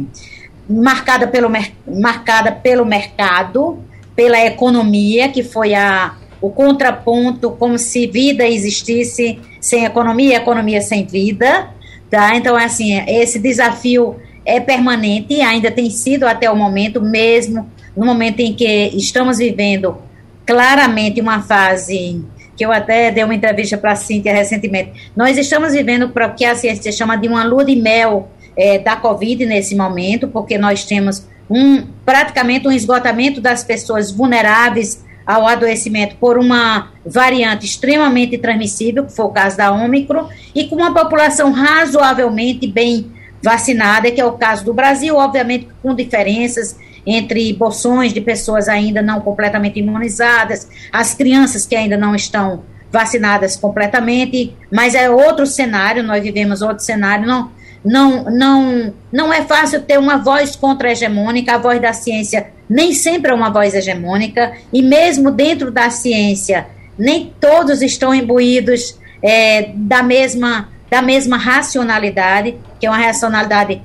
marcada 0.72 1.26
pelo, 1.26 1.50
marcada 1.86 2.52
pelo 2.52 2.84
mercado, 2.84 3.78
pela 4.16 4.38
economia, 4.44 5.28
que 5.28 5.42
foi 5.42 5.74
a, 5.74 6.14
o 6.40 6.50
contraponto, 6.50 7.50
como 7.50 7.78
se 7.78 8.06
vida 8.06 8.46
existisse 8.46 9.38
sem 9.60 9.84
economia, 9.84 10.36
economia 10.36 10.80
sem 10.80 11.04
vida. 11.04 11.68
Tá? 12.10 12.36
Então, 12.36 12.56
assim, 12.56 12.98
esse 13.06 13.38
desafio 13.38 14.16
é 14.44 14.60
permanente, 14.60 15.40
ainda 15.40 15.70
tem 15.70 15.88
sido 15.88 16.26
até 16.26 16.50
o 16.50 16.56
momento, 16.56 17.00
mesmo 17.00 17.70
no 17.96 18.04
momento 18.04 18.40
em 18.40 18.54
que 18.54 18.90
estamos 18.94 19.38
vivendo 19.38 19.96
claramente 20.44 21.20
uma 21.20 21.42
fase 21.42 22.24
que 22.56 22.64
eu 22.64 22.72
até 22.72 23.10
dei 23.10 23.24
uma 23.24 23.34
entrevista 23.34 23.78
para 23.78 23.92
a 23.92 23.96
Cíntia 23.96 24.32
recentemente. 24.32 25.10
Nós 25.16 25.38
estamos 25.38 25.72
vivendo 25.72 26.10
para 26.10 26.26
o 26.26 26.34
que 26.34 26.44
a 26.44 26.54
ciência 26.54 26.92
chama 26.92 27.16
de 27.16 27.28
uma 27.28 27.44
lua 27.44 27.64
de 27.64 27.76
mel 27.76 28.28
é, 28.57 28.78
da 28.78 28.96
Covid 28.96 29.46
nesse 29.46 29.74
momento, 29.74 30.28
porque 30.28 30.59
nós 30.59 30.84
temos 30.84 31.26
um, 31.48 31.86
praticamente 32.05 32.66
um 32.66 32.72
esgotamento 32.72 33.40
das 33.40 33.62
pessoas 33.64 34.11
vulneráveis 34.11 35.05
ao 35.26 35.46
adoecimento 35.46 36.16
por 36.16 36.38
uma 36.38 36.90
variante 37.05 37.64
extremamente 37.64 38.36
transmissível, 38.38 39.05
que 39.05 39.12
foi 39.12 39.24
o 39.24 39.30
caso 39.30 39.57
da 39.57 39.70
Ômicron, 39.70 40.28
e 40.55 40.64
com 40.64 40.76
uma 40.76 40.92
população 40.92 41.53
razoavelmente 41.53 42.66
bem 42.66 43.12
vacinada, 43.42 44.11
que 44.11 44.20
é 44.20 44.24
o 44.24 44.32
caso 44.32 44.64
do 44.64 44.74
Brasil, 44.74 45.16
obviamente 45.16 45.68
com 45.82 45.94
diferenças 45.94 46.76
entre 47.05 47.53
bolsões 47.53 48.12
de 48.12 48.20
pessoas 48.20 48.68
ainda 48.68 49.03
não 49.03 49.20
completamente 49.20 49.78
imunizadas, 49.80 50.68
as 50.92 51.14
crianças 51.14 51.66
que 51.66 51.74
ainda 51.74 51.96
não 51.96 52.14
estão 52.14 52.62
vacinadas 52.92 53.57
completamente, 53.57 54.55
mas 54.70 54.94
é 54.94 55.11
outro 55.11 55.46
cenário, 55.46 56.03
nós 56.03 56.22
vivemos 56.22 56.62
outro 56.62 56.84
cenário, 56.84 57.26
não, 57.26 57.50
não, 57.84 58.24
não, 58.24 58.94
não 59.12 59.32
é 59.32 59.42
fácil 59.42 59.82
ter 59.82 59.98
uma 59.98 60.18
voz 60.18 60.54
contra-hegemônica, 60.54 61.54
a 61.54 61.58
voz 61.58 61.80
da 61.80 61.92
ciência 61.92 62.52
nem 62.68 62.92
sempre 62.94 63.30
é 63.30 63.34
uma 63.34 63.50
voz 63.50 63.74
hegemônica, 63.74 64.52
e 64.72 64.80
mesmo 64.80 65.30
dentro 65.30 65.70
da 65.70 65.90
ciência, 65.90 66.66
nem 66.98 67.32
todos 67.38 67.82
estão 67.82 68.14
imbuídos 68.14 68.98
é, 69.22 69.72
da, 69.74 70.02
mesma, 70.02 70.70
da 70.90 71.02
mesma 71.02 71.36
racionalidade, 71.36 72.56
que 72.80 72.86
é 72.86 72.90
uma 72.90 72.98
racionalidade 72.98 73.82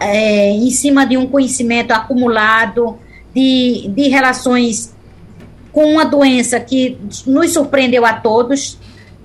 é, 0.00 0.50
em 0.50 0.70
cima 0.70 1.04
de 1.04 1.16
um 1.16 1.26
conhecimento 1.26 1.90
acumulado, 1.92 2.98
de, 3.34 3.90
de 3.94 4.08
relações 4.08 4.94
com 5.72 5.92
uma 5.92 6.04
doença 6.04 6.58
que 6.60 6.96
nos 7.26 7.52
surpreendeu 7.52 8.04
a 8.04 8.12
todos, 8.12 8.78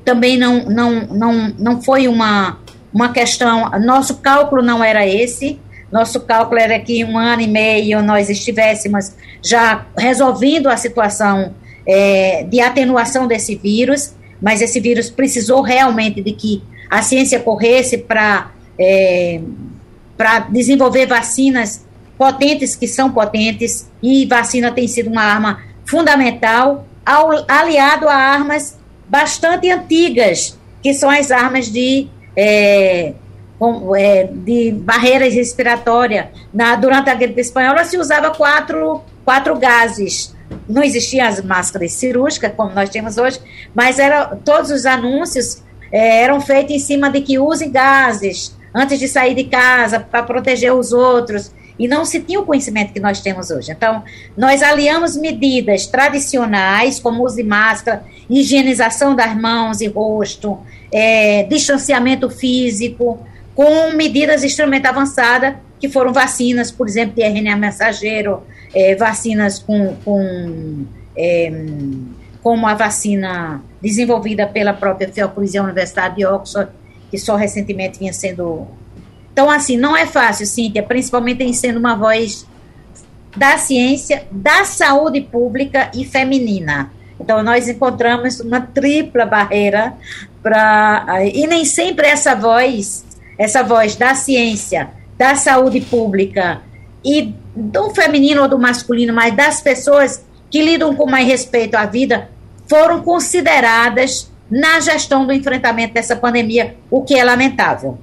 também 0.04 0.38
não, 0.38 0.66
não, 0.66 1.08
não, 1.08 1.54
não 1.58 1.82
foi 1.82 2.08
uma, 2.08 2.60
uma 2.94 3.12
questão, 3.12 3.70
nosso 3.80 4.18
cálculo 4.18 4.62
não 4.62 4.84
era 4.84 5.06
esse, 5.08 5.60
nosso 5.92 6.22
cálculo 6.22 6.60
era 6.60 6.80
que 6.80 7.04
um 7.04 7.18
ano 7.18 7.42
e 7.42 7.48
meio 7.48 8.02
nós 8.02 8.30
estivéssemos 8.30 9.12
já 9.44 9.86
resolvendo 9.98 10.68
a 10.68 10.78
situação 10.78 11.54
é, 11.88 12.44
de 12.44 12.60
atenuação 12.60 13.28
desse 13.28 13.56
vírus, 13.56 14.14
mas 14.42 14.62
esse 14.62 14.80
vírus 14.80 15.10
precisou 15.10 15.62
realmente 15.62 16.22
de 16.22 16.32
que 16.34 16.64
a 16.90 17.02
ciência 17.02 17.40
corresse 17.40 17.98
para 17.98 18.52
é, 18.78 19.40
para 20.18 20.40
desenvolver 20.40 21.06
vacinas 21.06 21.86
potentes 22.18 22.76
que 22.76 22.88
são 22.88 23.12
potentes 23.12 23.90
e 24.02 24.26
vacina 24.26 24.72
tem 24.72 24.88
sido 24.88 25.10
uma 25.10 25.24
arma 25.24 25.62
fundamental 25.86 26.88
ao, 27.06 27.32
aliado 27.48 28.08
a 28.08 28.16
armas 28.16 28.78
bastante 29.08 29.70
antigas 29.70 30.58
que 30.82 30.94
são 30.94 31.10
as 31.10 31.32
armas 31.32 31.72
de 31.72 32.08
é, 32.36 33.14
com, 33.60 33.96
é, 33.96 34.26
de 34.26 34.72
barreiras 34.72 35.34
respiratórias. 35.34 36.28
Na, 36.54 36.76
durante 36.76 37.10
a 37.10 37.16
gripe 37.16 37.40
espanhola 37.40 37.84
se 37.86 37.98
usava 37.98 38.32
quatro, 38.32 39.02
quatro 39.24 39.58
gases. 39.58 40.36
Não 40.68 40.84
existiam 40.84 41.28
as 41.28 41.42
máscaras 41.42 41.94
cirúrgicas, 41.94 42.52
como 42.56 42.74
nós 42.74 42.90
temos 42.90 43.18
hoje, 43.18 43.40
mas 43.74 44.00
era, 44.00 44.36
todos 44.44 44.70
os 44.70 44.86
anúncios 44.86 45.64
é, 45.92 46.24
eram 46.24 46.42
feitos 46.42 46.76
em 46.76 46.80
cima 46.80 47.10
de 47.10 47.22
que 47.22 47.40
use 47.40 47.68
gases, 47.68 48.56
antes 48.74 49.00
de 49.00 49.08
sair 49.08 49.36
de 49.36 49.46
casa, 49.46 50.00
para 50.00 50.24
proteger 50.24 50.74
os 50.74 50.92
outros. 50.92 51.52
E 51.78 51.88
não 51.88 52.06
se 52.06 52.20
tinha 52.20 52.40
o 52.40 52.46
conhecimento 52.46 52.94
que 52.94 53.00
nós 53.00 53.20
temos 53.20 53.50
hoje. 53.50 53.72
Então, 53.72 54.04
nós 54.38 54.62
aliamos 54.62 55.18
medidas 55.18 55.88
tradicionais, 55.88 57.00
como 57.00 57.24
uso 57.24 57.38
de 57.38 57.44
máscara, 57.44 58.04
higienização 58.30 59.16
das 59.16 59.36
mãos 59.36 59.82
e 59.82 59.88
rosto, 59.88 60.60
é, 60.94 61.44
distanciamento 61.44 62.30
físico, 62.30 63.26
com 63.56 63.92
medidas 63.92 64.44
extremamente 64.44 64.86
avançadas, 64.86 65.56
que 65.80 65.90
foram 65.90 66.14
vacinas, 66.14 66.72
por 66.72 66.88
exemplo, 66.88 67.16
de 67.16 67.24
RNA 67.24 67.58
mensageiro, 67.58 68.44
é, 68.74 68.96
vacinas 68.96 69.60
com, 69.60 69.96
com 70.06 70.86
é, 71.18 71.52
como 72.42 72.68
a 72.68 72.74
vacina 72.74 73.62
desenvolvida 73.82 74.46
pela 74.48 74.74
própria 74.74 75.12
Fiocruz 75.12 75.54
e 75.54 75.58
a 75.58 75.64
Universidade 75.64 76.18
de 76.18 76.26
Oxford, 76.26 76.72
que 77.10 77.18
só 77.18 77.36
recentemente 77.36 78.00
vinha 78.00 78.14
sendo. 78.14 78.68
Então, 79.32 79.50
assim, 79.50 79.78
não 79.78 79.98
é 79.98 80.06
fácil, 80.06 80.46
Cíntia, 80.46 80.84
principalmente 80.84 81.44
em 81.44 81.54
sendo 81.54 81.80
uma 81.80 81.96
voz 81.96 82.46
da 83.36 83.58
ciência, 83.58 84.26
da 84.32 84.64
saúde 84.64 85.22
pública 85.22 85.90
e 85.94 86.06
feminina. 86.06 86.92
Então, 87.20 87.42
nós 87.42 87.68
encontramos 87.68 88.40
uma 88.40 88.62
tripla 88.62 89.26
barreira 89.26 89.94
para. 90.44 91.26
E 91.34 91.48
nem 91.48 91.66
sempre 91.66 92.06
essa 92.06 92.36
voz, 92.36 93.06
essa 93.40 93.64
voz 93.64 93.96
da 93.96 94.14
ciência, 94.14 94.90
da 95.18 95.36
saúde 95.36 95.82
pública 95.82 96.62
e 97.04 97.34
do 97.56 97.90
feminino 97.92 98.44
ou 98.44 98.48
do 98.48 98.60
masculino, 98.60 99.14
mas 99.14 99.36
das 99.36 99.62
pessoas 99.62 100.24
que 100.52 100.62
lidam 100.62 100.94
com 100.96 101.10
mais 101.10 101.28
respeito 101.28 101.76
à 101.76 101.86
vida, 101.86 102.30
foram 102.68 103.02
consideradas 103.02 104.32
na 104.50 104.80
gestão 104.80 105.26
do 105.26 105.34
enfrentamento 105.34 105.94
dessa 105.94 106.16
pandemia, 106.16 106.76
o 106.92 107.02
que 107.02 107.16
é 107.16 107.24
lamentável. 107.24 107.98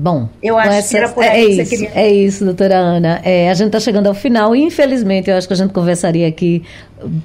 Bom, 0.00 0.30
eu 0.42 0.56
acho 0.56 0.70
essa, 0.70 0.88
que 0.88 0.96
era 0.96 1.08
por 1.10 1.22
é, 1.22 1.44
isso, 1.44 1.68
queria... 1.68 1.90
é 1.94 2.10
isso, 2.10 2.42
doutora 2.42 2.78
Ana. 2.78 3.20
É, 3.22 3.50
a 3.50 3.54
gente 3.54 3.66
está 3.66 3.78
chegando 3.78 4.06
ao 4.06 4.14
final. 4.14 4.56
Infelizmente, 4.56 5.28
eu 5.28 5.36
acho 5.36 5.46
que 5.46 5.52
a 5.52 5.56
gente 5.56 5.74
conversaria 5.74 6.26
aqui 6.26 6.62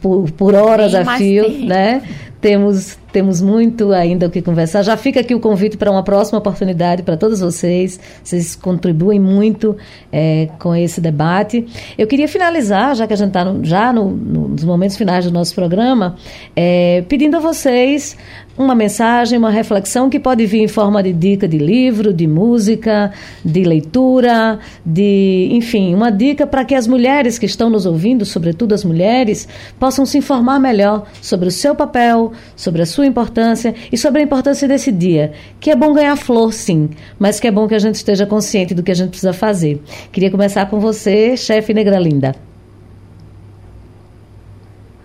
por, 0.01 0.30
por 0.32 0.53
horas 0.53 0.91
Bem 0.91 1.01
a 1.01 1.17
fio, 1.17 1.49
né? 1.65 2.01
Temos, 2.41 2.99
temos 3.13 3.41
muito 3.41 3.93
ainda 3.93 4.28
o 4.28 4.30
que 4.30 4.41
conversar. 4.41 4.84
Já 4.84 4.97
fica 4.97 5.21
aqui 5.21 5.34
o 5.34 5.39
convite 5.39 5.78
para 5.78 5.89
uma 5.89 6.03
próxima 6.03 6.38
oportunidade 6.38 7.01
para 7.01 7.15
todos 7.15 7.39
vocês. 7.39 7.97
Vocês 8.21 8.57
contribuem 8.57 9.21
muito 9.21 9.78
é, 10.11 10.49
com 10.59 10.76
esse 10.76 10.99
debate. 10.99 11.65
Eu 11.97 12.07
queria 12.07 12.28
finalizar, 12.28 12.93
já 12.93 13.07
que 13.07 13.13
a 13.13 13.15
gente 13.15 13.30
está 13.30 13.55
já 13.63 13.93
no, 13.93 14.11
no, 14.11 14.49
nos 14.49 14.65
momentos 14.65 14.97
finais 14.97 15.23
do 15.23 15.32
nosso 15.32 15.55
programa, 15.55 16.17
é, 16.53 17.05
pedindo 17.07 17.38
a 17.38 17.39
vocês 17.39 18.17
uma 18.58 18.74
mensagem, 18.74 19.38
uma 19.38 19.49
reflexão 19.49 20.10
que 20.10 20.20
pode 20.20 20.45
vir 20.45 20.62
em 20.62 20.68
forma 20.68 21.03
de 21.03 21.12
dica 21.12 21.47
de 21.47 21.58
livro, 21.58 22.14
de 22.14 22.26
música, 22.26 23.12
de 23.43 23.64
leitura, 23.64 24.60
de, 24.86 25.49
enfim, 25.51 25.93
uma 25.93 26.10
dica 26.10 26.47
para 26.47 26.64
que 26.64 26.74
as 26.74 26.88
mulheres 26.88 27.38
que 27.38 27.45
estão 27.45 27.70
nos 27.70 27.86
ouvindo, 27.86 28.26
sobretudo 28.26 28.74
as 28.74 28.84
mulheres, 28.84 29.47
possam 29.80 30.06
se 30.06 30.18
informar 30.18 30.60
melhor 30.60 31.06
sobre 31.22 31.47
o 31.47 31.51
seu 31.51 31.76
papel, 31.76 32.32
sobre 32.56 32.82
a 32.82 32.86
sua 32.86 33.06
importância 33.06 33.76
e 33.91 33.97
sobre 33.97 34.22
a 34.22 34.24
importância 34.24 34.68
desse 34.68 34.91
dia, 34.91 35.34
que 35.60 35.70
é 35.70 35.76
bom 35.76 35.93
ganhar 35.93 36.16
flor, 36.16 36.53
sim, 36.53 36.89
mas 37.20 37.39
que 37.39 37.47
é 37.47 37.51
bom 37.51 37.68
que 37.68 37.76
a 37.76 37.80
gente 37.80 37.95
esteja 37.95 38.26
consciente 38.26 38.74
do 38.74 38.84
que 38.84 38.91
a 38.91 38.95
gente 38.95 39.10
precisa 39.10 39.34
fazer. 39.34 39.82
Queria 40.12 40.32
começar 40.32 40.66
com 40.68 40.80
você, 40.80 41.36
chefe 41.36 41.74
Negra 41.74 41.99
Linda. 41.99 42.45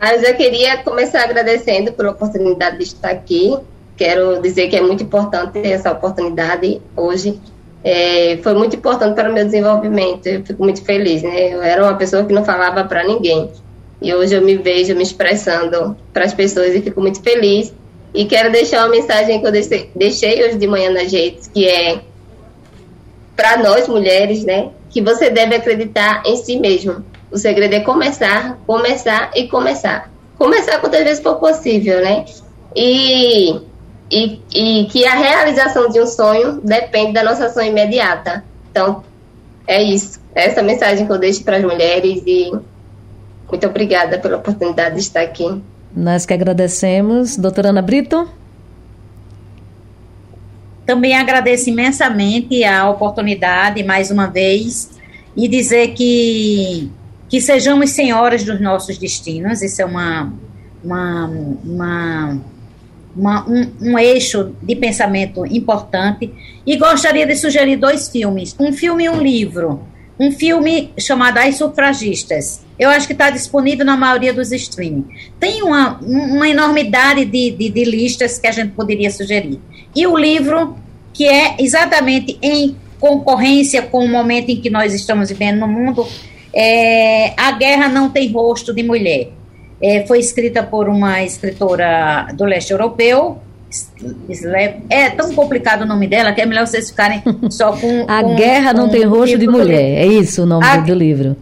Mas 0.01 0.23
eu 0.23 0.35
queria 0.35 0.79
começar 0.79 1.23
agradecendo 1.25 1.93
pela 1.93 2.13
oportunidade 2.13 2.79
de 2.79 2.85
estar 2.85 3.11
aqui. 3.11 3.55
Quero 3.99 4.41
dizer 4.41 4.69
que 4.69 4.77
é 4.77 4.81
muito 4.81 5.03
importante 5.03 5.59
essa 5.59 5.93
oportunidade 5.93 6.81
hoje. 6.97 7.39
É, 7.85 8.39
foi 8.43 8.55
muito 8.55 8.77
importante 8.77 9.15
para 9.15 9.29
o 9.29 9.33
meu 9.33 9.45
desenvolvimento. 9.45 10.27
Eu 10.27 10.43
fico 10.43 10.63
muito 10.63 10.83
feliz, 10.83 11.23
né? 11.23 11.53
Eu 11.53 11.63
era 11.63 11.83
uma 11.83 11.95
pessoa 11.97 12.25
que 12.25 12.33
não 12.33 12.43
falava 12.43 12.83
para 12.85 13.05
ninguém. 13.05 13.51
E 14.01 14.15
hoje 14.15 14.35
eu 14.35 14.41
me 14.41 14.57
vejo 14.57 14.95
me 14.95 15.03
expressando 15.03 15.95
para 16.15 16.25
as 16.25 16.33
pessoas 16.33 16.75
e 16.75 16.81
fico 16.81 16.99
muito 17.03 17.23
feliz. 17.23 17.75
E 18.15 18.25
quero 18.25 18.51
deixar 18.51 18.87
uma 18.87 18.89
mensagem 18.89 19.39
que 19.39 19.47
eu 19.47 19.53
deixei 19.53 20.43
hoje 20.43 20.57
de 20.57 20.67
manhã 20.67 20.91
nas 20.91 21.13
redes, 21.13 21.47
que 21.47 21.69
é 21.69 22.01
para 23.37 23.59
nós 23.59 23.87
mulheres, 23.87 24.45
né? 24.45 24.71
Que 24.89 25.03
você 25.03 25.29
deve 25.29 25.55
acreditar 25.55 26.23
em 26.25 26.37
si 26.37 26.59
mesmo 26.59 27.05
o 27.31 27.39
segredo 27.39 27.75
é 27.75 27.81
começar, 27.81 28.59
começar 28.67 29.31
e 29.35 29.47
começar. 29.47 30.11
Começar 30.37 30.79
quantas 30.81 31.05
vezes 31.05 31.23
for 31.23 31.37
possível, 31.37 32.01
né? 32.01 32.25
E, 32.75 33.61
e, 34.11 34.41
e 34.55 34.87
que 34.87 35.05
a 35.07 35.15
realização 35.15 35.89
de 35.89 36.01
um 36.01 36.07
sonho 36.07 36.61
depende 36.63 37.13
da 37.13 37.23
nossa 37.23 37.47
ação 37.47 37.63
imediata. 37.63 38.45
Então, 38.71 39.05
é 39.67 39.83
isso. 39.83 40.21
É 40.35 40.47
essa 40.47 40.63
mensagem 40.63 41.07
que 41.07 41.13
eu 41.13 41.19
deixo 41.19 41.45
para 41.45 41.59
as 41.59 41.63
mulheres 41.63 42.23
e 42.27 42.51
muito 43.49 43.67
obrigada 43.67 44.19
pela 44.19 44.39
oportunidade 44.39 44.95
de 44.95 45.01
estar 45.01 45.21
aqui. 45.21 45.63
Nós 45.95 46.25
que 46.25 46.33
agradecemos. 46.33 47.37
Doutora 47.37 47.69
Ana 47.69 47.83
Brito? 47.83 48.29
Também 50.87 51.15
agradeço 51.15 51.69
imensamente 51.69 52.65
a 52.65 52.89
oportunidade, 52.89 53.83
mais 53.85 54.11
uma 54.11 54.27
vez, 54.27 54.91
e 55.37 55.47
dizer 55.47 55.89
que 55.89 56.91
que 57.31 57.41
sejamos 57.41 57.91
senhoras 57.91 58.43
dos 58.43 58.61
nossos 58.61 58.99
destinos, 58.99 59.63
isso 59.63 59.81
é 59.81 59.85
uma, 59.85 60.33
uma, 60.83 61.27
uma, 61.65 62.41
uma 63.17 63.49
um, 63.49 63.73
um, 63.81 63.99
eixo 63.99 64.53
de 64.61 64.75
pensamento 64.75 65.47
importante. 65.47 66.35
E 66.67 66.77
gostaria 66.77 67.25
de 67.25 67.37
sugerir 67.37 67.77
dois 67.77 68.09
filmes: 68.09 68.57
um 68.59 68.73
filme 68.73 69.05
e 69.05 69.09
um 69.09 69.23
livro. 69.23 69.81
Um 70.19 70.33
filme 70.33 70.93
chamado 70.99 71.39
As 71.39 71.57
Sufragistas. 71.57 72.63
Eu 72.79 72.91
acho 72.91 73.07
que 73.07 73.15
está 73.15 73.31
disponível 73.31 73.87
na 73.87 73.97
maioria 73.97 74.35
dos 74.35 74.53
streaming. 74.53 75.07
Tem 75.39 75.63
uma, 75.63 75.99
uma 76.03 76.47
enormidade 76.47 77.25
de, 77.25 77.53
de, 77.53 77.71
de 77.71 77.85
listas 77.85 78.39
que 78.39 78.47
a 78.47 78.53
gente 78.53 78.73
poderia 78.73 79.11
sugerir. 79.11 79.59
E 79.97 80.07
o 80.07 80.19
livro, 80.19 80.77
que 81.15 81.27
é 81.27 81.57
exatamente 81.59 82.39
em 82.43 82.77
concorrência 82.99 83.81
com 83.81 84.05
o 84.05 84.09
momento 84.09 84.51
em 84.51 84.61
que 84.61 84.69
nós 84.69 84.93
estamos 84.93 85.31
vivendo 85.31 85.61
no 85.61 85.67
mundo, 85.67 86.07
é, 86.53 87.33
a 87.37 87.53
Guerra 87.53 87.89
Não 87.89 88.11
Tem 88.11 88.31
Rosto 88.33 88.75
de 88.75 88.83
Mulher. 88.83 89.29
É, 89.83 90.07
foi 90.07 90.19
escrita 90.19 90.63
por 90.63 90.89
uma 90.89 91.23
escritora 91.23 92.29
do 92.35 92.45
leste 92.45 92.71
europeu. 92.71 93.39
É 94.89 95.11
tão 95.11 95.33
complicado 95.35 95.83
o 95.83 95.87
nome 95.87 96.07
dela 96.09 96.33
que 96.33 96.41
é 96.41 96.47
melhor 96.47 96.67
vocês 96.67 96.91
ficarem 96.91 97.23
só 97.51 97.73
com. 97.73 98.05
a 98.09 98.23
com, 98.23 98.35
Guerra 98.35 98.73
Não 98.73 98.89
Tem 98.89 99.05
Rosto 99.05 99.39
de 99.39 99.47
Mulher. 99.47 99.99
É 99.99 100.07
isso 100.07 100.43
o 100.43 100.47
nome 100.47 100.67
a, 100.67 100.77
do 100.79 100.95
livro. 100.95 101.37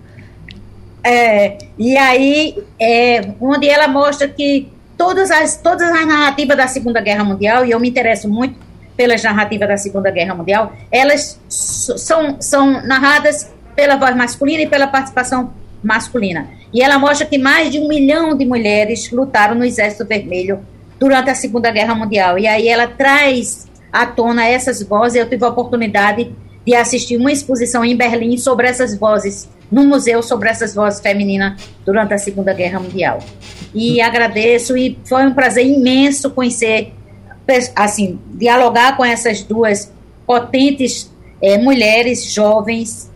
É, 1.03 1.57
e 1.79 1.97
aí, 1.97 2.57
é, 2.79 3.31
onde 3.41 3.69
ela 3.69 3.89
mostra 3.89 4.29
que 4.29 4.69
todas 4.97 5.31
as, 5.31 5.57
todas 5.57 5.89
as 5.89 6.07
narrativas 6.07 6.57
da 6.57 6.67
Segunda 6.67 7.01
Guerra 7.01 7.25
Mundial, 7.25 7.65
e 7.65 7.71
eu 7.71 7.81
me 7.81 7.89
interesso 7.89 8.29
muito 8.29 8.57
pelas 8.97 9.23
narrativas 9.23 9.69
da 9.69 9.77
Segunda 9.77 10.11
Guerra 10.11 10.35
Mundial, 10.35 10.73
elas 10.91 11.41
são, 11.49 12.37
são 12.41 12.83
narradas 12.85 13.51
pela 13.79 13.95
voz 13.95 14.17
masculina 14.17 14.63
e 14.63 14.67
pela 14.67 14.89
participação 14.89 15.53
masculina. 15.85 16.49
E 16.75 16.83
ela 16.83 16.99
mostra 16.99 17.25
que 17.25 17.39
mais 17.39 17.71
de 17.71 17.79
um 17.79 17.87
milhão 17.87 18.37
de 18.37 18.45
mulheres 18.45 19.09
lutaram 19.13 19.55
no 19.55 19.65
Exército 19.65 20.05
Vermelho 20.05 20.59
durante 20.99 21.31
a 21.31 21.35
Segunda 21.37 21.71
Guerra 21.71 21.95
Mundial. 21.95 22.37
E 22.41 22.49
aí 22.49 22.67
ela 22.67 22.89
traz 22.89 23.69
à 23.93 24.05
tona 24.05 24.49
essas 24.49 24.83
vozes. 24.83 25.15
Eu 25.15 25.31
tive 25.31 25.45
a 25.45 25.49
oportunidade 25.49 26.35
de 26.67 26.75
assistir 26.75 27.17
uma 27.17 27.31
exposição 27.31 27.85
em 27.85 27.97
Berlim 27.97 28.37
sobre 28.37 28.67
essas 28.67 28.99
vozes, 28.99 29.49
no 29.71 29.85
museu 29.85 30.25
sobre 30.25 30.49
essas 30.49 30.75
vozes 30.75 30.99
femininas 30.99 31.63
durante 31.87 32.13
a 32.13 32.19
Segunda 32.19 32.53
Guerra 32.53 32.81
Mundial. 32.81 33.21
E 33.73 34.01
agradeço 34.01 34.77
e 34.77 34.99
foi 35.05 35.25
um 35.25 35.35
prazer 35.35 35.65
imenso 35.65 36.31
conhecer, 36.31 36.93
assim, 37.77 38.19
dialogar 38.35 38.97
com 38.97 39.05
essas 39.05 39.45
duas 39.45 39.93
potentes 40.27 41.09
é, 41.41 41.57
mulheres 41.57 42.25
jovens 42.25 43.09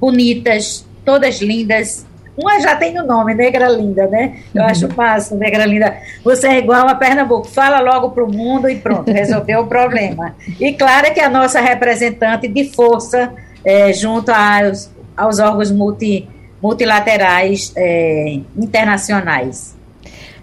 bonitas, 0.00 0.86
todas 1.04 1.40
lindas. 1.40 2.06
Uma 2.36 2.58
já 2.60 2.74
tem 2.74 2.98
o 2.98 3.04
nome, 3.04 3.34
Negra 3.34 3.68
Linda, 3.68 4.06
né? 4.06 4.38
Eu 4.54 4.64
acho 4.64 4.86
uhum. 4.86 4.92
fácil, 4.92 5.36
Negra 5.36 5.66
Linda. 5.66 5.94
Você 6.24 6.46
é 6.46 6.58
igual 6.58 6.88
a 6.88 6.94
Pernambuco, 6.94 7.46
fala 7.46 7.80
logo 7.80 8.10
para 8.10 8.24
o 8.24 8.32
mundo 8.32 8.68
e 8.68 8.76
pronto, 8.76 9.10
resolveu 9.12 9.60
o 9.60 9.66
problema. 9.66 10.34
E 10.58 10.72
claro 10.72 11.12
que 11.12 11.20
a 11.20 11.28
nossa 11.28 11.60
representante 11.60 12.48
de 12.48 12.72
força 12.72 13.32
é, 13.64 13.92
junto 13.92 14.30
aos, 14.30 14.90
aos 15.14 15.38
órgãos 15.38 15.70
multi, 15.70 16.26
multilaterais 16.62 17.72
é, 17.76 18.40
internacionais. 18.56 19.76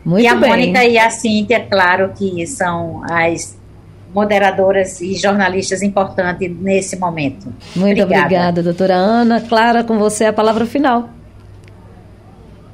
Muito 0.05 0.24
e 0.24 0.28
a 0.28 0.36
bem. 0.36 0.49
Mônica 0.49 0.86
e 0.86 0.97
a 0.97 1.10
Cíntia, 1.10 1.66
claro 1.70 2.14
que 2.16 2.45
são 2.45 3.01
as 3.10 3.57
moderadoras 4.14 5.01
e 5.01 5.16
jornalistas 5.16 5.82
importantes 5.82 6.51
nesse 6.60 6.97
momento. 6.97 7.53
Muito 7.76 8.01
obrigada. 8.01 8.26
obrigada, 8.26 8.64
doutora 8.64 8.95
Ana. 8.95 9.41
Clara, 9.41 9.84
com 9.84 9.97
você 9.97 10.26
a 10.26 10.34
palavra 10.34 10.66
final. 10.66 11.10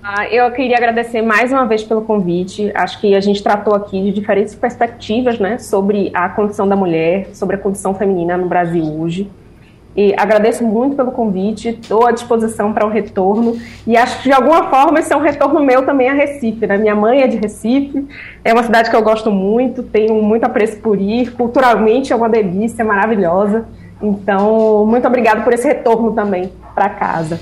Ah, 0.05 0.27
eu 0.27 0.51
queria 0.51 0.75
agradecer 0.75 1.21
mais 1.21 1.51
uma 1.53 1.65
vez 1.65 1.81
pelo 1.81 2.01
convite. 2.01 2.69
Acho 2.75 2.99
que 2.99 3.15
a 3.15 3.21
gente 3.21 3.41
tratou 3.41 3.73
aqui 3.73 4.01
de 4.01 4.11
diferentes 4.11 4.53
perspectivas 4.53 5.39
né, 5.39 5.57
sobre 5.57 6.11
a 6.13 6.27
condição 6.27 6.67
da 6.67 6.75
mulher, 6.75 7.27
sobre 7.33 7.55
a 7.55 7.59
condição 7.59 7.95
feminina 7.95 8.35
no 8.35 8.49
Brasil 8.49 8.83
hoje. 8.83 9.29
E 9.95 10.13
agradeço 10.17 10.63
muito 10.63 10.95
pelo 10.95 11.11
convite, 11.11 11.69
estou 11.69 12.07
à 12.07 12.11
disposição 12.11 12.73
para 12.73 12.85
o 12.85 12.89
retorno. 12.89 13.57
E 13.85 13.95
acho 13.95 14.23
que 14.23 14.29
de 14.29 14.33
alguma 14.33 14.69
forma 14.69 14.99
esse 14.99 15.13
é 15.13 15.15
um 15.15 15.21
retorno 15.21 15.63
meu 15.63 15.85
também 15.85 16.09
a 16.09 16.13
Recife. 16.13 16.65
Né? 16.65 16.77
Minha 16.77 16.95
mãe 16.95 17.21
é 17.21 17.27
de 17.27 17.37
Recife, 17.37 18.07
é 18.43 18.53
uma 18.53 18.63
cidade 18.63 18.89
que 18.89 18.95
eu 18.95 19.03
gosto 19.03 19.31
muito, 19.31 19.83
tenho 19.83 20.21
muito 20.23 20.43
apreço 20.43 20.77
por 20.77 20.99
ir. 20.99 21.33
Culturalmente 21.33 22.11
é 22.11 22.15
uma 22.15 22.27
delícia, 22.27 22.81
é 22.81 22.85
maravilhosa. 22.85 23.65
Então, 24.01 24.85
muito 24.85 25.07
obrigada 25.07 25.41
por 25.41 25.53
esse 25.53 25.67
retorno 25.67 26.11
também 26.11 26.51
para 26.73 26.89
casa. 26.89 27.39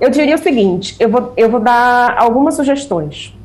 Eu 0.00 0.10
diria 0.10 0.34
o 0.34 0.38
seguinte: 0.38 0.94
eu 1.00 1.08
vou, 1.08 1.32
eu 1.36 1.48
vou 1.48 1.60
dar 1.60 2.14
algumas 2.18 2.54
sugestões 2.54 3.36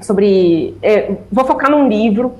sobre. 0.00 0.76
É, 0.82 1.12
vou 1.30 1.44
focar 1.44 1.70
num 1.70 1.88
livro 1.88 2.32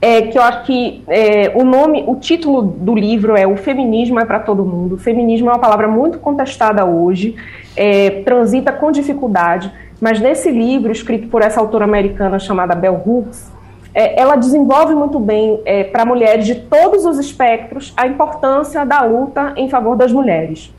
é, 0.00 0.22
que 0.22 0.38
eu 0.38 0.42
acho 0.42 0.64
que 0.64 1.04
é, 1.08 1.52
o 1.54 1.62
nome, 1.62 2.04
o 2.06 2.16
título 2.16 2.62
do 2.62 2.94
livro 2.94 3.36
é 3.36 3.46
O 3.46 3.56
Feminismo 3.56 4.18
é 4.18 4.24
para 4.24 4.40
Todo 4.40 4.64
Mundo. 4.64 4.94
O 4.94 4.98
feminismo 4.98 5.50
é 5.50 5.52
uma 5.52 5.58
palavra 5.58 5.86
muito 5.86 6.18
contestada 6.18 6.84
hoje, 6.86 7.36
é, 7.76 8.22
transita 8.22 8.72
com 8.72 8.90
dificuldade, 8.90 9.70
mas 10.00 10.18
nesse 10.18 10.50
livro, 10.50 10.90
escrito 10.90 11.28
por 11.28 11.42
essa 11.42 11.60
autora 11.60 11.84
americana 11.84 12.38
chamada 12.38 12.74
Bell 12.74 13.02
Hooks, 13.04 13.52
é, 13.92 14.18
ela 14.18 14.36
desenvolve 14.36 14.94
muito 14.94 15.18
bem 15.18 15.60
é, 15.66 15.84
para 15.84 16.06
mulheres 16.06 16.46
de 16.46 16.54
todos 16.54 17.04
os 17.04 17.18
espectros 17.18 17.92
a 17.96 18.06
importância 18.06 18.86
da 18.86 19.02
luta 19.02 19.52
em 19.56 19.68
favor 19.68 19.96
das 19.96 20.12
mulheres. 20.12 20.72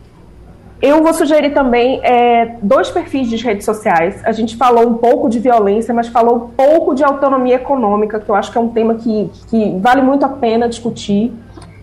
Eu 0.82 1.04
vou 1.04 1.14
sugerir 1.14 1.52
também 1.52 2.02
é, 2.04 2.56
dois 2.60 2.90
perfis 2.90 3.30
de 3.30 3.36
redes 3.36 3.66
sociais. 3.66 4.20
A 4.26 4.32
gente 4.32 4.58
falou 4.58 4.88
um 4.88 4.96
pouco 4.96 5.30
de 5.30 5.38
violência, 5.38 5.94
mas 5.94 6.08
falou 6.08 6.36
um 6.36 6.48
pouco 6.50 6.96
de 6.96 7.04
autonomia 7.04 7.56
econômica, 7.56 8.20
que 8.20 8.28
eu 8.28 8.34
acho 8.34 8.52
que 8.52 8.58
é 8.58 8.62
um 8.62 8.70
tema 8.70 8.96
que, 8.96 9.30
que 9.48 9.78
vale 9.80 10.02
muito 10.02 10.26
a 10.26 10.30
pena 10.30 10.68
discutir. 10.68 11.32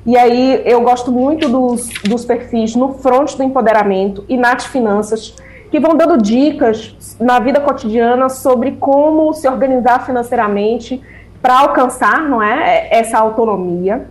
E 0.04 0.16
aí 0.16 0.62
eu 0.64 0.80
gosto 0.80 1.12
muito 1.12 1.48
dos, 1.48 1.88
dos 2.02 2.24
perfis 2.24 2.74
no 2.74 2.94
Front 2.94 3.36
do 3.36 3.42
Empoderamento 3.44 4.24
e 4.28 4.36
Nath 4.36 4.62
Finanças, 4.62 5.32
que 5.70 5.78
vão 5.78 5.96
dando 5.96 6.20
dicas 6.20 7.16
na 7.20 7.38
vida 7.38 7.60
cotidiana 7.60 8.28
sobre 8.28 8.72
como 8.72 9.32
se 9.32 9.46
organizar 9.46 10.04
financeiramente 10.04 11.00
para 11.40 11.60
alcançar 11.60 12.28
não 12.28 12.42
é, 12.42 12.88
essa 12.90 13.16
autonomia 13.16 14.08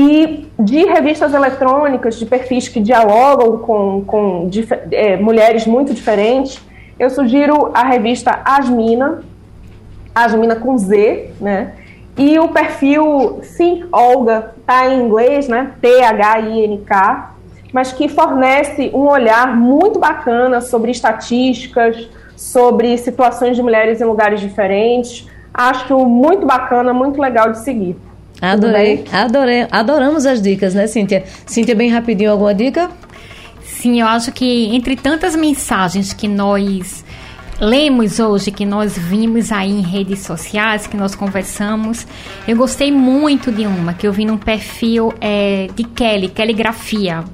e 0.00 0.46
de 0.56 0.84
revistas 0.84 1.34
eletrônicas, 1.34 2.16
de 2.20 2.24
perfis 2.24 2.68
que 2.68 2.78
dialogam 2.78 3.58
com, 3.58 4.04
com 4.04 4.50
é, 4.92 5.16
mulheres 5.16 5.66
muito 5.66 5.92
diferentes, 5.92 6.64
eu 7.00 7.10
sugiro 7.10 7.72
a 7.74 7.82
revista 7.82 8.40
Asmina, 8.44 9.24
Asmina 10.14 10.54
com 10.54 10.78
Z, 10.78 11.32
né? 11.40 11.74
E 12.16 12.38
o 12.38 12.48
perfil 12.48 13.40
Think 13.56 13.86
Olga, 13.90 14.54
tá 14.64 14.88
em 14.88 15.02
inglês, 15.02 15.48
né? 15.48 15.72
T-H-I-N-K, 15.80 17.34
mas 17.72 17.92
que 17.92 18.08
fornece 18.08 18.92
um 18.94 19.08
olhar 19.08 19.56
muito 19.56 19.98
bacana 19.98 20.60
sobre 20.60 20.92
estatísticas, 20.92 22.08
sobre 22.36 22.96
situações 22.98 23.56
de 23.56 23.62
mulheres 23.64 24.00
em 24.00 24.04
lugares 24.04 24.40
diferentes. 24.40 25.28
Acho 25.52 25.98
muito 26.06 26.46
bacana, 26.46 26.92
muito 26.92 27.20
legal 27.20 27.50
de 27.50 27.58
seguir. 27.64 27.96
Adorei, 28.40 29.04
adorei, 29.12 29.66
adoramos 29.70 30.24
as 30.24 30.40
dicas, 30.40 30.74
né, 30.74 30.86
Cíntia? 30.86 31.24
Cíntia, 31.44 31.74
bem 31.74 31.90
rapidinho, 31.90 32.30
alguma 32.30 32.54
dica? 32.54 32.90
Sim, 33.62 34.00
eu 34.00 34.06
acho 34.06 34.32
que 34.32 34.74
entre 34.74 34.96
tantas 34.96 35.34
mensagens 35.34 36.12
que 36.12 36.28
nós 36.28 37.04
lemos 37.60 38.20
hoje, 38.20 38.50
que 38.50 38.64
nós 38.64 38.96
vimos 38.96 39.50
aí 39.50 39.70
em 39.70 39.82
redes 39.82 40.20
sociais, 40.20 40.86
que 40.86 40.96
nós 40.96 41.14
conversamos, 41.14 42.06
eu 42.46 42.56
gostei 42.56 42.92
muito 42.92 43.50
de 43.50 43.66
uma 43.66 43.92
que 43.94 44.06
eu 44.06 44.12
vi 44.12 44.24
num 44.24 44.38
perfil 44.38 45.12
é, 45.20 45.68
de 45.74 45.84
Kelly, 45.84 46.28
Kelly 46.28 46.52
Grafia. 46.52 47.24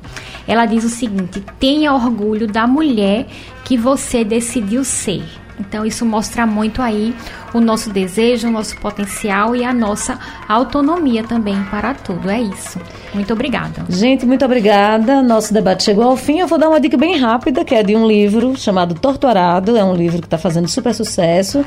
Ela 0.47 0.67
diz 0.67 0.85
o 0.85 0.89
seguinte: 0.89 1.43
tenha 1.59 1.93
orgulho 1.93 2.47
da 2.47 2.67
mulher 2.67 3.27
que 3.65 3.77
você 3.77 4.25
decidiu 4.25 4.85
ser. 4.85 5.25
Então 5.59 5.85
isso 5.87 6.05
mostra 6.05 6.47
muito 6.47 6.83
aí 6.83 7.15
o 7.53 7.61
nosso 7.61 7.91
desejo, 7.91 8.49
o 8.49 8.51
nosso 8.51 8.77
potencial 8.79 9.55
e 9.55 9.65
a 9.65 9.73
nossa 9.73 10.19
autonomia 10.49 11.23
também 11.23 11.63
para 11.65 11.95
tudo. 11.95 12.29
É 12.29 12.41
isso. 12.41 12.81
Muito 13.15 13.33
obrigada. 13.33 13.85
Gente, 13.89 14.27
muito 14.27 14.45
obrigada. 14.45 15.23
Nosso 15.23 15.55
debate 15.55 15.85
chegou 15.85 16.05
ao 16.05 16.17
fim. 16.17 16.41
Eu 16.41 16.49
vou 16.49 16.59
dar 16.59 16.69
uma 16.69 16.81
dica 16.81 16.97
bem 16.97 17.17
rápida, 17.17 17.65
que 17.65 17.75
é 17.75 17.83
de 17.83 17.95
um 17.95 18.07
livro 18.07 18.57
chamado 18.57 18.95
Torturado. 18.95 19.77
É 19.77 19.85
um 19.85 19.95
livro 19.95 20.21
que 20.21 20.27
está 20.27 20.37
fazendo 20.37 20.67
super 20.67 20.93
sucesso 20.93 21.65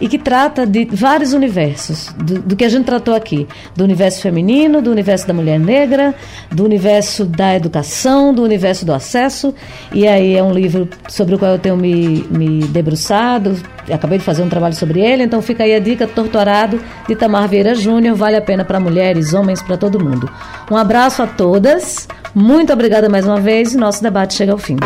e 0.00 0.08
que 0.08 0.18
trata 0.18 0.66
de 0.66 0.84
vários 0.84 1.32
universos, 1.32 2.08
do, 2.16 2.40
do, 2.40 2.56
que 2.56 2.64
a 2.64 2.68
gente 2.68 2.84
tratou 2.84 3.14
aqui, 3.14 3.46
do 3.74 3.82
universo 3.82 4.20
feminino, 4.22 4.80
do 4.80 4.90
universo 4.90 5.26
da 5.26 5.34
mulher 5.34 5.58
negra, 5.58 6.14
do 6.50 6.64
universo 6.64 7.24
da 7.24 7.54
educação, 7.54 8.32
do 8.32 8.42
universo 8.42 8.84
do 8.84 8.92
acesso. 8.92 9.54
E 9.92 10.06
aí 10.06 10.36
é 10.36 10.42
um 10.42 10.52
livro 10.52 10.88
sobre 11.08 11.34
o 11.34 11.38
qual 11.38 11.52
eu 11.52 11.58
tenho 11.58 11.76
me, 11.76 12.24
me 12.30 12.60
debruçado, 12.68 13.27
acabei 13.90 14.18
de 14.18 14.24
fazer 14.24 14.42
um 14.42 14.48
trabalho 14.48 14.74
sobre 14.74 15.00
ele, 15.00 15.22
então 15.22 15.42
fica 15.42 15.64
aí 15.64 15.74
a 15.74 15.78
dica 15.78 16.06
Torturado 16.06 16.80
de 17.06 17.16
Tamar 17.16 17.48
Vieira 17.48 17.74
Júnior, 17.74 18.16
vale 18.16 18.36
a 18.36 18.42
pena 18.42 18.64
para 18.64 18.80
mulheres, 18.80 19.34
homens, 19.34 19.62
para 19.62 19.76
todo 19.76 20.02
mundo. 20.02 20.30
Um 20.70 20.76
abraço 20.76 21.22
a 21.22 21.26
todas. 21.26 22.08
Muito 22.34 22.72
obrigada 22.72 23.08
mais 23.08 23.26
uma 23.26 23.40
vez. 23.40 23.74
Nosso 23.74 24.02
debate 24.02 24.34
chega 24.34 24.52
ao 24.52 24.58
fim. 24.58 24.76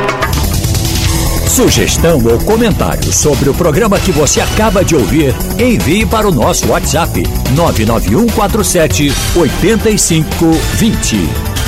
Sugestão 1.48 2.24
ou 2.24 2.38
comentário 2.46 3.12
sobre 3.12 3.50
o 3.50 3.54
programa 3.54 3.98
que 3.98 4.10
você 4.10 4.40
acaba 4.40 4.82
de 4.82 4.96
ouvir, 4.96 5.34
envie 5.58 6.06
para 6.06 6.26
o 6.26 6.32
nosso 6.32 6.70
WhatsApp 6.70 7.22
99147 7.54 9.12
8520. 9.36 11.61